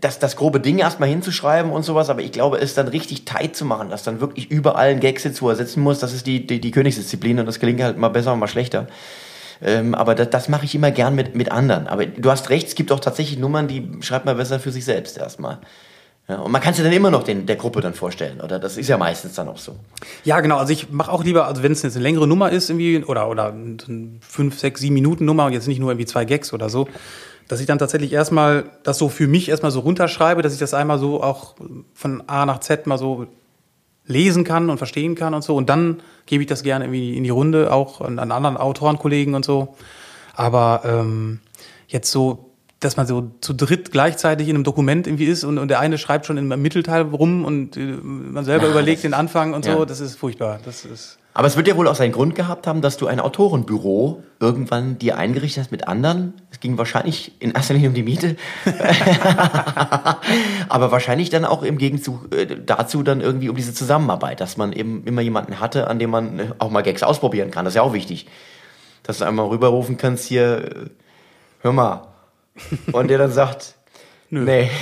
das, 0.00 0.18
das 0.18 0.36
grobe 0.36 0.58
Ding 0.58 0.78
erstmal 0.78 1.10
hinzuschreiben 1.10 1.70
und 1.70 1.82
sowas, 1.82 2.08
aber 2.08 2.22
ich 2.22 2.32
glaube, 2.32 2.58
es 2.58 2.72
dann 2.72 2.88
richtig 2.88 3.26
tight 3.26 3.54
zu 3.54 3.66
machen, 3.66 3.90
dass 3.90 4.02
dann 4.02 4.20
wirklich 4.20 4.50
überall 4.50 4.88
ein 4.88 5.00
Gag 5.00 5.20
sitzt, 5.20 5.42
wo 5.42 5.50
er 5.50 5.56
sitzen 5.56 5.82
muss, 5.82 5.98
das 5.98 6.14
ist 6.14 6.26
die, 6.26 6.46
die, 6.46 6.60
die 6.60 6.70
Königsdisziplin 6.70 7.38
und 7.38 7.46
das 7.46 7.60
gelingt 7.60 7.82
halt 7.82 7.98
mal 7.98 8.08
besser 8.08 8.32
und 8.32 8.38
mal 8.38 8.48
schlechter. 8.48 8.86
Ähm, 9.60 9.94
aber 9.94 10.14
das, 10.14 10.30
das 10.30 10.48
mache 10.48 10.64
ich 10.64 10.74
immer 10.74 10.90
gern 10.90 11.14
mit, 11.14 11.34
mit 11.34 11.50
anderen. 11.50 11.86
Aber 11.86 12.06
du 12.06 12.30
hast 12.30 12.50
recht, 12.50 12.68
es 12.68 12.74
gibt 12.74 12.92
auch 12.92 13.00
tatsächlich 13.00 13.38
Nummern, 13.38 13.68
die 13.68 13.88
schreibt 14.00 14.24
man 14.24 14.36
besser 14.36 14.60
für 14.60 14.70
sich 14.70 14.84
selbst 14.84 15.18
erstmal. 15.18 15.58
Ja, 16.28 16.40
und 16.40 16.52
man 16.52 16.60
kann 16.60 16.72
es 16.72 16.78
ja 16.78 16.84
dann 16.84 16.92
immer 16.92 17.10
noch 17.10 17.22
den, 17.22 17.46
der 17.46 17.56
Gruppe 17.56 17.80
dann 17.80 17.94
vorstellen, 17.94 18.42
oder? 18.42 18.58
Das 18.58 18.76
ist 18.76 18.86
ja 18.88 18.98
meistens 18.98 19.34
dann 19.34 19.48
auch 19.48 19.56
so. 19.56 19.76
Ja, 20.24 20.40
genau. 20.40 20.58
Also 20.58 20.74
ich 20.74 20.90
mache 20.90 21.10
auch 21.10 21.24
lieber, 21.24 21.46
also 21.46 21.62
wenn 21.62 21.72
es 21.72 21.82
jetzt 21.82 21.96
eine 21.96 22.02
längere 22.02 22.26
Nummer 22.26 22.50
ist, 22.50 22.68
irgendwie, 22.68 23.02
oder, 23.02 23.30
oder 23.30 23.54
fünf, 24.20 24.58
sechs, 24.58 24.80
sieben 24.80 24.94
Minuten 24.94 25.24
Nummer 25.24 25.46
und 25.46 25.54
jetzt 25.54 25.68
nicht 25.68 25.80
nur 25.80 25.90
irgendwie 25.90 26.04
zwei 26.04 26.26
Gags 26.26 26.52
oder 26.52 26.68
so, 26.68 26.86
dass 27.48 27.60
ich 27.60 27.66
dann 27.66 27.78
tatsächlich 27.78 28.12
erstmal 28.12 28.64
das 28.82 28.98
so 28.98 29.08
für 29.08 29.26
mich 29.26 29.48
erstmal 29.48 29.72
so 29.72 29.80
runterschreibe, 29.80 30.42
dass 30.42 30.52
ich 30.52 30.58
das 30.58 30.74
einmal 30.74 30.98
so 30.98 31.22
auch 31.22 31.54
von 31.94 32.22
A 32.26 32.44
nach 32.44 32.60
Z 32.60 32.86
mal 32.86 32.98
so 32.98 33.26
lesen 34.08 34.42
kann 34.42 34.70
und 34.70 34.78
verstehen 34.78 35.14
kann 35.14 35.34
und 35.34 35.42
so. 35.42 35.54
Und 35.54 35.68
dann 35.68 36.00
gebe 36.26 36.42
ich 36.42 36.48
das 36.48 36.62
gerne 36.64 36.86
irgendwie 36.86 37.16
in 37.16 37.22
die 37.22 37.30
Runde, 37.30 37.72
auch 37.72 38.00
an, 38.00 38.18
an 38.18 38.32
anderen 38.32 38.56
Autorenkollegen 38.56 39.34
und 39.34 39.44
so. 39.44 39.76
Aber 40.34 40.82
ähm, 40.84 41.40
jetzt 41.86 42.10
so 42.10 42.48
dass 42.80 42.96
man 42.96 43.06
so 43.06 43.30
zu 43.40 43.54
dritt 43.54 43.90
gleichzeitig 43.90 44.48
in 44.48 44.54
einem 44.54 44.64
Dokument 44.64 45.06
irgendwie 45.06 45.24
ist 45.24 45.42
und, 45.42 45.58
und 45.58 45.68
der 45.68 45.80
eine 45.80 45.98
schreibt 45.98 46.26
schon 46.26 46.36
im 46.36 46.48
Mittelteil 46.62 47.02
rum 47.02 47.44
und 47.44 47.76
äh, 47.76 47.80
man 47.80 48.44
selber 48.44 48.66
ja, 48.66 48.70
überlegt 48.70 49.02
den 49.02 49.14
Anfang 49.14 49.52
und 49.52 49.66
ja. 49.66 49.76
so, 49.76 49.84
das 49.84 50.00
ist 50.00 50.16
furchtbar. 50.16 50.60
Das 50.64 50.84
ist 50.84 51.17
Aber 51.38 51.46
es 51.46 51.56
wird 51.56 51.68
ja 51.68 51.76
wohl 51.76 51.86
auch 51.86 51.94
seinen 51.94 52.10
Grund 52.10 52.34
gehabt 52.34 52.66
haben, 52.66 52.82
dass 52.82 52.96
du 52.96 53.06
ein 53.06 53.20
Autorenbüro 53.20 54.24
irgendwann 54.40 54.98
dir 54.98 55.18
eingerichtet 55.18 55.62
hast 55.62 55.70
mit 55.70 55.86
anderen. 55.86 56.32
Es 56.50 56.58
ging 56.58 56.78
wahrscheinlich 56.78 57.40
in 57.40 57.52
erster 57.52 57.74
Linie 57.74 57.90
um 57.90 57.94
die 57.94 58.02
Miete, 58.02 58.34
aber 60.68 60.90
wahrscheinlich 60.90 61.30
dann 61.30 61.44
auch 61.44 61.62
im 61.62 61.78
Gegenzug 61.78 62.34
äh, 62.34 62.44
dazu 62.44 63.04
dann 63.04 63.20
irgendwie 63.20 63.50
um 63.50 63.54
diese 63.54 63.72
Zusammenarbeit, 63.72 64.40
dass 64.40 64.56
man 64.56 64.72
eben 64.72 65.04
immer 65.04 65.20
jemanden 65.20 65.60
hatte, 65.60 65.86
an 65.86 66.00
dem 66.00 66.10
man 66.10 66.38
äh, 66.40 66.46
auch 66.58 66.70
mal 66.70 66.82
Gags 66.82 67.04
ausprobieren 67.04 67.52
kann. 67.52 67.64
Das 67.64 67.74
ist 67.74 67.76
ja 67.76 67.82
auch 67.82 67.92
wichtig, 67.92 68.26
dass 69.04 69.18
du 69.18 69.24
einmal 69.24 69.46
rüberrufen 69.46 69.96
kannst 69.96 70.24
hier, 70.24 70.90
hör 71.60 71.72
mal, 71.72 72.08
und 72.90 73.06
der 73.06 73.18
dann 73.18 73.30
sagt, 73.30 73.76
Nö. 74.30 74.42
nee. 74.42 74.68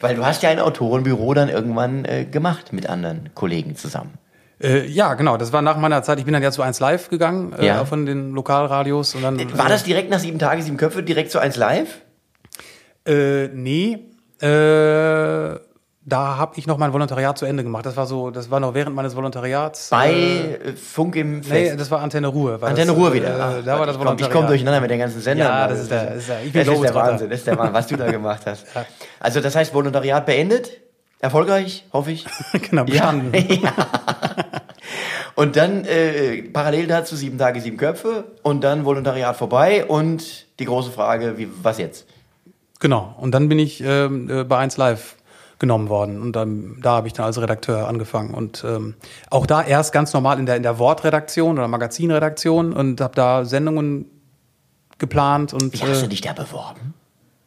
Weil 0.00 0.16
du 0.16 0.24
hast 0.24 0.42
ja 0.42 0.48
ein 0.48 0.60
Autorenbüro 0.60 1.34
dann 1.34 1.50
irgendwann 1.50 2.06
äh, 2.06 2.24
gemacht 2.24 2.72
mit 2.72 2.88
anderen 2.88 3.28
Kollegen 3.34 3.76
zusammen. 3.76 4.14
Äh, 4.62 4.86
ja, 4.86 5.14
genau. 5.14 5.36
Das 5.36 5.52
war 5.52 5.62
nach 5.62 5.76
meiner 5.76 6.02
Zeit. 6.02 6.18
Ich 6.18 6.24
bin 6.24 6.34
dann 6.34 6.42
ja 6.42 6.50
zu 6.50 6.62
1 6.62 6.80
Live 6.80 7.08
gegangen 7.08 7.52
äh, 7.58 7.66
ja. 7.66 7.84
von 7.84 8.06
den 8.06 8.32
Lokalradios. 8.32 9.14
Und 9.14 9.22
dann, 9.22 9.58
war 9.58 9.68
das 9.68 9.84
direkt 9.84 10.10
nach 10.10 10.18
sieben 10.18 10.38
Tage, 10.38 10.62
sieben 10.62 10.76
Köpfe, 10.76 11.02
direkt 11.02 11.30
zu 11.30 11.38
1 11.38 11.56
Live? 11.56 12.00
Äh, 13.06 13.48
nee. 13.48 13.98
Äh, 14.40 15.58
da 16.10 16.38
habe 16.38 16.52
ich 16.56 16.66
noch 16.66 16.78
mein 16.78 16.92
Volontariat 16.92 17.36
zu 17.38 17.44
Ende 17.44 17.62
gemacht. 17.62 17.84
Das 17.84 17.96
war 17.96 18.06
so, 18.06 18.30
das 18.30 18.50
war 18.50 18.58
noch 18.58 18.74
während 18.74 18.96
meines 18.96 19.14
Volontariats. 19.14 19.90
Bei 19.90 20.12
äh, 20.12 20.72
Funk 20.72 21.14
im 21.16 21.42
Fest? 21.42 21.72
Nee, 21.72 21.76
das 21.76 21.90
war 21.90 22.00
Antenne 22.00 22.28
Ruhe. 22.28 22.54
Antenne 22.54 22.86
das, 22.86 22.96
Ruhe 22.96 23.12
wieder. 23.12 23.28
Äh, 23.28 23.40
ah, 23.40 23.62
da 23.64 23.78
war 23.78 23.86
das 23.86 23.98
Volontariat. 23.98 24.28
Ich 24.28 24.34
komme 24.34 24.48
durcheinander 24.48 24.80
mit 24.80 24.90
den 24.90 24.98
ganzen 24.98 25.20
Sendern. 25.20 25.48
Ja, 25.48 25.68
das 25.68 25.80
ist 25.80 25.90
der, 25.90 26.14
ist 26.14 26.28
der, 26.28 26.42
ich 26.42 26.52
bin 26.52 26.66
das 26.66 26.74
ist 26.74 26.82
der 26.82 26.94
Wahnsinn, 26.94 27.30
das 27.30 27.38
ist 27.38 27.46
der 27.46 27.58
Wahnsinn, 27.58 27.74
was 27.74 27.86
du 27.86 27.96
da 27.96 28.10
gemacht 28.10 28.42
hast. 28.46 28.66
Ja. 28.74 28.86
Also 29.18 29.40
das 29.40 29.56
heißt 29.56 29.74
Volontariat 29.74 30.24
beendet, 30.24 30.70
erfolgreich, 31.18 31.86
hoffe 31.92 32.12
ich. 32.12 32.26
genau, 32.70 32.84
bestanden. 32.84 33.32
Ja. 33.34 33.56
ja. 33.62 34.49
Und 35.40 35.56
dann 35.56 35.86
äh, 35.86 36.42
parallel 36.42 36.86
dazu 36.86 37.16
sieben 37.16 37.38
Tage, 37.38 37.62
sieben 37.62 37.78
Köpfe 37.78 38.24
und 38.42 38.62
dann 38.62 38.84
Volontariat 38.84 39.34
vorbei 39.34 39.86
und 39.86 40.44
die 40.58 40.66
große 40.66 40.90
Frage, 40.90 41.38
wie, 41.38 41.48
was 41.62 41.78
jetzt? 41.78 42.04
Genau, 42.78 43.14
und 43.18 43.32
dann 43.32 43.48
bin 43.48 43.58
ich 43.58 43.82
ähm, 43.82 44.28
äh, 44.28 44.44
bei 44.44 44.58
1 44.58 44.76
Live 44.76 45.16
genommen 45.58 45.88
worden. 45.88 46.20
Und 46.20 46.36
dann, 46.36 46.76
da 46.82 46.96
habe 46.96 47.06
ich 47.06 47.14
dann 47.14 47.24
als 47.24 47.40
Redakteur 47.40 47.88
angefangen. 47.88 48.34
Und 48.34 48.64
ähm, 48.68 48.96
auch 49.30 49.46
da 49.46 49.62
erst 49.62 49.94
ganz 49.94 50.12
normal 50.12 50.38
in 50.38 50.44
der, 50.44 50.56
in 50.56 50.62
der 50.62 50.78
Wortredaktion 50.78 51.56
oder 51.56 51.68
Magazinredaktion 51.68 52.74
und 52.74 53.00
habe 53.00 53.14
da 53.14 53.46
Sendungen 53.46 54.10
geplant. 54.98 55.54
Und, 55.54 55.72
Wie 55.72 55.80
hast 55.80 56.02
du 56.02 56.04
äh, 56.04 56.10
dich 56.10 56.20
da 56.20 56.34
beworben? 56.34 56.92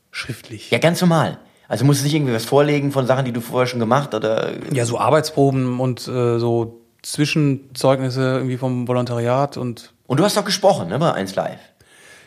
Schriftlich. 0.10 0.72
Ja, 0.72 0.80
ganz 0.80 1.00
normal. 1.00 1.38
Also 1.68 1.86
musst 1.86 2.02
du 2.02 2.06
nicht 2.06 2.16
irgendwie 2.16 2.34
was 2.34 2.46
vorlegen 2.46 2.92
von 2.92 3.06
Sachen, 3.06 3.26
die 3.26 3.32
du 3.32 3.40
vorher 3.40 3.68
schon 3.68 3.80
gemacht 3.80 4.16
oder? 4.16 4.50
Ja, 4.72 4.84
so 4.86 4.98
Arbeitsproben 4.98 5.80
und 5.80 6.08
äh, 6.08 6.40
so 6.40 6.83
Zwischenzeugnisse 7.04 8.22
irgendwie 8.22 8.58
vom 8.58 8.88
Volontariat 8.88 9.58
und. 9.58 9.94
Und 10.08 10.20
du 10.20 10.24
hast 10.24 10.36
doch 10.36 10.46
gesprochen, 10.46 10.90
ne, 10.90 11.00
bei 11.00 11.14
1 11.14 11.36
Live. 11.36 11.60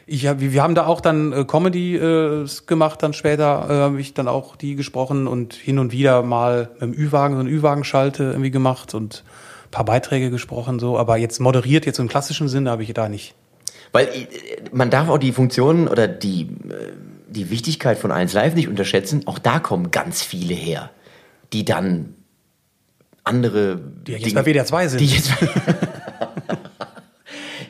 Ich 0.08 0.26
hab, 0.26 0.40
wir 0.40 0.62
haben 0.62 0.76
da 0.76 0.86
auch 0.86 1.00
dann 1.00 1.32
äh, 1.32 1.44
Comedy 1.44 1.96
äh, 1.96 2.46
gemacht, 2.66 3.02
dann 3.02 3.12
später 3.12 3.66
äh, 3.68 3.72
habe 3.72 4.00
ich 4.00 4.14
dann 4.14 4.28
auch 4.28 4.54
die 4.54 4.76
gesprochen 4.76 5.26
und 5.26 5.54
hin 5.54 5.80
und 5.80 5.92
wieder 5.92 6.22
mal 6.22 6.70
mit 6.74 6.82
dem 6.82 6.92
Ü-Wagen, 6.92 7.34
so 7.34 7.40
eine 7.40 7.50
Ü-Wagen-Schalte 7.50 8.22
irgendwie 8.22 8.52
gemacht 8.52 8.94
und 8.94 9.24
ein 9.64 9.70
paar 9.72 9.84
Beiträge 9.84 10.30
gesprochen, 10.30 10.78
so, 10.78 10.96
aber 10.96 11.16
jetzt 11.16 11.40
moderiert, 11.40 11.86
jetzt 11.86 11.98
im 11.98 12.06
klassischen 12.06 12.48
Sinne 12.48 12.70
habe 12.70 12.84
ich 12.84 12.94
da 12.94 13.08
nicht. 13.08 13.34
Weil 13.90 14.06
äh, 14.06 14.26
man 14.72 14.90
darf 14.90 15.08
auch 15.08 15.18
die 15.18 15.32
Funktionen 15.32 15.88
oder 15.88 16.06
die, 16.06 16.42
äh, 16.42 16.92
die 17.28 17.50
Wichtigkeit 17.50 17.98
von 17.98 18.12
1 18.12 18.32
Live 18.32 18.54
nicht 18.54 18.68
unterschätzen. 18.68 19.22
Auch 19.26 19.40
da 19.40 19.58
kommen 19.58 19.90
ganz 19.90 20.22
viele 20.22 20.54
her, 20.54 20.90
die 21.52 21.64
dann 21.64 22.14
andere 23.26 23.80
Die 24.06 24.12
jetzt 24.12 24.34
bei 24.34 24.44
WDR 24.44 24.64
2 24.64 24.88
sind. 24.88 25.00
Die 25.00 25.06
jetzt 25.06 25.30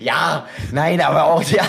ja, 0.01 0.47
nein, 0.73 1.01
aber 1.01 1.25
auch 1.25 1.43
ja, 1.43 1.65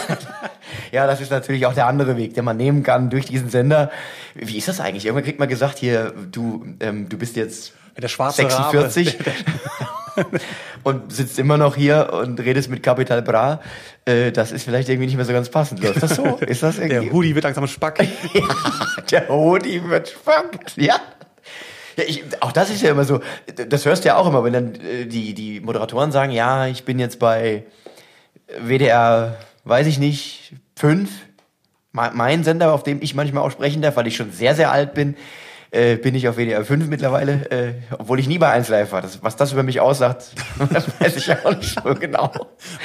ja, 0.91 1.07
das 1.07 1.21
ist 1.21 1.31
natürlich 1.31 1.65
auch 1.65 1.73
der 1.73 1.87
andere 1.87 2.17
Weg, 2.17 2.33
den 2.33 2.45
man 2.45 2.57
nehmen 2.57 2.83
kann 2.83 3.09
durch 3.09 3.25
diesen 3.25 3.49
Sender. 3.49 3.91
Wie 4.35 4.57
ist 4.57 4.67
das 4.67 4.79
eigentlich? 4.79 5.05
Irgendwann 5.05 5.23
kriegt 5.23 5.39
man 5.39 5.49
gesagt, 5.49 5.77
hier, 5.77 6.13
du, 6.31 6.65
ähm, 6.79 7.09
du 7.09 7.17
bist 7.17 7.35
jetzt 7.35 7.73
der 7.97 8.07
schwarze 8.07 8.43
46 8.43 9.17
und 10.83 11.11
sitzt 11.11 11.39
immer 11.39 11.57
noch 11.57 11.75
hier 11.75 12.13
und 12.13 12.39
redest 12.39 12.69
mit 12.69 12.83
Capital 12.83 13.21
Bra. 13.21 13.61
Äh, 14.05 14.31
das 14.31 14.51
ist 14.51 14.63
vielleicht 14.63 14.89
irgendwie 14.89 15.07
nicht 15.07 15.15
mehr 15.15 15.25
so 15.25 15.33
ganz 15.33 15.49
passend. 15.49 15.81
Läuft 15.81 16.03
das 16.03 16.15
so? 16.15 16.23
Ist 16.47 16.63
das 16.63 16.77
irgendwie? 16.77 17.05
Der 17.05 17.11
Hoodie 17.11 17.35
wird 17.35 17.43
langsam 17.43 17.67
spack. 17.67 18.07
Ja, 18.33 18.41
der 19.11 19.29
Hoodie 19.29 19.83
wird 19.83 20.09
spannend. 20.09 20.59
Ja. 20.75 20.99
Ja, 21.97 22.03
ich, 22.07 22.23
auch 22.41 22.51
das 22.53 22.69
ist 22.69 22.81
ja 22.81 22.91
immer 22.91 23.03
so, 23.03 23.19
das 23.67 23.85
hörst 23.85 24.05
du 24.05 24.07
ja 24.09 24.15
auch 24.15 24.27
immer, 24.27 24.43
wenn 24.43 24.53
dann 24.53 24.75
äh, 24.75 25.05
die, 25.05 25.33
die 25.33 25.59
Moderatoren 25.59 26.11
sagen, 26.13 26.31
ja, 26.31 26.67
ich 26.67 26.85
bin 26.85 26.99
jetzt 26.99 27.19
bei 27.19 27.63
WDR, 28.61 29.37
weiß 29.65 29.87
ich 29.87 29.99
nicht, 29.99 30.53
fünf. 30.75 31.09
Me- 31.91 32.11
Mein 32.13 32.43
Sender, 32.43 32.71
auf 32.73 32.83
dem 32.83 33.01
ich 33.01 33.15
manchmal 33.15 33.43
auch 33.43 33.51
sprechen 33.51 33.81
darf, 33.81 33.95
weil 33.97 34.07
ich 34.07 34.15
schon 34.15 34.31
sehr, 34.31 34.55
sehr 34.55 34.71
alt 34.71 34.93
bin, 34.93 35.15
äh, 35.71 35.97
bin 35.97 36.15
ich 36.15 36.27
auf 36.29 36.37
WDR 36.37 36.63
5 36.63 36.87
mittlerweile, 36.87 37.51
äh, 37.51 37.73
obwohl 37.97 38.19
ich 38.21 38.27
nie 38.27 38.37
bei 38.37 38.49
1 38.51 38.69
Live 38.69 38.93
war. 38.93 39.01
Das, 39.01 39.21
was 39.21 39.35
das 39.35 39.51
über 39.51 39.63
mich 39.63 39.81
aussagt, 39.81 40.27
das 40.71 40.87
weiß 41.01 41.17
ich 41.17 41.29
auch 41.31 41.55
nicht 41.57 41.77
so 41.83 41.93
genau. 41.95 42.31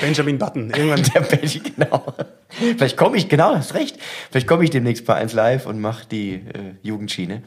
Benjamin 0.00 0.38
Button. 0.38 0.70
Irgendwann. 0.70 1.02
Der 1.14 1.20
Benji, 1.20 1.60
genau. 1.60 2.12
Vielleicht 2.48 2.96
komme 2.96 3.16
ich, 3.18 3.28
genau, 3.28 3.54
hast 3.54 3.74
recht. 3.74 3.98
Vielleicht 4.30 4.48
komme 4.48 4.64
ich 4.64 4.70
demnächst 4.70 5.04
bei 5.04 5.14
1 5.14 5.32
Live 5.32 5.66
und 5.66 5.80
mache 5.80 6.06
die 6.10 6.34
äh, 6.34 6.40
Jugendschiene. 6.82 7.42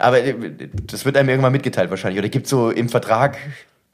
Aber 0.00 0.22
äh, 0.22 0.34
das 0.86 1.04
wird 1.04 1.16
einem 1.16 1.28
irgendwann 1.28 1.52
mitgeteilt 1.52 1.90
wahrscheinlich. 1.90 2.18
Oder 2.18 2.28
gibt 2.28 2.46
so 2.46 2.70
im 2.70 2.88
Vertrag, 2.88 3.36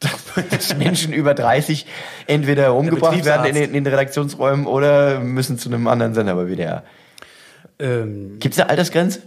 dass 0.50 0.76
Menschen 0.76 1.12
über 1.12 1.34
30 1.34 1.86
entweder 2.26 2.74
umgebracht 2.74 3.24
werden 3.24 3.46
in, 3.46 3.54
den- 3.54 3.74
in 3.74 3.84
den 3.84 3.86
Redaktionsräumen 3.86 4.66
oder 4.66 5.20
müssen 5.20 5.58
zu 5.58 5.68
einem 5.68 5.86
anderen 5.88 6.14
Sender 6.14 6.34
bei 6.34 6.46
WDR. 6.46 6.84
Ähm, 7.78 8.38
Gibt 8.38 8.54
es 8.54 8.60
eine 8.60 8.70
Altersgrenze? 8.70 9.22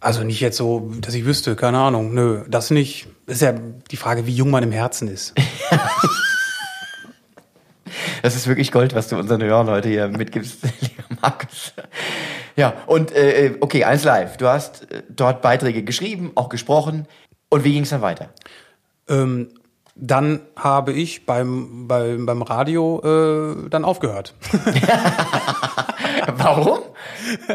also 0.00 0.22
nicht 0.22 0.40
jetzt 0.40 0.58
so, 0.58 0.92
dass 1.00 1.14
ich 1.14 1.24
wüsste, 1.24 1.56
keine 1.56 1.78
Ahnung. 1.78 2.12
Nö, 2.12 2.42
das 2.48 2.70
nicht. 2.70 3.06
Das 3.26 3.36
ist 3.36 3.40
ja 3.42 3.54
die 3.90 3.96
Frage, 3.96 4.26
wie 4.26 4.34
jung 4.34 4.50
man 4.50 4.62
im 4.62 4.70
Herzen 4.72 5.08
ist. 5.08 5.32
Das 8.22 8.36
ist 8.36 8.46
wirklich 8.46 8.72
Gold, 8.72 8.94
was 8.94 9.08
du 9.08 9.16
unseren 9.16 9.42
Hörern 9.42 9.68
heute 9.68 9.88
hier 9.88 10.08
mitgibst, 10.08 10.62
lieber 10.80 11.04
Markus. 11.20 11.72
Ja, 12.56 12.74
und 12.86 13.12
äh, 13.12 13.56
okay, 13.60 13.84
eins 13.84 14.04
live. 14.04 14.36
Du 14.36 14.46
hast 14.46 14.90
äh, 14.90 15.02
dort 15.08 15.42
Beiträge 15.42 15.82
geschrieben, 15.82 16.32
auch 16.34 16.48
gesprochen. 16.48 17.06
Und 17.48 17.64
wie 17.64 17.72
ging 17.72 17.82
es 17.82 17.90
dann 17.90 18.02
weiter? 18.02 18.30
Ähm, 19.08 19.48
dann 19.96 20.40
habe 20.56 20.92
ich 20.92 21.24
beim, 21.24 21.86
beim, 21.86 22.26
beim 22.26 22.42
Radio 22.42 23.00
äh, 23.04 23.68
dann 23.70 23.84
aufgehört. 23.84 24.34
Warum? 26.36 26.78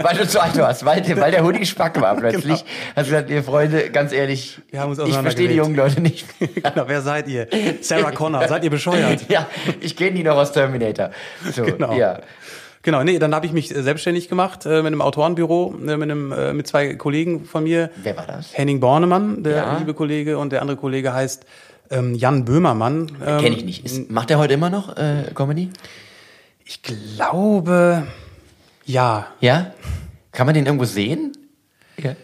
Weil 0.02 0.17
du 0.17 0.28
zu 0.28 0.41
alt 0.41 0.58
warst, 0.58 0.86
weil, 0.86 1.04
weil 1.17 1.32
der 1.32 1.43
Hoodie 1.43 1.65
spack 1.65 1.99
war 2.02 2.15
plötzlich. 2.17 2.63
Hast 2.95 3.08
du 3.10 3.12
gesagt, 3.12 3.30
ihr 3.30 3.43
Freunde, 3.43 3.89
ganz 3.91 4.12
ehrlich, 4.13 4.60
Wir 4.71 4.80
haben 4.82 4.89
uns 4.91 4.99
ich 4.99 5.15
verstehe 5.15 5.47
die 5.47 5.56
jungen 5.56 5.75
Leute 5.75 6.02
nicht. 6.02 6.25
genau, 6.56 6.84
wer 6.88 7.02
seid 7.02 7.28
ihr? 7.28 7.47
Sarah 7.82 8.12
Connor, 8.12 8.47
seid 8.47 8.63
ihr 8.63 8.69
bescheuert? 8.69 9.25
ja, 9.30 9.47
ich 9.82 9.95
kenne 9.95 10.12
die 10.13 10.23
noch 10.23 10.38
aus 10.38 10.52
Terminator. 10.52 11.12
So, 11.52 11.63
Genau. 11.63 11.93
ja. 11.93 12.19
Genau, 12.82 13.04
nee, 13.04 13.19
dann 13.19 13.36
habe 13.36 13.45
ich 13.45 13.52
mich 13.52 13.75
äh, 13.75 13.84
selbstständig 13.84 14.30
gemacht 14.30 14.65
äh, 14.65 14.78
mit 14.78 14.88
einem 14.88 15.02
Autorenbüro, 15.02 15.75
äh, 15.86 15.97
mit, 15.97 16.04
einem, 16.10 16.32
äh, 16.32 16.54
mit 16.54 16.65
zwei 16.65 16.95
Kollegen 16.95 17.43
von 17.43 17.65
mir. 17.65 17.89
Wer 18.02 18.15
war 18.15 18.25
das? 18.25 18.58
Henning 18.58 18.80
Bornemann, 18.80 19.43
der 19.43 19.56
Ja. 19.58 19.78
liebe 19.78 19.93
Kollege, 19.93 20.38
und 20.38 20.54
der 20.54 20.62
andere 20.62 20.78
Kollege 20.78 21.13
heißt 21.13 21.45
ähm, 21.89 22.15
Jan 22.15 22.45
Böhmermann. 22.45 23.12
Ähm, 23.25 23.39
Kenne 23.41 23.56
ich 23.56 23.65
nicht. 23.65 23.86
Ist, 23.86 24.10
macht 24.12 24.32
er 24.32 24.38
heute 24.38 24.54
immer 24.54 24.69
noch 24.69 24.95
äh, 24.97 25.32
Comedy? 25.34 25.69
Ich 26.65 26.82
glaube, 26.84 28.06
ja. 28.86 29.28
Ja? 29.39 29.73
Kann 30.32 30.45
man 30.45 30.54
den 30.54 30.65
irgendwo 30.65 30.86
sehen? 30.86 31.34
Ja. 31.97 32.15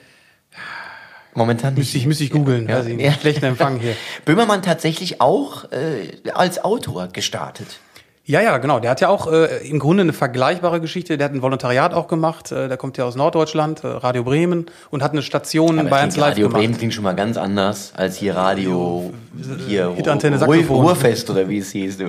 Momentan 1.34 1.74
nicht. 1.74 1.80
Müsste 1.80 1.98
ich, 1.98 2.06
müsste 2.06 2.24
ich 2.24 2.32
googeln. 2.32 2.70
Ja. 2.70 2.78
Also, 2.78 2.90
Ja. 2.90 3.12
Schlechten 3.12 3.46
Empfang 3.46 3.80
hier. 3.80 3.96
Böhmermann 4.26 4.62
tatsächlich 4.62 5.20
auch 5.20 5.70
äh, 5.72 6.32
als 6.34 6.64
Autor 6.64 7.08
gestartet. 7.08 7.80
Ja, 8.28 8.42
ja, 8.42 8.58
genau. 8.58 8.80
Der 8.80 8.90
hat 8.90 9.02
ja 9.02 9.10
auch 9.10 9.32
äh, 9.32 9.68
im 9.68 9.78
Grunde 9.78 10.02
eine 10.02 10.12
vergleichbare 10.12 10.82
Geschichte. 10.82 11.16
Der 11.18 11.26
hat 11.26 11.34
ein 11.34 11.44
Volontariat 11.44 11.94
auch 11.94 12.08
gemacht. 12.08 12.52
Äh, 12.52 12.68
der 12.68 12.78
kommt 12.78 12.98
ja 12.98 13.06
aus 13.06 13.16
Norddeutschland, 13.16 13.84
äh, 13.84 13.88
Radio 13.88 14.24
Bremen, 14.24 14.66
und 14.90 15.04
hat 15.04 15.12
eine 15.12 15.22
Station 15.22 15.78
Aber 15.78 15.90
bei 15.90 16.00
1 16.00 16.18
Live 16.18 16.32
Radio 16.32 16.48
gemacht. 16.48 16.62
Bremen 16.62 16.76
klingt 16.78 16.96
schon 16.96 17.04
mal 17.04 17.14
ganz 17.14 17.38
anders 17.38 17.94
als 17.96 18.18
hier 18.18 18.36
Radio, 18.36 19.14
hier 19.68 19.94
Hitantenne 19.96 20.44
Ruhr-. 20.44 20.56
Ruhrfest 20.66 21.30
oder 21.30 21.48
wie 21.48 21.60
es 21.60 21.70
hieß. 21.72 22.00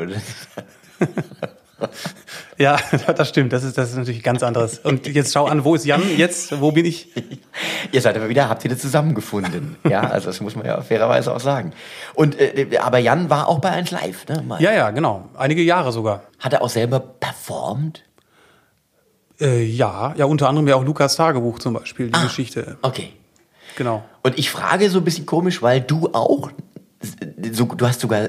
Ja, 2.58 2.78
das 3.16 3.28
stimmt. 3.28 3.52
Das 3.52 3.62
ist, 3.64 3.76
das 3.76 3.90
ist 3.90 3.96
natürlich 3.96 4.22
ganz 4.22 4.42
anderes. 4.42 4.78
Und 4.78 5.06
jetzt 5.06 5.32
schau 5.32 5.44
an, 5.46 5.64
wo 5.64 5.74
ist 5.74 5.84
Jan 5.84 6.02
jetzt? 6.16 6.58
Wo 6.60 6.72
bin 6.72 6.86
ich? 6.86 7.08
Ihr 7.92 8.00
seid 8.00 8.16
aber 8.16 8.28
wieder, 8.28 8.48
habt 8.48 8.64
ihr 8.64 8.70
das 8.70 8.78
zusammengefunden. 8.80 9.76
Ja, 9.88 10.00
also 10.00 10.26
das 10.26 10.40
muss 10.40 10.56
man 10.56 10.64
ja 10.66 10.80
fairerweise 10.80 11.34
auch 11.34 11.40
sagen. 11.40 11.72
Und 12.14 12.38
äh, 12.40 12.78
aber 12.78 12.98
Jan 12.98 13.28
war 13.30 13.48
auch 13.48 13.58
bei 13.60 13.70
1 13.70 13.90
Live, 13.90 14.26
ne? 14.28 14.42
Mal. 14.42 14.60
Ja, 14.62 14.72
ja, 14.72 14.90
genau. 14.90 15.28
Einige 15.36 15.62
Jahre 15.62 15.92
sogar. 15.92 16.22
Hat 16.38 16.52
er 16.54 16.62
auch 16.62 16.68
selber 16.70 16.98
performt? 17.00 18.02
Äh, 19.40 19.64
ja, 19.64 20.14
ja, 20.16 20.24
unter 20.24 20.48
anderem 20.48 20.66
ja 20.68 20.76
auch 20.76 20.84
Lukas 20.84 21.16
Tagebuch 21.16 21.58
zum 21.58 21.74
Beispiel, 21.74 22.08
Ah. 22.12 22.20
die 22.20 22.26
Geschichte. 22.26 22.78
Okay. 22.82 23.12
Genau. 23.76 24.02
Und 24.22 24.38
ich 24.38 24.48
frage 24.50 24.88
so 24.88 24.98
ein 24.98 25.04
bisschen 25.04 25.26
komisch, 25.26 25.60
weil 25.60 25.82
du 25.82 26.08
auch, 26.14 26.50
so, 27.52 27.66
du 27.66 27.86
hast 27.86 28.00
sogar 28.00 28.28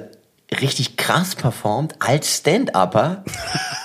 richtig 0.51 0.97
krass 0.97 1.36
performt 1.36 1.95
als 1.99 2.38
Stand-Upper 2.38 3.23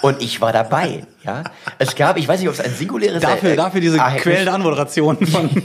und 0.03 0.22
ich 0.22 0.40
war 0.40 0.53
dabei. 0.53 1.07
Ja, 1.25 1.44
es 1.79 1.94
gab, 1.94 2.16
ich 2.16 2.27
weiß 2.27 2.40
nicht, 2.40 2.48
ob 2.48 2.55
es 2.55 2.61
ein 2.61 2.75
singuläres 2.75 3.22
Dafür, 3.22 3.51
äh, 3.51 3.57
dafür 3.57 3.81
diese 3.81 4.01
ah, 4.01 4.12
quälende 4.12 4.53
Anmoderation 4.53 5.25
von. 5.27 5.51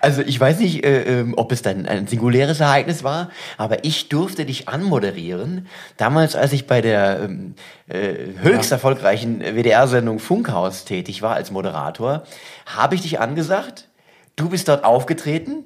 Also 0.00 0.22
ich 0.22 0.38
weiß 0.38 0.60
nicht, 0.60 0.84
äh, 0.84 1.20
ähm, 1.20 1.34
ob 1.36 1.52
es 1.52 1.62
dann 1.62 1.86
ein 1.86 2.06
singuläres 2.06 2.60
Ereignis 2.60 3.04
war, 3.04 3.30
aber 3.58 3.84
ich 3.84 4.08
durfte 4.08 4.44
dich 4.44 4.68
anmoderieren. 4.68 5.66
Damals, 5.96 6.36
als 6.36 6.52
ich 6.52 6.66
bei 6.66 6.80
der 6.80 7.20
ähm, 7.24 7.54
äh, 7.88 8.14
höchst 8.40 8.72
erfolgreichen 8.72 9.40
WDR-Sendung 9.40 10.18
Funkhaus 10.18 10.84
tätig 10.84 11.22
war 11.22 11.34
als 11.34 11.50
Moderator, 11.50 12.24
habe 12.66 12.94
ich 12.94 13.02
dich 13.02 13.20
angesagt. 13.20 13.88
Du 14.36 14.48
bist 14.48 14.68
dort 14.68 14.84
aufgetreten 14.84 15.64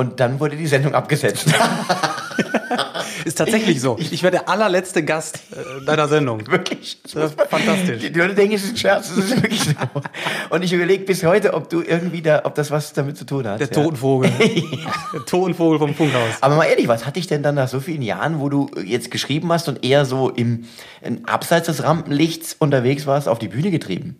und 0.00 0.18
dann 0.18 0.40
wurde 0.40 0.56
die 0.56 0.66
Sendung 0.66 0.94
abgesetzt. 0.94 1.46
ist 3.26 3.36
tatsächlich 3.36 3.82
so. 3.82 3.98
Ich 3.98 4.22
werde 4.22 4.38
der 4.38 4.48
allerletzte 4.48 5.04
Gast 5.04 5.40
äh, 5.52 5.84
deiner 5.84 6.08
Sendung. 6.08 6.46
Wirklich. 6.50 7.02
Das 7.02 7.32
ist 7.32 7.40
fantastisch. 7.50 8.00
Die, 8.00 8.10
die 8.10 8.18
Leute 8.18 8.34
denken, 8.34 8.54
es 8.54 8.64
ist 8.64 8.70
ein 8.70 8.76
Scherz, 8.78 9.10
es 9.10 9.18
ist 9.18 9.42
wirklich 9.42 9.60
so. 9.60 9.72
Und 10.48 10.64
ich 10.64 10.72
überlege 10.72 11.04
bis 11.04 11.22
heute, 11.22 11.52
ob 11.52 11.68
du 11.68 11.82
irgendwie 11.82 12.22
da, 12.22 12.40
ob 12.44 12.54
das 12.54 12.70
was 12.70 12.94
damit 12.94 13.18
zu 13.18 13.26
tun 13.26 13.46
hat. 13.46 13.60
Der 13.60 13.66
ja. 13.66 13.74
Totenvogel. 13.74 14.30
Der 15.12 15.24
Totenvogel 15.26 15.78
vom 15.78 15.94
Funkhaus. 15.94 16.30
Aber 16.40 16.56
mal 16.56 16.64
ehrlich, 16.64 16.88
was 16.88 17.04
hat 17.04 17.16
dich 17.16 17.26
denn 17.26 17.42
dann 17.42 17.56
nach 17.56 17.68
so 17.68 17.78
vielen 17.78 18.00
Jahren, 18.00 18.40
wo 18.40 18.48
du 18.48 18.70
jetzt 18.82 19.10
geschrieben 19.10 19.52
hast 19.52 19.68
und 19.68 19.84
eher 19.84 20.06
so 20.06 20.30
im, 20.30 20.64
im 21.02 21.26
Abseits 21.26 21.66
des 21.66 21.82
Rampenlichts 21.82 22.56
unterwegs 22.58 23.06
warst, 23.06 23.28
auf 23.28 23.38
die 23.38 23.48
Bühne 23.48 23.70
getrieben? 23.70 24.16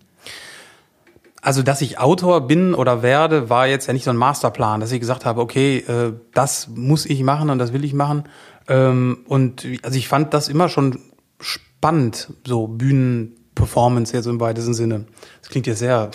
Also, 1.42 1.62
dass 1.62 1.80
ich 1.80 1.98
Autor 1.98 2.46
bin 2.46 2.74
oder 2.74 3.02
werde, 3.02 3.48
war 3.48 3.66
jetzt 3.66 3.86
ja 3.86 3.92
nicht 3.92 4.04
so 4.04 4.10
ein 4.10 4.16
Masterplan, 4.16 4.80
dass 4.80 4.92
ich 4.92 5.00
gesagt 5.00 5.24
habe, 5.24 5.40
okay, 5.40 5.78
äh, 5.78 6.12
das 6.34 6.68
muss 6.68 7.06
ich 7.06 7.22
machen 7.22 7.50
und 7.50 7.58
das 7.58 7.72
will 7.72 7.84
ich 7.84 7.94
machen. 7.94 8.24
Ähm, 8.68 9.24
und 9.26 9.66
also 9.82 9.96
ich 9.96 10.08
fand 10.08 10.34
das 10.34 10.48
immer 10.48 10.68
schon 10.68 10.98
spannend, 11.40 12.34
so 12.46 12.66
Bühnenperformance 12.66 14.14
jetzt 14.14 14.26
im 14.26 14.38
weitesten 14.38 14.74
Sinne. 14.74 15.06
Das 15.40 15.50
klingt 15.50 15.66
jetzt 15.66 15.78
sehr 15.78 16.10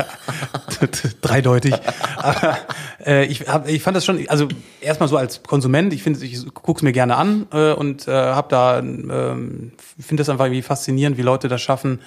dreideutig. 1.22 1.74
Aber 2.18 2.58
äh, 3.04 3.24
ich, 3.24 3.48
hab, 3.48 3.66
ich 3.66 3.82
fand 3.82 3.96
das 3.96 4.04
schon, 4.04 4.28
also 4.28 4.48
erstmal 4.80 5.08
so 5.08 5.16
als 5.16 5.42
Konsument, 5.42 5.92
ich 5.94 6.02
finde, 6.02 6.22
ich 6.24 6.44
guck's 6.52 6.82
mir 6.82 6.92
gerne 6.92 7.16
an 7.16 7.46
äh, 7.50 7.72
und 7.72 8.06
äh, 8.08 8.12
habe 8.12 8.48
da, 8.50 8.78
ähm, 8.78 9.72
finde 9.98 10.20
das 10.20 10.28
einfach 10.28 10.44
irgendwie 10.44 10.62
faszinierend, 10.62 11.16
wie 11.16 11.22
Leute 11.22 11.48
das 11.48 11.62
schaffen, 11.62 12.00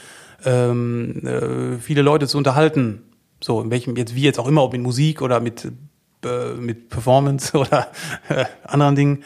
ähm, 0.47 1.25
äh, 1.25 1.77
viele 1.79 2.01
Leute 2.01 2.27
zu 2.27 2.37
unterhalten. 2.37 3.03
So, 3.43 3.61
in 3.61 3.69
welchem, 3.69 3.95
jetzt 3.97 4.15
wie 4.15 4.21
jetzt 4.21 4.39
auch 4.39 4.47
immer, 4.47 4.63
ob 4.63 4.71
mit 4.71 4.81
Musik 4.81 5.21
oder 5.21 5.39
mit, 5.39 5.69
äh, 6.23 6.53
mit 6.53 6.89
Performance 6.89 7.55
oder 7.57 7.87
äh, 8.29 8.45
anderen 8.63 8.95
Dingen. 8.95 9.23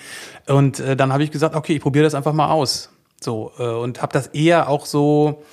Und 0.47 0.79
äh, 0.79 0.95
dann 0.95 1.13
habe 1.13 1.23
ich 1.23 1.31
gesagt, 1.31 1.55
okay, 1.55 1.75
ich 1.75 1.81
probiere 1.81 2.03
das 2.03 2.15
einfach 2.15 2.33
mal 2.33 2.49
aus. 2.49 2.89
So, 3.21 3.51
äh, 3.59 3.63
und 3.63 4.01
habe 4.01 4.11
das 4.13 4.27
eher 4.27 4.67
auch 4.67 4.85
so, 4.85 5.43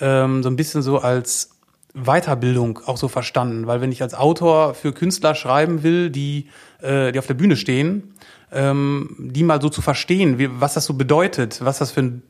ähm, 0.00 0.42
so 0.42 0.48
ein 0.48 0.56
bisschen 0.56 0.82
so 0.82 0.98
als 0.98 1.50
Weiterbildung 1.94 2.78
auch 2.86 2.96
so 2.96 3.08
verstanden. 3.08 3.66
Weil 3.66 3.80
wenn 3.80 3.90
ich 3.90 4.02
als 4.02 4.14
Autor 4.14 4.74
für 4.74 4.92
Künstler 4.92 5.34
schreiben 5.34 5.82
will, 5.82 6.10
die, 6.10 6.46
äh, 6.80 7.10
die 7.10 7.18
auf 7.18 7.26
der 7.26 7.34
Bühne 7.34 7.56
stehen, 7.56 8.14
ähm, 8.52 9.16
die 9.18 9.42
mal 9.42 9.60
so 9.60 9.68
zu 9.68 9.82
verstehen, 9.82 10.38
wie, 10.38 10.48
was 10.60 10.74
das 10.74 10.84
so 10.84 10.94
bedeutet, 10.94 11.64
was 11.64 11.78
das 11.78 11.90
für 11.90 12.02
ein 12.02 12.22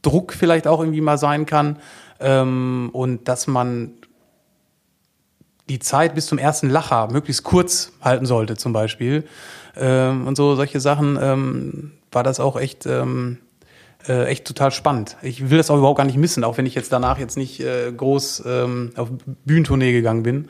Druck 0.00 0.32
vielleicht 0.32 0.66
auch 0.66 0.80
irgendwie 0.80 1.02
mal 1.02 1.18
sein 1.18 1.46
kann 1.46 1.76
ähm, 2.22 2.90
und 2.92 3.28
dass 3.28 3.46
man 3.46 3.92
die 5.68 5.78
Zeit 5.78 6.14
bis 6.14 6.26
zum 6.26 6.38
ersten 6.38 6.68
Lacher 6.68 7.08
möglichst 7.10 7.44
kurz 7.44 7.92
halten 8.00 8.26
sollte 8.26 8.56
zum 8.56 8.72
Beispiel 8.72 9.24
ähm, 9.76 10.26
und 10.26 10.36
so 10.36 10.54
solche 10.54 10.80
Sachen 10.80 11.18
ähm, 11.20 11.92
war 12.10 12.22
das 12.22 12.40
auch 12.40 12.58
echt 12.58 12.86
ähm, 12.86 13.38
äh, 14.08 14.24
echt 14.26 14.44
total 14.44 14.70
spannend. 14.70 15.16
Ich 15.22 15.50
will 15.50 15.58
das 15.58 15.70
auch 15.70 15.78
überhaupt 15.78 15.98
gar 15.98 16.04
nicht 16.04 16.16
missen, 16.16 16.44
auch 16.44 16.58
wenn 16.58 16.66
ich 16.66 16.74
jetzt 16.74 16.92
danach 16.92 17.18
jetzt 17.18 17.36
nicht 17.36 17.60
äh, 17.60 17.92
groß 17.92 18.42
ähm, 18.46 18.90
auf 18.96 19.10
Bühnentournee 19.44 19.92
gegangen 19.92 20.22
bin. 20.22 20.48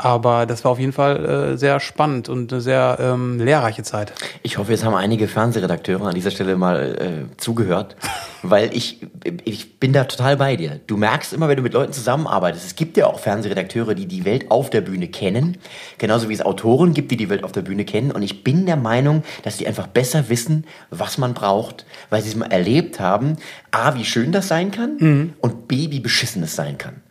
Aber 0.00 0.46
das 0.46 0.62
war 0.64 0.70
auf 0.70 0.78
jeden 0.78 0.92
Fall 0.92 1.24
äh, 1.24 1.58
sehr 1.58 1.80
spannend 1.80 2.28
und 2.28 2.52
eine 2.52 2.62
sehr 2.62 2.98
ähm, 3.00 3.40
lehrreiche 3.40 3.82
Zeit. 3.82 4.12
Ich 4.44 4.56
hoffe, 4.56 4.70
jetzt 4.70 4.84
haben 4.84 4.94
einige 4.94 5.26
Fernsehredakteure 5.26 6.06
an 6.06 6.14
dieser 6.14 6.30
Stelle 6.30 6.54
mal 6.54 7.26
äh, 7.30 7.36
zugehört, 7.36 7.96
weil 8.42 8.72
ich, 8.76 9.00
ich 9.44 9.80
bin 9.80 9.92
da 9.92 10.04
total 10.04 10.36
bei 10.36 10.54
dir. 10.54 10.78
Du 10.86 10.96
merkst 10.96 11.32
immer, 11.32 11.48
wenn 11.48 11.56
du 11.56 11.62
mit 11.62 11.72
Leuten 11.72 11.92
zusammenarbeitest, 11.92 12.64
es 12.64 12.76
gibt 12.76 12.96
ja 12.96 13.08
auch 13.08 13.18
Fernsehredakteure, 13.18 13.96
die 13.96 14.06
die 14.06 14.24
Welt 14.24 14.52
auf 14.52 14.70
der 14.70 14.82
Bühne 14.82 15.08
kennen, 15.08 15.58
genauso 15.98 16.28
wie 16.28 16.34
es 16.34 16.42
Autoren 16.42 16.94
gibt, 16.94 17.10
die 17.10 17.16
die 17.16 17.28
Welt 17.28 17.42
auf 17.42 17.50
der 17.50 17.62
Bühne 17.62 17.84
kennen. 17.84 18.12
Und 18.12 18.22
ich 18.22 18.44
bin 18.44 18.66
der 18.66 18.76
Meinung, 18.76 19.24
dass 19.42 19.56
die 19.56 19.66
einfach 19.66 19.88
besser 19.88 20.28
wissen, 20.28 20.64
was 20.90 21.18
man 21.18 21.34
braucht, 21.34 21.86
weil 22.08 22.22
sie 22.22 22.28
es 22.28 22.36
mal 22.36 22.52
erlebt 22.52 23.00
haben. 23.00 23.36
A, 23.72 23.96
wie 23.96 24.04
schön 24.04 24.30
das 24.30 24.46
sein 24.46 24.70
kann 24.70 24.96
mhm. 25.00 25.32
und 25.40 25.66
B, 25.66 25.90
wie 25.90 25.98
beschissen 25.98 26.44
es 26.44 26.54
sein 26.54 26.78
kann. 26.78 27.02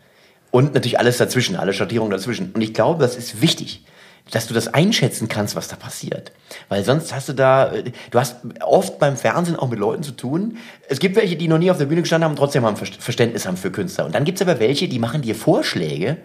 Und 0.52 0.74
natürlich 0.74 1.00
alles 1.00 1.18
dazwischen, 1.18 1.56
alle 1.56 1.74
Schattierungen 1.74 2.12
dazwischen. 2.12 2.52
Und 2.54 2.62
ich 2.62 2.74
glaube, 2.74 3.02
das 3.02 3.16
ist 3.16 3.42
wichtig, 3.42 3.84
dass 4.32 4.48
du 4.48 4.54
das 4.54 4.74
einschätzen 4.74 5.28
kannst, 5.28 5.56
was 5.56 5.68
da 5.68 5.76
passiert. 5.76 6.32
Weil 6.70 6.84
sonst 6.84 7.14
hast 7.14 7.30
du 7.30 7.34
da, 7.34 7.72
du 8.12 8.20
hast 8.20 8.38
oft 8.62 9.00
beim 9.00 9.18
Fernsehen 9.18 9.56
auch 9.56 9.70
mit 9.70 9.80
Leuten 9.80 10.04
zu 10.04 10.12
tun. 10.12 10.58
Es 10.90 11.00
gibt 11.00 11.16
welche, 11.16 11.36
die 11.36 11.48
noch 11.48 11.58
nie 11.58 11.72
auf 11.72 11.78
der 11.78 11.86
Bühne 11.86 12.02
gestanden 12.02 12.26
haben 12.26 12.32
und 12.32 12.38
trotzdem 12.38 12.66
haben 12.66 12.76
Verständnis 12.76 13.46
haben 13.46 13.58
für 13.58 13.72
Künstler. 13.72 14.06
Und 14.06 14.16
dann 14.16 14.26
gibt 14.26 14.42
es 14.42 14.48
aber 14.48 14.60
welche, 14.60 14.88
die 14.88 15.00
machen 15.00 15.22
dir 15.22 15.36
Vorschläge. 15.36 16.18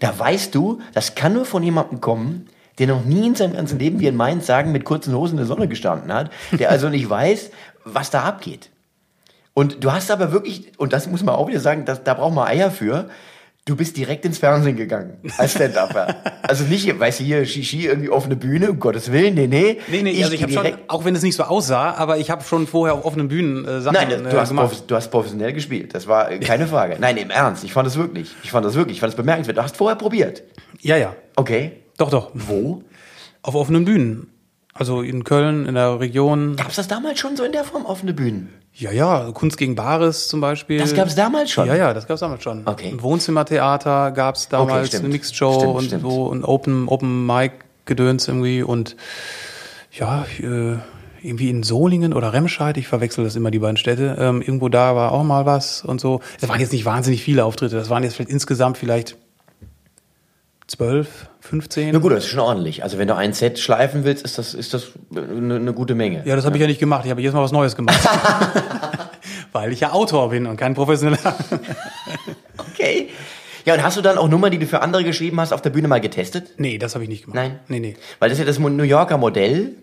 Da 0.00 0.18
weißt 0.18 0.54
du, 0.54 0.80
das 0.92 1.14
kann 1.14 1.34
nur 1.34 1.44
von 1.44 1.62
jemandem 1.62 2.00
kommen, 2.00 2.48
der 2.78 2.88
noch 2.88 3.04
nie 3.04 3.26
in 3.26 3.34
seinem 3.34 3.54
ganzen 3.54 3.78
Leben, 3.78 4.00
wie 4.00 4.06
in 4.06 4.16
Mainz 4.16 4.46
sagen, 4.46 4.72
mit 4.72 4.84
kurzen 4.84 5.14
Hosen 5.14 5.34
in 5.34 5.38
der 5.38 5.46
Sonne 5.46 5.68
gestanden 5.68 6.12
hat, 6.12 6.30
der 6.58 6.70
also 6.70 6.88
nicht 6.88 7.08
weiß, 7.08 7.50
was 7.84 8.10
da 8.10 8.22
abgeht. 8.22 8.70
Und 9.52 9.84
du 9.84 9.92
hast 9.92 10.10
aber 10.10 10.32
wirklich, 10.32 10.72
und 10.78 10.92
das 10.92 11.06
muss 11.06 11.22
man 11.22 11.36
auch 11.36 11.46
wieder 11.46 11.60
sagen, 11.60 11.84
das, 11.84 12.02
da 12.02 12.14
braucht 12.14 12.34
man 12.34 12.48
Eier 12.48 12.72
für, 12.72 13.08
Du 13.66 13.76
bist 13.76 13.96
direkt 13.96 14.26
ins 14.26 14.36
Fernsehen 14.36 14.76
gegangen 14.76 15.16
als 15.38 15.52
Stand-Upper. 15.52 16.14
also 16.42 16.64
nicht, 16.64 17.00
weißt 17.00 17.20
du, 17.20 17.24
hier 17.24 17.46
Shishi 17.46 17.86
irgendwie 17.86 18.10
offene 18.10 18.36
Bühne, 18.36 18.70
um 18.70 18.78
Gottes 18.78 19.10
Willen, 19.10 19.34
nee, 19.34 19.46
nee. 19.46 19.78
Nee, 19.88 20.02
nee, 20.02 20.10
ich, 20.10 20.22
also 20.22 20.34
ich 20.34 20.42
habe 20.42 20.52
schon, 20.52 20.66
auch 20.86 21.06
wenn 21.06 21.16
es 21.16 21.22
nicht 21.22 21.34
so 21.34 21.44
aussah, 21.44 21.94
aber 21.94 22.18
ich 22.18 22.30
habe 22.30 22.44
schon 22.44 22.66
vorher 22.66 22.94
auf 22.94 23.06
offenen 23.06 23.28
Bühnen 23.28 23.64
äh, 23.64 23.80
Sachen 23.80 23.94
Nein, 23.94 24.22
du, 24.22 24.28
äh, 24.28 24.38
hast 24.38 24.50
gemacht. 24.50 24.84
du 24.86 24.94
hast 24.94 25.10
professionell 25.10 25.54
gespielt, 25.54 25.94
das 25.94 26.06
war 26.06 26.28
keine 26.40 26.66
Frage. 26.66 26.96
Nein, 27.00 27.16
im 27.16 27.30
Ernst, 27.30 27.64
ich 27.64 27.72
fand 27.72 27.86
das 27.86 27.96
wirklich. 27.96 28.34
Ich 28.42 28.50
fand 28.50 28.66
das 28.66 28.74
wirklich, 28.74 28.98
ich 28.98 29.00
fand 29.00 29.14
das 29.14 29.16
bemerkenswert. 29.16 29.56
Du 29.56 29.62
hast 29.62 29.78
vorher 29.78 29.96
probiert. 29.96 30.42
Ja, 30.82 30.98
ja. 30.98 31.16
Okay. 31.34 31.72
Doch, 31.96 32.10
doch. 32.10 32.32
Wo? 32.34 32.82
Auf 33.40 33.54
offenen 33.54 33.86
Bühnen. 33.86 34.30
Also 34.74 35.00
in 35.00 35.24
Köln, 35.24 35.64
in 35.64 35.74
der 35.74 36.00
Region. 36.00 36.56
Gab's 36.56 36.76
das 36.76 36.88
damals 36.88 37.18
schon 37.18 37.36
so 37.36 37.44
in 37.44 37.52
der 37.52 37.64
Form, 37.64 37.86
offene 37.86 38.12
Bühnen? 38.12 38.52
Ja, 38.76 38.90
ja, 38.90 39.30
Kunst 39.32 39.56
gegen 39.56 39.76
Bares 39.76 40.26
zum 40.26 40.40
Beispiel. 40.40 40.78
Das 40.78 40.94
gab 40.94 41.06
es 41.06 41.14
damals 41.14 41.52
schon? 41.52 41.68
Ja, 41.68 41.76
ja, 41.76 41.94
das 41.94 42.08
gab 42.08 42.14
es 42.14 42.20
damals 42.20 42.42
schon. 42.42 42.62
Okay. 42.66 42.88
Ein 42.88 43.02
Wohnzimmertheater 43.02 44.10
gab 44.10 44.34
es 44.34 44.48
damals, 44.48 44.88
okay, 44.88 44.98
eine 44.98 45.08
Mixed 45.08 45.36
Show 45.36 45.60
stimmt, 45.60 45.74
und 45.74 45.84
stimmt. 45.84 46.02
so 46.02 46.32
ein 46.32 46.44
Open, 46.44 46.88
Open 46.88 47.24
Mic 47.24 47.52
Gedöns 47.84 48.26
irgendwie 48.26 48.62
und 48.62 48.96
ja, 49.92 50.26
äh, 50.40 50.78
irgendwie 51.22 51.50
in 51.50 51.62
Solingen 51.62 52.12
oder 52.12 52.32
Remscheid, 52.32 52.76
ich 52.76 52.88
verwechsel 52.88 53.24
das 53.24 53.36
immer, 53.36 53.50
die 53.50 53.58
beiden 53.58 53.76
Städte, 53.76 54.16
ähm, 54.18 54.42
irgendwo 54.42 54.68
da 54.68 54.96
war 54.96 55.12
auch 55.12 55.22
mal 55.22 55.46
was 55.46 55.84
und 55.84 56.00
so. 56.00 56.20
Das 56.40 56.50
waren 56.50 56.60
jetzt 56.60 56.72
nicht 56.72 56.84
wahnsinnig 56.84 57.22
viele 57.22 57.44
Auftritte, 57.44 57.76
das 57.76 57.90
waren 57.90 58.02
jetzt 58.02 58.16
vielleicht 58.16 58.30
insgesamt 58.30 58.76
vielleicht 58.76 59.16
12, 60.66 61.28
15. 61.40 61.90
Na 61.92 61.98
gut, 61.98 62.12
das 62.12 62.24
ist 62.24 62.30
schon 62.30 62.40
ordentlich. 62.40 62.82
Also 62.82 62.98
wenn 62.98 63.06
du 63.06 63.14
ein 63.14 63.32
Set 63.34 63.58
schleifen 63.58 64.04
willst, 64.04 64.24
ist 64.24 64.38
das, 64.38 64.54
ist 64.54 64.72
das 64.72 64.92
eine, 65.14 65.56
eine 65.56 65.72
gute 65.74 65.94
Menge. 65.94 66.22
Ja, 66.24 66.36
das 66.36 66.46
habe 66.46 66.56
ich 66.56 66.60
ja 66.60 66.66
nicht 66.66 66.80
gemacht. 66.80 67.04
Ich 67.04 67.10
habe 67.10 67.20
jedes 67.20 67.34
Mal 67.34 67.42
was 67.42 67.52
Neues 67.52 67.76
gemacht. 67.76 68.00
Weil 69.52 69.72
ich 69.72 69.80
ja 69.80 69.92
Autor 69.92 70.30
bin 70.30 70.46
und 70.46 70.56
kein 70.56 70.74
Professioneller. 70.74 71.36
okay. 72.70 73.10
Ja, 73.66 73.74
und 73.74 73.82
hast 73.82 73.96
du 73.96 74.00
dann 74.00 74.18
auch 74.18 74.28
Nummern, 74.28 74.50
die 74.50 74.58
du 74.58 74.66
für 74.66 74.82
andere 74.82 75.04
geschrieben 75.04 75.40
hast, 75.40 75.52
auf 75.52 75.62
der 75.62 75.70
Bühne 75.70 75.88
mal 75.88 76.00
getestet? 76.00 76.54
Nee, 76.58 76.78
das 76.78 76.94
habe 76.94 77.04
ich 77.04 77.10
nicht 77.10 77.24
gemacht. 77.24 77.36
Nein? 77.36 77.60
Nee, 77.68 77.80
nee. 77.80 77.96
Weil 78.18 78.30
das 78.30 78.38
ist 78.38 78.40
ja 78.40 78.46
das 78.46 78.58
New 78.58 78.82
Yorker 78.82 79.18
Modell 79.18 79.74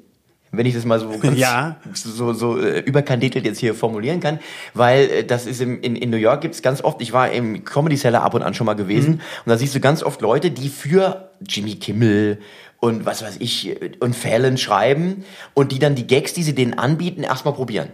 wenn 0.52 0.66
ich 0.66 0.74
das 0.74 0.86
mal 0.86 1.00
so 1.00 1.14
ja. 1.36 1.78
so, 1.94 2.34
so 2.34 2.60
äh, 2.60 2.80
überkandidelt 2.80 3.46
jetzt 3.46 3.60
hier 3.60 3.74
formulieren 3.74 4.20
kann, 4.20 4.40
weil 4.74 5.10
äh, 5.10 5.24
das 5.24 5.46
ist 5.46 5.62
im, 5.62 5.82
in, 5.82 5.96
in 5.96 6.10
New 6.10 6.18
York 6.18 6.42
gibt's 6.42 6.62
ganz 6.62 6.84
oft, 6.84 7.02
ich 7.02 7.14
war 7.14 7.32
im 7.32 7.64
Comedy 7.64 7.98
Cellar 7.98 8.24
ab 8.24 8.34
und 8.34 8.44
an 8.44 8.54
schon 8.54 8.66
mal 8.66 8.76
gewesen 8.76 9.14
mhm. 9.14 9.22
und 9.46 9.50
da 9.50 9.58
siehst 9.58 9.74
du 9.76 9.80
ganz 9.80 10.04
oft 10.04 10.22
Leute, 10.22 10.52
die 10.52 10.70
für 10.70 11.30
Jimmy 11.48 11.76
Kimmel 11.76 12.40
und 12.80 13.06
was 13.06 13.22
weiß 13.22 13.38
ich 13.40 13.82
äh, 13.82 13.92
und 14.00 14.16
Fallon 14.16 14.58
schreiben 14.58 15.24
und 15.54 15.72
die 15.72 15.80
dann 15.80 15.96
die 15.96 16.08
Gags, 16.08 16.34
die 16.34 16.44
sie 16.44 16.56
denen 16.56 16.74
anbieten, 16.74 17.24
erstmal 17.24 17.54
probieren. 17.54 17.90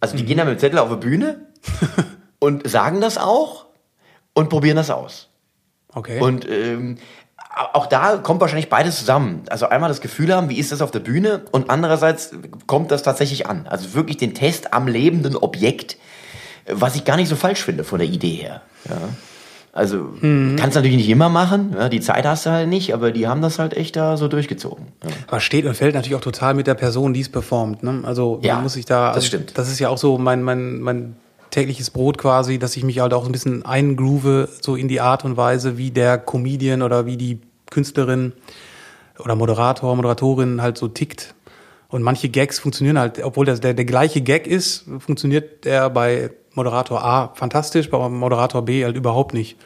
Also 0.00 0.16
die 0.16 0.22
mhm. 0.22 0.26
gehen 0.26 0.38
dann 0.38 0.48
mit 0.48 0.58
dem 0.58 0.60
Zettel 0.60 0.78
auf 0.78 0.88
die 0.88 0.96
Bühne 0.96 1.46
und 2.38 2.68
sagen 2.68 3.00
das 3.00 3.18
auch 3.18 3.66
und 4.32 4.48
probieren 4.48 4.76
das 4.76 4.90
aus. 4.90 5.28
Okay. 5.92 6.20
Und 6.20 6.48
ähm, 6.48 6.98
auch 7.72 7.86
da 7.86 8.16
kommt 8.16 8.40
wahrscheinlich 8.40 8.68
beides 8.68 8.98
zusammen. 8.98 9.42
Also 9.50 9.68
einmal 9.68 9.88
das 9.88 10.00
Gefühl 10.00 10.34
haben, 10.34 10.48
wie 10.48 10.58
ist 10.58 10.72
das 10.72 10.80
auf 10.80 10.90
der 10.90 11.00
Bühne 11.00 11.42
und 11.50 11.68
andererseits 11.68 12.32
kommt 12.66 12.90
das 12.90 13.02
tatsächlich 13.02 13.46
an. 13.46 13.66
Also 13.68 13.94
wirklich 13.94 14.16
den 14.18 14.34
Test 14.34 14.72
am 14.72 14.86
lebenden 14.86 15.36
Objekt, 15.36 15.96
was 16.68 16.94
ich 16.94 17.04
gar 17.04 17.16
nicht 17.16 17.28
so 17.28 17.36
falsch 17.36 17.62
finde 17.62 17.82
von 17.84 17.98
der 17.98 18.08
Idee 18.08 18.34
her. 18.34 18.62
Ja. 18.88 18.96
Also 19.72 20.08
mhm. 20.20 20.56
kannst 20.58 20.74
natürlich 20.74 20.96
nicht 20.96 21.08
immer 21.08 21.28
machen, 21.28 21.74
ja, 21.78 21.88
die 21.88 22.00
Zeit 22.00 22.26
hast 22.26 22.44
du 22.44 22.50
halt 22.50 22.68
nicht, 22.68 22.92
aber 22.92 23.12
die 23.12 23.28
haben 23.28 23.40
das 23.40 23.60
halt 23.60 23.76
echt 23.76 23.94
da 23.94 24.16
so 24.16 24.26
durchgezogen. 24.26 24.88
Ja. 25.04 25.10
Aber 25.28 25.40
steht 25.40 25.64
und 25.64 25.76
fällt 25.76 25.94
natürlich 25.94 26.16
auch 26.16 26.20
total 26.20 26.54
mit 26.54 26.66
der 26.66 26.74
Person, 26.74 27.14
die 27.14 27.20
es 27.20 27.28
performt. 27.28 27.84
Ne? 27.84 28.00
Also 28.04 28.40
ja, 28.42 28.60
muss 28.60 28.74
ich 28.74 28.84
da. 28.84 29.08
Also, 29.08 29.18
das 29.18 29.26
stimmt. 29.26 29.58
Das 29.58 29.70
ist 29.70 29.78
ja 29.78 29.88
auch 29.88 29.98
so 29.98 30.18
mein 30.18 30.42
mein 30.42 30.80
mein 30.80 31.16
tägliches 31.50 31.90
Brot 31.90 32.18
quasi, 32.18 32.58
dass 32.58 32.76
ich 32.76 32.84
mich 32.84 33.00
halt 33.00 33.12
auch 33.12 33.26
ein 33.26 33.32
bisschen 33.32 33.64
eingroove, 33.64 34.48
so 34.60 34.76
in 34.76 34.88
die 34.88 35.00
Art 35.00 35.24
und 35.24 35.36
Weise, 35.36 35.76
wie 35.78 35.90
der 35.90 36.18
Comedian 36.18 36.82
oder 36.82 37.06
wie 37.06 37.16
die 37.16 37.40
Künstlerin 37.70 38.32
oder 39.18 39.34
Moderator, 39.36 39.94
Moderatorin 39.96 40.62
halt 40.62 40.78
so 40.78 40.88
tickt. 40.88 41.34
Und 41.88 42.02
manche 42.02 42.28
Gags 42.28 42.58
funktionieren 42.58 42.98
halt, 42.98 43.22
obwohl 43.22 43.46
das 43.46 43.60
der, 43.60 43.74
der 43.74 43.84
gleiche 43.84 44.20
Gag 44.20 44.46
ist, 44.46 44.84
funktioniert 45.00 45.66
er 45.66 45.90
bei 45.90 46.30
Moderator 46.54 47.04
A 47.04 47.32
fantastisch, 47.34 47.90
bei 47.90 48.08
Moderator 48.08 48.64
B 48.64 48.84
halt 48.84 48.96
überhaupt 48.96 49.34
nicht. 49.34 49.56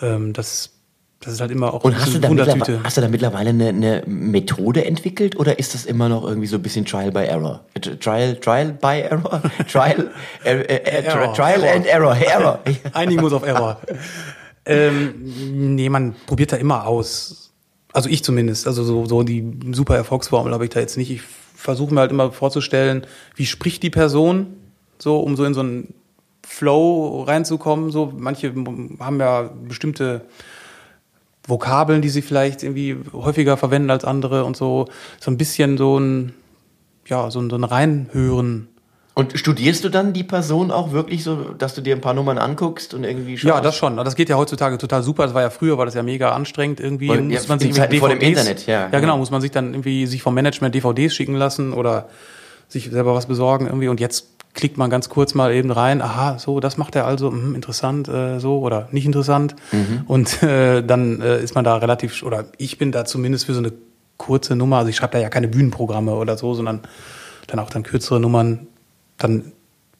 Ähm, 0.00 0.32
das 0.32 0.75
das 1.20 1.32
ist 1.32 1.40
halt 1.40 1.50
immer 1.50 1.72
auch 1.72 1.82
Und 1.82 1.98
hast 1.98 2.14
du, 2.14 2.18
da 2.18 2.28
mittlerweile, 2.28 2.82
hast 2.84 2.96
du 2.96 3.00
da 3.00 3.08
mittlerweile 3.08 3.50
eine, 3.50 3.68
eine, 3.68 4.02
Methode 4.06 4.84
entwickelt 4.84 5.38
oder 5.38 5.58
ist 5.58 5.74
das 5.74 5.86
immer 5.86 6.08
noch 6.08 6.24
irgendwie 6.24 6.46
so 6.46 6.56
ein 6.56 6.62
bisschen 6.62 6.84
Trial 6.84 7.10
by 7.10 7.20
Error? 7.20 7.64
Trial, 8.00 8.36
Trial 8.36 8.72
by 8.72 9.00
Error? 9.00 9.42
Trial, 9.70 10.10
äh, 10.44 10.50
äh, 10.50 10.74
äh, 10.74 11.04
error. 11.04 11.32
Trial 11.34 11.64
error. 11.64 11.74
and 11.74 11.86
Error. 11.86 12.16
Error. 12.16 12.60
Einigen 12.92 13.22
muss 13.22 13.32
auf 13.32 13.44
Error. 13.44 13.80
ähm, 14.66 15.14
nee, 15.74 15.88
man 15.88 16.14
probiert 16.26 16.52
da 16.52 16.56
immer 16.56 16.86
aus. 16.86 17.50
Also 17.92 18.10
ich 18.10 18.22
zumindest. 18.22 18.66
Also 18.66 18.84
so, 18.84 19.06
so 19.06 19.22
die 19.22 19.58
super 19.72 19.96
Erfolgsformel 19.96 20.52
habe 20.52 20.64
ich 20.64 20.70
da 20.70 20.80
jetzt 20.80 20.98
nicht. 20.98 21.10
Ich 21.10 21.22
versuche 21.22 21.94
mir 21.94 22.00
halt 22.00 22.10
immer 22.10 22.30
vorzustellen, 22.30 23.06
wie 23.34 23.46
spricht 23.46 23.82
die 23.82 23.90
Person, 23.90 24.48
so 24.98 25.18
um 25.20 25.34
so 25.34 25.44
in 25.44 25.54
so 25.54 25.60
einen 25.60 25.94
Flow 26.46 27.22
reinzukommen. 27.22 27.90
So 27.90 28.12
manche 28.16 28.52
haben 29.00 29.18
ja 29.18 29.50
bestimmte 29.66 30.26
Vokabeln, 31.46 32.02
die 32.02 32.08
sie 32.08 32.22
vielleicht 32.22 32.62
irgendwie 32.62 32.96
häufiger 33.12 33.56
verwenden 33.56 33.90
als 33.90 34.04
andere 34.04 34.44
und 34.44 34.56
so, 34.56 34.86
so 35.20 35.30
ein 35.30 35.36
bisschen 35.36 35.78
so 35.78 35.98
ein, 35.98 36.34
ja, 37.06 37.30
so 37.30 37.40
ein, 37.40 37.50
so 37.50 37.56
ein 37.56 37.64
Reinhören. 37.64 38.68
Und 39.14 39.38
studierst 39.38 39.82
du 39.82 39.88
dann 39.88 40.12
die 40.12 40.24
Person 40.24 40.70
auch 40.70 40.92
wirklich 40.92 41.24
so, 41.24 41.36
dass 41.36 41.74
du 41.74 41.80
dir 41.80 41.94
ein 41.94 42.02
paar 42.02 42.12
Nummern 42.12 42.36
anguckst 42.36 42.92
und 42.92 43.02
irgendwie 43.02 43.38
schaust? 43.38 43.48
Ja, 43.48 43.60
das 43.62 43.74
schon. 43.74 43.96
Das 43.96 44.14
geht 44.14 44.28
ja 44.28 44.36
heutzutage 44.36 44.76
total 44.76 45.02
super. 45.02 45.22
Das 45.22 45.32
war 45.32 45.40
ja 45.40 45.48
früher, 45.48 45.78
war 45.78 45.86
das 45.86 45.94
ja 45.94 46.02
mega 46.02 46.32
anstrengend 46.32 46.80
irgendwie. 46.80 47.08
Und, 47.08 47.28
muss 47.28 47.44
ja, 47.44 47.48
man 47.48 47.58
sich 47.58 47.72
DVDs, 47.72 47.98
vor 47.98 48.10
dem 48.10 48.20
Internet, 48.20 48.66
ja. 48.66 48.90
Ja, 48.92 49.00
genau, 49.00 49.16
muss 49.16 49.30
man 49.30 49.40
sich 49.40 49.50
dann 49.50 49.72
irgendwie 49.72 50.06
sich 50.06 50.22
vom 50.22 50.34
Management 50.34 50.74
DVDs 50.74 51.14
schicken 51.14 51.34
lassen 51.34 51.72
oder 51.72 52.10
sich 52.68 52.90
selber 52.90 53.14
was 53.14 53.24
besorgen 53.24 53.66
irgendwie. 53.66 53.88
Und 53.88 54.00
jetzt 54.00 54.35
klickt 54.56 54.78
man 54.78 54.90
ganz 54.90 55.08
kurz 55.08 55.34
mal 55.34 55.52
eben 55.52 55.70
rein, 55.70 56.02
aha, 56.02 56.38
so, 56.38 56.58
das 56.58 56.78
macht 56.78 56.96
er 56.96 57.06
also, 57.06 57.30
mh, 57.30 57.54
interessant, 57.54 58.08
äh, 58.08 58.40
so 58.40 58.58
oder 58.58 58.88
nicht 58.90 59.04
interessant. 59.04 59.54
Mhm. 59.70 60.02
Und 60.06 60.42
äh, 60.42 60.82
dann 60.82 61.20
äh, 61.20 61.40
ist 61.40 61.54
man 61.54 61.64
da 61.64 61.76
relativ, 61.76 62.22
oder 62.22 62.46
ich 62.56 62.78
bin 62.78 62.90
da 62.90 63.04
zumindest 63.04 63.44
für 63.44 63.54
so 63.54 63.60
eine 63.60 63.72
kurze 64.16 64.56
Nummer, 64.56 64.78
also 64.78 64.88
ich 64.88 64.96
schreibe 64.96 65.12
da 65.12 65.18
ja 65.18 65.28
keine 65.28 65.46
Bühnenprogramme 65.46 66.14
oder 66.14 66.38
so, 66.38 66.54
sondern 66.54 66.80
dann 67.46 67.60
auch 67.60 67.68
dann 67.68 67.82
kürzere 67.82 68.18
Nummern, 68.18 68.66
dann 69.18 69.52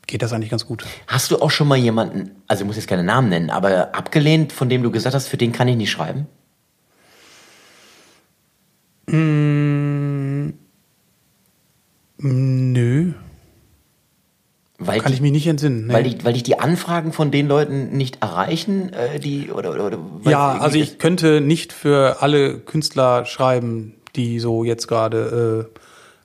geht 0.06 0.22
das 0.22 0.32
eigentlich 0.32 0.50
ganz 0.50 0.66
gut. 0.66 0.84
Hast 1.06 1.30
du 1.30 1.40
auch 1.40 1.50
schon 1.50 1.68
mal 1.68 1.76
jemanden, 1.76 2.30
also 2.48 2.62
ich 2.62 2.66
muss 2.66 2.76
jetzt 2.76 2.88
keine 2.88 3.04
Namen 3.04 3.28
nennen, 3.28 3.50
aber 3.50 3.94
abgelehnt, 3.94 4.52
von 4.52 4.70
dem 4.70 4.82
du 4.82 4.90
gesagt 4.90 5.14
hast, 5.14 5.28
für 5.28 5.36
den 5.36 5.52
kann 5.52 5.68
ich 5.68 5.76
nicht 5.76 5.90
schreiben? 5.90 6.26
Mm, 9.08 10.54
nö. 12.18 13.12
Weil 14.86 15.00
Kann 15.00 15.12
die, 15.12 15.16
ich 15.16 15.20
mich 15.20 15.32
nicht 15.32 15.46
entsinnen. 15.46 15.86
Nee. 15.86 15.92
weil, 15.92 16.02
die, 16.04 16.24
weil 16.24 16.32
die 16.34 16.58
Anfragen 16.58 17.12
von 17.12 17.30
den 17.30 17.48
Leuten 17.48 17.96
nicht 17.96 18.22
erreichen, 18.22 18.92
äh, 18.92 19.18
die 19.18 19.50
oder 19.50 19.70
oder, 19.72 19.86
oder 19.86 19.98
weil 20.22 20.32
ja, 20.32 20.52
also 20.58 20.78
ich 20.78 20.98
könnte 20.98 21.40
nicht 21.40 21.72
für 21.72 22.22
alle 22.22 22.58
Künstler 22.58 23.24
schreiben, 23.24 23.94
die 24.14 24.38
so 24.40 24.64
jetzt 24.64 24.86
gerade 24.88 25.68
äh, 25.74 25.78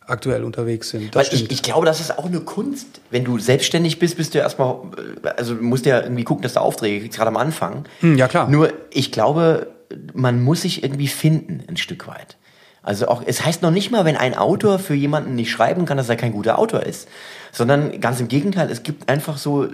aktuell 0.05 0.43
unterwegs 0.43 0.89
sind. 0.89 1.15
Weil 1.15 1.23
Das 1.23 1.33
ich, 1.33 1.39
stimmt. 1.39 1.51
ich 1.51 1.63
glaube, 1.63 1.85
das 1.85 1.99
ist 1.99 2.17
auch 2.17 2.25
eine 2.25 2.41
Kunst. 2.41 3.01
Wenn 3.11 3.23
du 3.23 3.39
selbstständig 3.39 3.99
bist, 3.99 4.17
bist 4.17 4.33
du 4.35 4.39
erstmal, 4.39 4.75
äh, 5.23 5.29
also 5.37 5.55
du 5.55 5.63
musst 5.63 5.85
ja 5.85 6.01
irgendwie 6.01 6.23
gucken, 6.23 6.43
dass 6.43 6.53
du 6.53 6.61
Aufträge 6.61 6.99
kriegst, 7.01 7.17
gerade 7.17 7.29
am 7.29 7.37
Anfang. 7.37 7.85
Hm, 8.01 8.17
ja, 8.17 8.27
klar. 8.27 8.49
Nur, 8.49 8.71
ich 8.89 9.11
glaube, 9.11 9.67
man 10.13 10.41
muss 10.43 10.61
sich 10.61 10.83
irgendwie 10.83 11.07
finden, 11.07 11.63
ein 11.67 11.77
Stück 11.77 12.07
weit. 12.07 12.37
Also 12.83 13.07
auch, 13.07 13.21
es 13.25 13.45
heißt 13.45 13.61
noch 13.61 13.71
nicht 13.71 13.91
mal, 13.91 14.05
wenn 14.05 14.17
ein 14.17 14.35
Autor 14.35 14.79
für 14.79 14.95
jemanden 14.95 15.35
nicht 15.35 15.51
schreiben 15.51 15.85
kann, 15.85 15.97
dass 15.97 16.09
er 16.09 16.15
kein 16.15 16.31
guter 16.31 16.57
Autor 16.57 16.83
ist. 16.83 17.07
Sondern 17.51 17.99
ganz 17.99 18.19
im 18.19 18.27
Gegenteil, 18.27 18.71
es 18.71 18.81
gibt 18.81 19.09
einfach 19.09 19.37
so, 19.37 19.67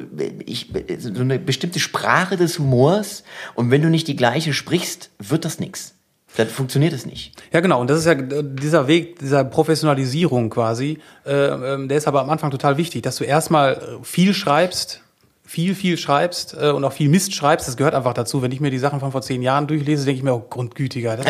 ich, 0.46 0.74
so 1.00 1.22
eine 1.22 1.40
bestimmte 1.40 1.80
Sprache 1.80 2.36
des 2.36 2.60
Humors 2.60 3.24
und 3.56 3.72
wenn 3.72 3.82
du 3.82 3.90
nicht 3.90 4.08
die 4.08 4.16
gleiche 4.16 4.54
sprichst, 4.54 5.12
wird 5.20 5.46
das 5.46 5.60
nix. 5.60 5.94
Dann 6.36 6.48
funktioniert 6.48 6.94
es 6.94 7.06
nicht. 7.06 7.34
Ja, 7.54 7.62
genau. 7.62 7.80
Und 7.80 7.90
das 7.90 8.00
ist 8.00 8.06
ja 8.06 8.16
dieser 8.16 8.88
Weg 8.88 9.20
dieser 9.20 9.44
Professionalisierung 9.46 10.50
quasi. 10.50 11.00
Äh, 11.26 11.34
ähm, 11.34 11.88
der 11.88 11.98
ist 11.98 12.08
aber 12.08 12.22
am 12.22 12.30
Anfang 12.30 12.52
total 12.52 12.78
wichtig, 12.78 13.04
dass 13.04 13.16
du 13.16 13.24
erstmal 13.24 14.00
viel 14.04 14.34
schreibst, 14.34 15.02
viel, 15.48 15.76
viel 15.76 15.98
schreibst 15.98 16.58
äh, 16.60 16.72
und 16.72 16.84
auch 16.84 16.92
viel 16.92 17.08
Mist 17.08 17.34
schreibst. 17.34 17.70
Das 17.70 17.78
gehört 17.78 17.96
einfach 17.96 18.14
dazu. 18.14 18.42
Wenn 18.42 18.52
ich 18.52 18.60
mir 18.60 18.70
die 18.70 18.80
Sachen 18.80 19.00
von 19.00 19.14
vor 19.14 19.22
zehn 19.22 19.42
Jahren 19.42 19.66
durchlese, 19.66 20.04
denke 20.04 20.18
ich 20.18 20.24
mir, 20.24 20.34
oh, 20.34 20.46
grundgütiger. 20.48 21.16
Das, 21.16 21.26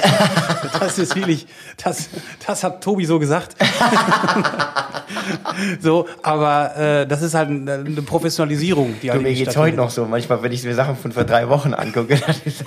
das 0.80 0.98
ist 0.98 1.16
wirklich, 1.16 1.46
das, 1.82 2.10
das 2.46 2.64
hat 2.64 2.84
Tobi 2.84 3.06
so 3.06 3.20
gesagt. 3.20 3.56
so, 5.80 6.08
aber 6.24 6.76
äh, 6.76 7.08
das 7.08 7.22
ist 7.22 7.36
halt 7.36 7.50
eine, 7.50 7.74
eine 7.74 8.02
Professionalisierung, 8.02 8.96
die 9.02 9.08
Du, 9.08 9.14
halt 9.14 9.22
mir 9.22 9.30
irgendwie 9.30 9.46
geht's 9.46 9.56
heute 9.56 9.78
noch 9.78 9.92
so. 9.92 10.06
Manchmal, 10.06 10.42
wenn 10.42 10.52
ich 10.52 10.64
mir 10.64 10.74
Sachen 10.74 10.96
von 10.96 11.12
vor 11.12 11.24
drei 11.24 11.48
Wochen 11.48 11.76
angucke, 11.76 12.16
dann 12.26 12.36
ist 12.44 12.66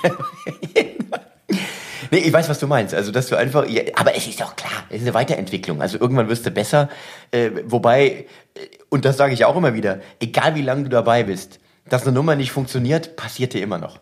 Nee, 2.10 2.18
ich 2.18 2.32
weiß, 2.32 2.48
was 2.48 2.58
du 2.58 2.66
meinst. 2.66 2.94
Also, 2.94 3.12
dass 3.12 3.28
du 3.28 3.36
einfach, 3.36 3.68
ja, 3.68 3.82
aber 3.94 4.16
es 4.16 4.26
ist 4.26 4.40
doch 4.40 4.56
klar, 4.56 4.84
es 4.88 4.96
ist 4.96 5.02
eine 5.02 5.14
Weiterentwicklung. 5.14 5.80
Also, 5.80 5.98
irgendwann 5.98 6.28
wirst 6.28 6.44
du 6.46 6.50
besser. 6.50 6.88
Äh, 7.30 7.50
wobei, 7.66 8.26
äh, 8.54 8.60
und 8.88 9.04
das 9.04 9.16
sage 9.16 9.32
ich 9.34 9.44
auch 9.44 9.56
immer 9.56 9.74
wieder, 9.74 10.00
egal 10.20 10.54
wie 10.54 10.62
lange 10.62 10.84
du 10.84 10.88
dabei 10.88 11.22
bist, 11.24 11.60
dass 11.88 12.02
eine 12.02 12.12
Nummer 12.12 12.36
nicht 12.36 12.52
funktioniert, 12.52 13.16
passiert 13.16 13.54
dir 13.54 13.62
immer 13.62 13.78
noch. 13.78 14.00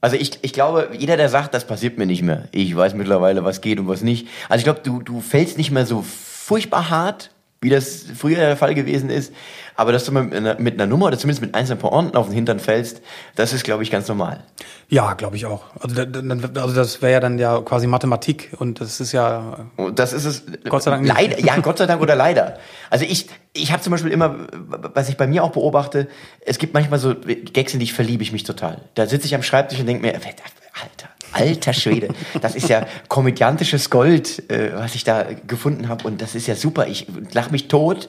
Also, 0.00 0.16
ich, 0.16 0.38
ich 0.42 0.52
glaube, 0.52 0.90
jeder, 0.96 1.16
der 1.16 1.28
sagt, 1.28 1.54
das 1.54 1.66
passiert 1.66 1.98
mir 1.98 2.06
nicht 2.06 2.22
mehr. 2.22 2.48
Ich 2.52 2.74
weiß 2.74 2.94
mittlerweile, 2.94 3.44
was 3.44 3.60
geht 3.60 3.78
und 3.78 3.88
was 3.88 4.02
nicht. 4.02 4.28
Also, 4.48 4.58
ich 4.60 4.64
glaube, 4.64 4.80
du, 4.82 5.02
du 5.02 5.20
fällst 5.20 5.58
nicht 5.58 5.70
mehr 5.70 5.86
so 5.86 6.02
furchtbar 6.02 6.90
hart, 6.90 7.30
wie 7.66 7.70
das 7.70 8.04
früher 8.16 8.36
der 8.36 8.56
Fall 8.56 8.74
gewesen 8.74 9.10
ist. 9.10 9.32
Aber 9.74 9.90
dass 9.90 10.04
du 10.04 10.12
mit 10.12 10.32
einer, 10.32 10.58
mit 10.60 10.74
einer 10.74 10.86
Nummer 10.86 11.06
oder 11.06 11.18
zumindest 11.18 11.42
mit 11.42 11.54
einzelnen 11.54 11.80
Pointen 11.80 12.16
auf 12.16 12.26
den 12.26 12.34
Hintern 12.34 12.60
fällst, 12.60 13.02
das 13.34 13.52
ist, 13.52 13.64
glaube 13.64 13.82
ich, 13.82 13.90
ganz 13.90 14.06
normal. 14.06 14.44
Ja, 14.88 15.14
glaube 15.14 15.34
ich 15.34 15.46
auch. 15.46 15.64
Also, 15.80 16.00
also 16.00 16.74
das 16.74 17.02
wäre 17.02 17.12
ja 17.12 17.20
dann 17.20 17.38
ja 17.38 17.60
quasi 17.60 17.88
Mathematik 17.88 18.52
und 18.58 18.80
das 18.80 19.00
ist 19.00 19.10
ja 19.10 19.66
Und 19.76 19.98
das 19.98 20.12
ist 20.12 20.24
es. 20.24 20.44
Gott 20.68 20.84
sei 20.84 20.92
Dank 20.92 21.02
nicht. 21.02 21.12
Leider, 21.12 21.40
ja, 21.40 21.56
Gott 21.56 21.78
sei 21.78 21.86
Dank 21.86 22.00
oder 22.00 22.14
leider. 22.14 22.56
Also 22.88 23.04
ich, 23.04 23.26
ich 23.52 23.72
habe 23.72 23.82
zum 23.82 23.90
Beispiel 23.90 24.12
immer, 24.12 24.46
was 24.94 25.08
ich 25.08 25.16
bei 25.16 25.26
mir 25.26 25.42
auch 25.42 25.50
beobachte, 25.50 26.06
es 26.40 26.58
gibt 26.58 26.72
manchmal 26.72 27.00
so 27.00 27.16
Gags, 27.52 27.74
in 27.74 27.80
die 27.80 27.84
ich 27.84 27.92
verliebe 27.92 28.22
ich 28.22 28.30
mich 28.30 28.44
total. 28.44 28.82
Da 28.94 29.06
sitze 29.06 29.26
ich 29.26 29.34
am 29.34 29.42
Schreibtisch 29.42 29.80
und 29.80 29.86
denke 29.86 30.06
mir, 30.06 30.14
Alter, 30.14 31.08
alter 31.36 31.72
Schwede, 31.72 32.08
das 32.40 32.54
ist 32.54 32.68
ja 32.68 32.86
komödiantisches 33.08 33.90
Gold, 33.90 34.50
äh, 34.50 34.72
was 34.74 34.94
ich 34.94 35.04
da 35.04 35.24
gefunden 35.46 35.88
habe 35.88 36.06
und 36.06 36.20
das 36.22 36.34
ist 36.34 36.46
ja 36.46 36.54
super. 36.54 36.86
Ich 36.88 37.06
lach 37.32 37.50
mich 37.50 37.68
tot 37.68 38.08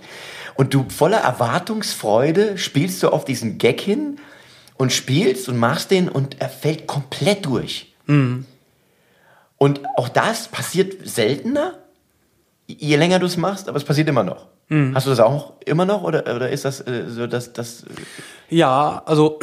und 0.56 0.74
du 0.74 0.86
voller 0.90 1.20
Erwartungsfreude 1.20 2.58
spielst 2.58 3.04
du 3.04 3.10
auf 3.10 3.26
diesen 3.26 3.58
Gag 3.58 3.82
hin 3.82 4.20
und 4.78 4.94
spielst 4.94 5.50
und 5.50 5.58
machst 5.58 5.92
den 5.92 6.08
und 6.10 6.40
er 6.40 6.50
fällt 6.50 6.88
komplett 6.88 7.46
durch. 7.46 7.94
Und 9.58 9.82
auch 9.98 10.10
das 10.10 10.48
passiert 10.48 11.08
seltener, 11.08 11.74
je 12.68 12.96
länger 12.96 13.20
du 13.20 13.26
es 13.26 13.38
machst, 13.38 13.68
aber 13.68 13.78
es 13.78 13.84
passiert 13.84 14.08
immer 14.08 14.24
noch. 14.24 14.48
Hast 14.96 15.06
du 15.06 15.12
das 15.12 15.20
auch 15.20 15.54
immer 15.66 15.86
noch 15.86 16.04
oder, 16.04 16.22
oder 16.36 16.50
ist 16.50 16.66
das 16.66 16.82
äh, 16.82 17.06
so, 17.08 17.26
dass 17.28 17.54
das 17.54 17.86
Ja, 18.50 19.02
also 19.06 19.40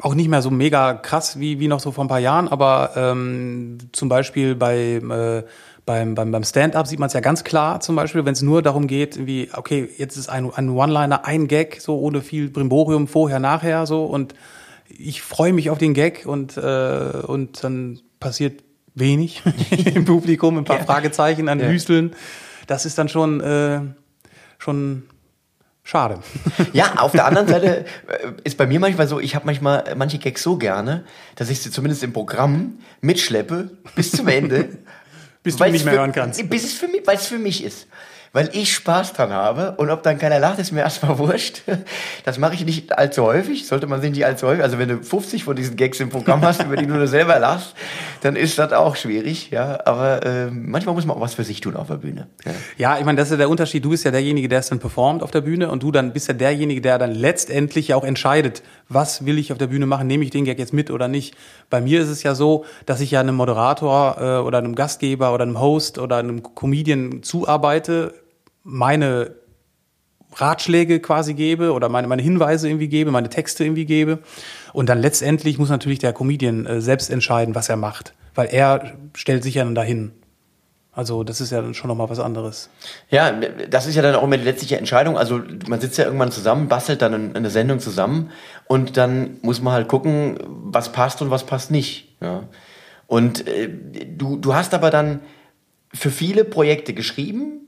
auch 0.00 0.14
nicht 0.14 0.28
mehr 0.28 0.42
so 0.42 0.50
mega 0.50 0.94
krass 0.94 1.40
wie, 1.40 1.58
wie 1.60 1.68
noch 1.68 1.80
so 1.80 1.90
vor 1.90 2.04
ein 2.04 2.08
paar 2.08 2.20
Jahren, 2.20 2.48
aber 2.48 2.92
ähm, 2.96 3.78
zum 3.92 4.08
Beispiel 4.08 4.54
bei, 4.54 4.76
äh, 4.96 5.42
beim, 5.84 6.14
beim, 6.14 6.30
beim 6.30 6.44
Stand-up 6.44 6.86
sieht 6.86 6.98
man 7.00 7.08
es 7.08 7.14
ja 7.14 7.20
ganz 7.20 7.42
klar, 7.44 7.80
zum 7.80 7.96
Beispiel, 7.96 8.24
wenn 8.24 8.32
es 8.34 8.42
nur 8.42 8.62
darum 8.62 8.86
geht, 8.86 9.26
wie, 9.26 9.48
okay, 9.54 9.88
jetzt 9.96 10.16
ist 10.16 10.28
ein, 10.28 10.50
ein 10.54 10.70
One-Liner, 10.70 11.24
ein 11.24 11.48
Gag, 11.48 11.80
so 11.80 11.98
ohne 11.98 12.20
viel 12.20 12.48
Brimborium, 12.50 13.08
vorher, 13.08 13.40
nachher, 13.40 13.86
so 13.86 14.04
und 14.04 14.34
ich 14.88 15.22
freue 15.22 15.52
mich 15.52 15.70
auf 15.70 15.78
den 15.78 15.94
Gag 15.94 16.26
und, 16.26 16.56
äh, 16.56 16.60
und 17.26 17.62
dann 17.64 18.00
passiert 18.20 18.62
wenig 18.94 19.42
im 19.94 20.04
Publikum, 20.04 20.58
ein 20.58 20.64
paar 20.64 20.78
Ja. 20.78 20.84
Fragezeichen, 20.84 21.48
ein 21.48 21.60
Ja. 21.60 21.68
Hüsteln. 21.68 22.14
Das 22.66 22.84
ist 22.86 22.98
dann 22.98 23.08
schon, 23.08 23.40
äh, 23.40 23.80
schon 24.58 25.04
schade. 25.88 26.20
Ja, 26.72 26.96
auf 26.98 27.12
der 27.12 27.24
anderen 27.24 27.48
Seite 27.48 27.86
äh, 28.08 28.32
ist 28.44 28.58
bei 28.58 28.66
mir 28.66 28.78
manchmal 28.78 29.08
so, 29.08 29.20
ich 29.20 29.34
habe 29.34 29.46
manchmal 29.46 29.86
äh, 29.86 29.94
manche 29.94 30.18
Gags 30.18 30.42
so 30.42 30.56
gerne, 30.56 31.04
dass 31.36 31.48
ich 31.48 31.60
sie 31.60 31.70
zumindest 31.70 32.02
im 32.02 32.12
Programm 32.12 32.78
mitschleppe 33.00 33.70
bis 33.94 34.12
zum 34.12 34.28
Ende. 34.28 34.68
Bis 35.44 35.56
du 35.56 35.64
nicht 35.64 35.84
mehr 35.84 35.94
für, 35.94 36.00
hören 36.00 36.12
kannst. 36.12 36.50
Bis 36.50 36.64
es 36.64 36.72
für 36.72 36.88
mich, 36.88 37.06
weil 37.06 37.16
es 37.16 37.26
für 37.26 37.38
mich 37.38 37.64
ist. 37.64 37.86
Weil 38.32 38.50
ich 38.52 38.74
Spaß 38.74 39.14
dran 39.14 39.32
habe 39.32 39.74
und 39.78 39.90
ob 39.90 40.02
dann 40.02 40.18
keiner 40.18 40.38
lacht, 40.38 40.58
ist 40.58 40.72
mir 40.72 40.80
erstmal 40.80 41.18
wurscht. 41.18 41.62
Das 42.24 42.38
mache 42.38 42.54
ich 42.54 42.64
nicht 42.64 42.96
allzu 42.98 43.24
häufig, 43.24 43.66
sollte 43.66 43.86
man 43.86 44.00
sich 44.00 44.10
nicht 44.10 44.24
allzu 44.24 44.46
häufig. 44.46 44.62
Also 44.62 44.78
wenn 44.78 44.88
du 44.88 45.02
50 45.02 45.44
von 45.44 45.56
diesen 45.56 45.76
Gags 45.76 46.00
im 46.00 46.10
Programm 46.10 46.42
hast, 46.42 46.62
über 46.62 46.76
die 46.76 46.86
du 46.86 46.94
nur 46.94 47.06
selber 47.06 47.38
lachst, 47.38 47.74
dann 48.20 48.36
ist 48.36 48.58
das 48.58 48.72
auch 48.72 48.96
schwierig. 48.96 49.50
Ja, 49.50 49.80
aber 49.84 50.24
äh, 50.24 50.50
manchmal 50.50 50.94
muss 50.94 51.06
man 51.06 51.16
auch 51.16 51.20
was 51.20 51.34
für 51.34 51.44
sich 51.44 51.60
tun 51.60 51.76
auf 51.76 51.88
der 51.88 51.96
Bühne. 51.96 52.28
Ja. 52.44 52.52
Ja, 52.76 52.98
ich 52.98 53.04
meine, 53.04 53.16
das 53.16 53.28
ist 53.28 53.32
ja 53.32 53.38
der 53.38 53.50
Unterschied. 53.50 53.84
Du 53.84 53.90
bist 53.90 54.04
ja 54.04 54.10
derjenige, 54.10 54.48
der 54.48 54.60
es 54.60 54.68
dann 54.68 54.78
performt 54.78 55.22
auf 55.22 55.30
der 55.30 55.40
Bühne 55.40 55.70
und 55.70 55.82
du 55.82 55.90
dann 55.90 56.12
bist 56.12 56.28
ja 56.28 56.34
derjenige, 56.34 56.80
der 56.80 56.98
dann 56.98 57.12
letztendlich 57.12 57.88
ja 57.88 57.96
auch 57.96 58.04
entscheidet, 58.04 58.62
was 58.88 59.26
will 59.26 59.38
ich 59.38 59.52
auf 59.52 59.58
der 59.58 59.66
Bühne 59.66 59.86
machen, 59.86 60.06
nehme 60.06 60.24
ich 60.24 60.30
den 60.30 60.44
Gag 60.44 60.58
jetzt 60.58 60.72
mit 60.72 60.90
oder 60.90 61.08
nicht. 61.08 61.36
Bei 61.70 61.80
mir 61.80 62.00
ist 62.00 62.08
es 62.08 62.22
ja 62.22 62.34
so, 62.34 62.64
dass 62.86 63.00
ich 63.00 63.10
ja 63.10 63.20
einem 63.20 63.36
Moderator 63.36 64.16
äh, 64.18 64.46
oder 64.46 64.58
einem 64.58 64.74
Gastgeber 64.74 65.34
oder 65.34 65.44
einem 65.44 65.60
Host 65.60 65.98
oder 65.98 66.16
einem 66.16 66.42
Comedian 66.42 67.22
zuarbeite, 67.22 68.14
meine 68.68 69.34
Ratschläge 70.34 71.00
quasi 71.00 71.34
gebe 71.34 71.72
oder 71.72 71.88
meine, 71.88 72.06
meine 72.06 72.22
Hinweise 72.22 72.68
irgendwie 72.68 72.88
gebe, 72.88 73.10
meine 73.10 73.30
Texte 73.30 73.64
irgendwie 73.64 73.86
gebe. 73.86 74.18
Und 74.72 74.88
dann 74.88 75.00
letztendlich 75.00 75.58
muss 75.58 75.70
natürlich 75.70 75.98
der 75.98 76.12
Comedian 76.12 76.66
äh, 76.66 76.80
selbst 76.80 77.10
entscheiden, 77.10 77.54
was 77.54 77.68
er 77.68 77.76
macht. 77.76 78.14
Weil 78.34 78.48
er 78.48 78.92
stellt 79.14 79.42
sich 79.42 79.54
ja 79.54 79.64
dann 79.64 79.74
dahin. 79.74 80.12
Also 80.92 81.24
das 81.24 81.40
ist 81.40 81.50
ja 81.50 81.62
dann 81.62 81.74
schon 81.74 81.88
nochmal 81.88 82.10
was 82.10 82.18
anderes. 82.18 82.70
Ja, 83.08 83.32
das 83.70 83.86
ist 83.86 83.94
ja 83.94 84.02
dann 84.02 84.16
auch 84.16 84.24
immer 84.24 84.36
die 84.36 84.44
letztliche 84.44 84.76
Entscheidung. 84.76 85.16
Also 85.16 85.40
man 85.68 85.80
sitzt 85.80 85.96
ja 85.96 86.04
irgendwann 86.04 86.32
zusammen, 86.32 86.68
bastelt 86.68 87.02
dann 87.02 87.36
eine 87.36 87.50
Sendung 87.50 87.78
zusammen 87.78 88.30
und 88.66 88.96
dann 88.96 89.38
muss 89.42 89.62
man 89.62 89.72
halt 89.72 89.88
gucken, 89.88 90.38
was 90.46 90.92
passt 90.92 91.22
und 91.22 91.30
was 91.30 91.46
passt 91.46 91.70
nicht. 91.70 92.16
Ja. 92.20 92.42
Und 93.06 93.46
äh, 93.46 93.70
du, 94.16 94.36
du 94.36 94.54
hast 94.54 94.74
aber 94.74 94.90
dann 94.90 95.20
für 95.94 96.10
viele 96.10 96.44
Projekte 96.44 96.94
geschrieben, 96.94 97.67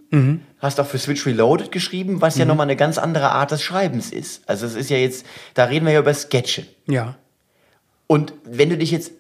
hast 0.59 0.81
auch 0.81 0.87
für 0.87 0.99
Switch 0.99 1.25
Reloaded 1.25 1.71
geschrieben, 1.71 2.21
was 2.21 2.37
ja 2.37 2.45
nochmal 2.45 2.65
eine 2.67 2.77
ganz 2.77 2.99
andere 2.99 3.31
Art 3.31 3.53
des 3.53 3.63
Schreibens 3.63 4.13
ist. 4.13 4.43
Also 4.49 4.67
es 4.67 4.75
ist 4.75 4.91
ja 4.91 4.97
jetzt, 4.97 5.25
da 5.55 5.65
reden 5.65 5.87
wir 5.87 5.93
ja 5.93 6.01
über 6.01 6.15
Sketche. 6.15 6.67
Ja. 6.87 7.17
Und 8.07 8.33
wenn 8.45 8.71
du 8.71 8.77
dich 8.77 8.91
jetzt, 8.91 9.13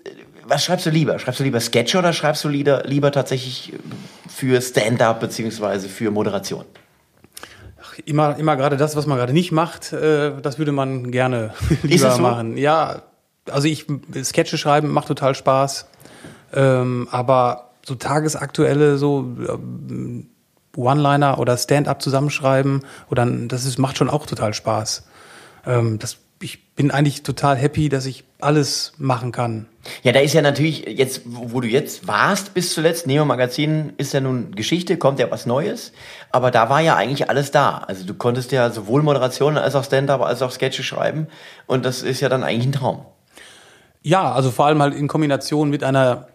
was 0.44 0.64
schreibst 0.64 0.86
du 0.86 0.90
lieber? 0.90 1.18
Schreibst 1.20 1.38
du 1.38 1.44
lieber 1.44 1.60
Sketche 1.60 1.98
oder 1.98 2.12
schreibst 2.12 2.42
du 2.42 2.48
lieber, 2.48 2.82
lieber 2.86 3.12
tatsächlich 3.12 3.72
für 4.28 4.60
Stand-up 4.60 5.20
beziehungsweise 5.20 5.88
für 5.88 6.10
Moderation? 6.10 6.64
Immer, 8.04 8.36
immer 8.38 8.56
gerade 8.56 8.76
das, 8.76 8.96
was 8.96 9.06
man 9.06 9.16
gerade 9.16 9.32
nicht 9.32 9.52
macht, 9.52 9.92
äh, 9.92 10.32
das 10.42 10.58
würde 10.58 10.72
man 10.72 11.12
gerne 11.12 11.54
lieber 11.82 12.10
so? 12.10 12.22
machen. 12.22 12.56
Ja, 12.56 13.02
also 13.48 13.68
ich 13.68 13.86
Sketche 14.24 14.58
schreiben 14.58 14.88
macht 14.88 15.08
total 15.08 15.34
Spaß, 15.34 15.86
ähm, 16.54 17.06
aber 17.10 17.70
so 17.84 17.94
tagesaktuelle 17.94 18.98
so 18.98 19.20
ähm, 19.48 20.30
One-Liner 20.76 21.38
oder 21.38 21.56
Stand-up 21.56 22.02
zusammenschreiben 22.02 22.82
oder 23.10 23.26
das 23.26 23.64
ist, 23.64 23.78
macht 23.78 23.98
schon 23.98 24.10
auch 24.10 24.26
total 24.26 24.54
Spaß. 24.54 25.04
Ähm, 25.66 25.98
das 25.98 26.18
ich 26.42 26.74
bin 26.74 26.90
eigentlich 26.90 27.22
total 27.22 27.56
happy, 27.56 27.90
dass 27.90 28.06
ich 28.06 28.24
alles 28.40 28.92
machen 28.96 29.30
kann. 29.30 29.66
Ja, 30.02 30.12
da 30.12 30.20
ist 30.20 30.32
ja 30.32 30.40
natürlich 30.40 30.86
jetzt, 30.86 31.22
wo 31.26 31.60
du 31.60 31.68
jetzt 31.68 32.08
warst 32.08 32.54
bis 32.54 32.72
zuletzt, 32.72 33.06
Neo 33.06 33.26
Magazin 33.26 33.92
ist 33.98 34.14
ja 34.14 34.20
nun 34.20 34.54
Geschichte, 34.54 34.96
kommt 34.96 35.18
ja 35.18 35.30
was 35.30 35.44
Neues, 35.44 35.92
aber 36.30 36.50
da 36.50 36.70
war 36.70 36.80
ja 36.80 36.96
eigentlich 36.96 37.28
alles 37.28 37.50
da. 37.50 37.78
Also 37.78 38.06
du 38.06 38.14
konntest 38.14 38.52
ja 38.52 38.70
sowohl 38.70 39.02
Moderationen 39.02 39.58
als 39.58 39.74
auch 39.74 39.84
Stand-up 39.84 40.22
als 40.22 40.40
auch 40.40 40.50
Sketche 40.50 40.82
schreiben 40.82 41.26
und 41.66 41.84
das 41.84 42.02
ist 42.02 42.20
ja 42.20 42.30
dann 42.30 42.42
eigentlich 42.42 42.68
ein 42.68 42.72
Traum. 42.72 43.04
Ja, 44.02 44.32
also 44.32 44.50
vor 44.50 44.64
allem 44.64 44.80
halt 44.80 44.94
in 44.94 45.08
Kombination 45.08 45.68
mit 45.68 45.84
einer 45.84 46.28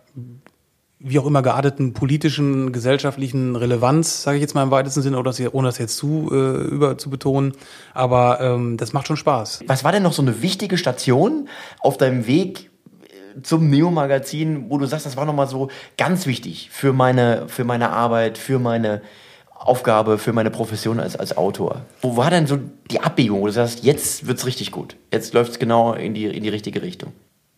wie 1.00 1.20
auch 1.20 1.26
immer 1.26 1.42
gearteten 1.42 1.94
politischen, 1.94 2.72
gesellschaftlichen 2.72 3.56
Relevanz, 3.56 4.24
sage 4.24 4.38
ich 4.38 4.42
jetzt 4.42 4.56
mal 4.56 4.64
im 4.64 4.72
weitesten 4.72 5.02
Sinne, 5.02 5.20
oder 5.20 5.34
ohne 5.52 5.68
das 5.68 5.78
jetzt 5.78 5.98
zu 5.98 6.30
äh, 6.32 6.68
über 6.68 6.98
zu 6.98 7.10
betonen. 7.10 7.54
Aber 7.94 8.40
ähm, 8.42 8.78
das 8.78 8.94
macht 8.94 9.08
schon 9.08 9.18
Spaß. 9.18 9.66
Was 9.68 9.84
war 9.84 9.92
denn 9.92 10.04
noch 10.04 10.14
so 10.14 10.22
eine 10.22 10.42
wichtige 10.42 10.78
Station 10.78 11.50
auf 11.80 11.98
deinem 11.98 12.28
Weg 12.28 12.72
äh, 13.04 13.42
zum 13.42 13.70
Neo-Magazin, 13.70 14.70
wo 14.70 14.78
du 14.78 14.86
sagst, 14.86 15.06
das 15.06 15.18
war 15.18 15.26
nochmal 15.26 15.48
so 15.48 15.70
ganz 15.98 16.26
wichtig 16.28 16.70
für 16.72 16.94
meine, 16.94 17.50
für 17.50 17.66
meine 17.66 17.90
Arbeit, 17.90 18.38
für 18.38 18.58
meine 18.58 19.02
Aufgabe, 19.54 20.18
für 20.18 20.32
meine 20.32 20.50
Profession 20.50 21.00
als, 21.00 21.16
als 21.18 21.36
Autor? 21.36 21.82
Wo 22.02 22.16
war 22.16 22.30
denn 22.30 22.48
so 22.48 22.58
die 22.90 23.02
Abbiegung, 23.02 23.42
wo 23.42 23.48
du 23.48 23.52
sagst, 23.52 23.84
jetzt 23.84 24.28
wird's 24.28 24.46
richtig 24.46 24.72
gut, 24.72 24.96
jetzt 25.12 25.34
läuft's 25.34 25.60
genau 25.60 25.94
in 25.94 26.14
die, 26.14 26.26
in 26.26 26.44
die 26.44 26.50
richtige 26.50 26.82
Richtung? 26.82 27.12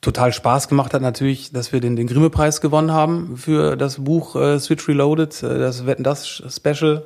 Total 0.07 0.31
Spaß 0.31 0.69
gemacht 0.69 0.93
hat 0.93 1.01
natürlich, 1.01 1.51
dass 1.51 1.73
wir 1.73 1.81
den, 1.81 1.97
den 1.97 2.07
Grimme-Preis 2.07 2.61
gewonnen 2.61 2.93
haben 2.93 3.35
für 3.35 3.75
das 3.75 4.01
Buch 4.05 4.37
äh, 4.37 4.57
Switch 4.57 4.87
Reloaded, 4.87 5.43
äh, 5.43 5.59
das 5.59 5.85
Wetten 5.85 6.03
das 6.03 6.43
Special. 6.47 7.05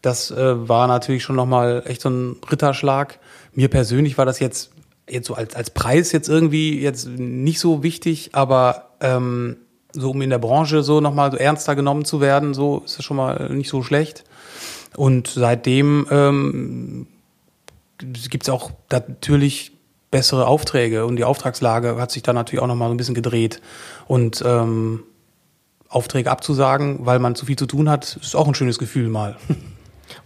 Das 0.00 0.30
äh, 0.30 0.68
war 0.68 0.86
natürlich 0.86 1.22
schon 1.24 1.36
nochmal 1.36 1.82
echt 1.84 2.00
so 2.00 2.08
ein 2.08 2.36
Ritterschlag. 2.50 3.18
Mir 3.52 3.68
persönlich 3.68 4.16
war 4.16 4.24
das 4.24 4.40
jetzt 4.40 4.70
jetzt 5.06 5.26
so 5.26 5.34
als 5.34 5.54
als 5.54 5.70
Preis 5.70 6.10
jetzt 6.12 6.28
irgendwie 6.28 6.80
jetzt 6.80 7.06
nicht 7.06 7.60
so 7.60 7.82
wichtig, 7.82 8.30
aber 8.32 8.92
ähm, 9.00 9.58
so 9.92 10.12
um 10.12 10.22
in 10.22 10.30
der 10.30 10.38
Branche 10.38 10.82
so 10.82 11.02
nochmal 11.02 11.32
so 11.32 11.36
ernster 11.36 11.76
genommen 11.76 12.06
zu 12.06 12.22
werden, 12.22 12.54
so 12.54 12.80
ist 12.82 12.96
das 12.96 13.04
schon 13.04 13.18
mal 13.18 13.50
nicht 13.50 13.68
so 13.68 13.82
schlecht. 13.82 14.24
Und 14.96 15.26
seitdem 15.28 16.06
ähm, 16.10 17.06
gibt 17.98 18.44
es 18.44 18.48
auch 18.48 18.70
natürlich 18.90 19.71
bessere 20.12 20.46
Aufträge 20.46 21.04
und 21.06 21.16
die 21.16 21.24
Auftragslage 21.24 21.96
hat 21.96 22.12
sich 22.12 22.22
dann 22.22 22.36
natürlich 22.36 22.62
auch 22.62 22.68
nochmal 22.68 22.88
so 22.88 22.94
ein 22.94 22.98
bisschen 22.98 23.14
gedreht. 23.14 23.60
Und 24.06 24.44
ähm, 24.46 25.02
Aufträge 25.88 26.30
abzusagen, 26.30 27.04
weil 27.04 27.18
man 27.18 27.34
zu 27.34 27.46
viel 27.46 27.56
zu 27.56 27.66
tun 27.66 27.90
hat, 27.90 28.16
ist 28.22 28.36
auch 28.36 28.46
ein 28.46 28.54
schönes 28.54 28.78
Gefühl 28.78 29.08
mal. 29.08 29.36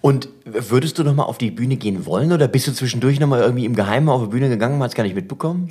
Und 0.00 0.28
würdest 0.44 0.98
du 0.98 1.04
nochmal 1.04 1.26
auf 1.26 1.38
die 1.38 1.52
Bühne 1.52 1.76
gehen 1.76 2.06
wollen 2.06 2.32
oder 2.32 2.48
bist 2.48 2.66
du 2.66 2.72
zwischendurch 2.72 3.20
nochmal 3.20 3.40
irgendwie 3.40 3.64
im 3.64 3.76
Geheimen 3.76 4.08
auf 4.08 4.20
die 4.22 4.28
Bühne 4.28 4.48
gegangen, 4.48 4.78
man 4.78 4.84
hat 4.84 4.90
es 4.90 4.96
gar 4.96 5.04
nicht 5.04 5.14
mitbekommen? 5.14 5.68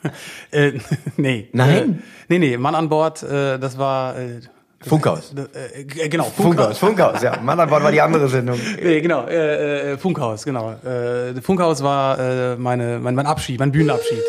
äh, 0.52 0.78
nee. 1.16 1.48
Nein? 1.52 1.98
Äh, 1.98 2.02
nee, 2.28 2.38
nee, 2.38 2.56
Mann 2.56 2.76
an 2.76 2.88
Bord, 2.88 3.22
äh, 3.24 3.58
das 3.58 3.76
war... 3.76 4.16
Äh, 4.16 4.40
Funkhaus. 4.88 5.34
Äh, 5.34 5.80
äh, 5.80 6.08
genau, 6.08 6.24
Funkhaus. 6.24 6.78
Funkhaus, 6.78 7.22
ja. 7.22 7.38
Mann 7.40 7.58
an 7.58 7.68
Bord 7.68 7.82
war 7.82 7.92
die 7.92 8.00
andere 8.00 8.28
Sendung. 8.28 8.58
Nee, 8.82 9.00
genau, 9.00 9.26
äh, 9.26 9.92
äh, 9.92 9.98
Funkhaus, 9.98 10.44
genau. 10.44 10.72
Äh, 10.84 11.40
Funkhaus 11.40 11.82
war 11.82 12.18
äh, 12.18 12.56
meine, 12.56 12.98
mein, 12.98 13.14
mein 13.14 13.26
Abschied, 13.26 13.58
mein 13.58 13.72
Bühnenabschied. 13.72 14.22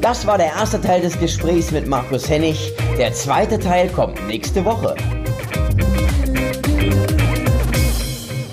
Das 0.00 0.26
war 0.26 0.38
der 0.38 0.46
erste 0.46 0.80
Teil 0.80 1.00
des 1.02 1.18
Gesprächs 1.18 1.70
mit 1.70 1.86
Markus 1.86 2.28
Hennig. 2.30 2.72
Der 2.96 3.12
zweite 3.12 3.58
Teil 3.58 3.88
kommt 3.88 4.26
nächste 4.26 4.64
Woche. 4.64 4.94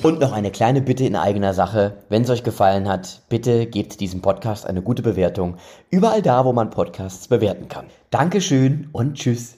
Und 0.01 0.19
noch 0.19 0.33
eine 0.33 0.51
kleine 0.51 0.81
Bitte 0.81 1.03
in 1.05 1.15
eigener 1.15 1.53
Sache. 1.53 1.97
Wenn 2.09 2.23
es 2.23 2.29
euch 2.29 2.43
gefallen 2.43 2.87
hat, 2.87 3.23
bitte 3.29 3.65
gebt 3.65 3.99
diesem 3.99 4.21
Podcast 4.21 4.67
eine 4.67 4.81
gute 4.81 5.01
Bewertung. 5.01 5.55
Überall 5.89 6.21
da, 6.21 6.45
wo 6.45 6.53
man 6.53 6.69
Podcasts 6.69 7.27
bewerten 7.27 7.69
kann. 7.69 7.87
Dankeschön 8.11 8.89
und 8.91 9.15
tschüss. 9.15 9.57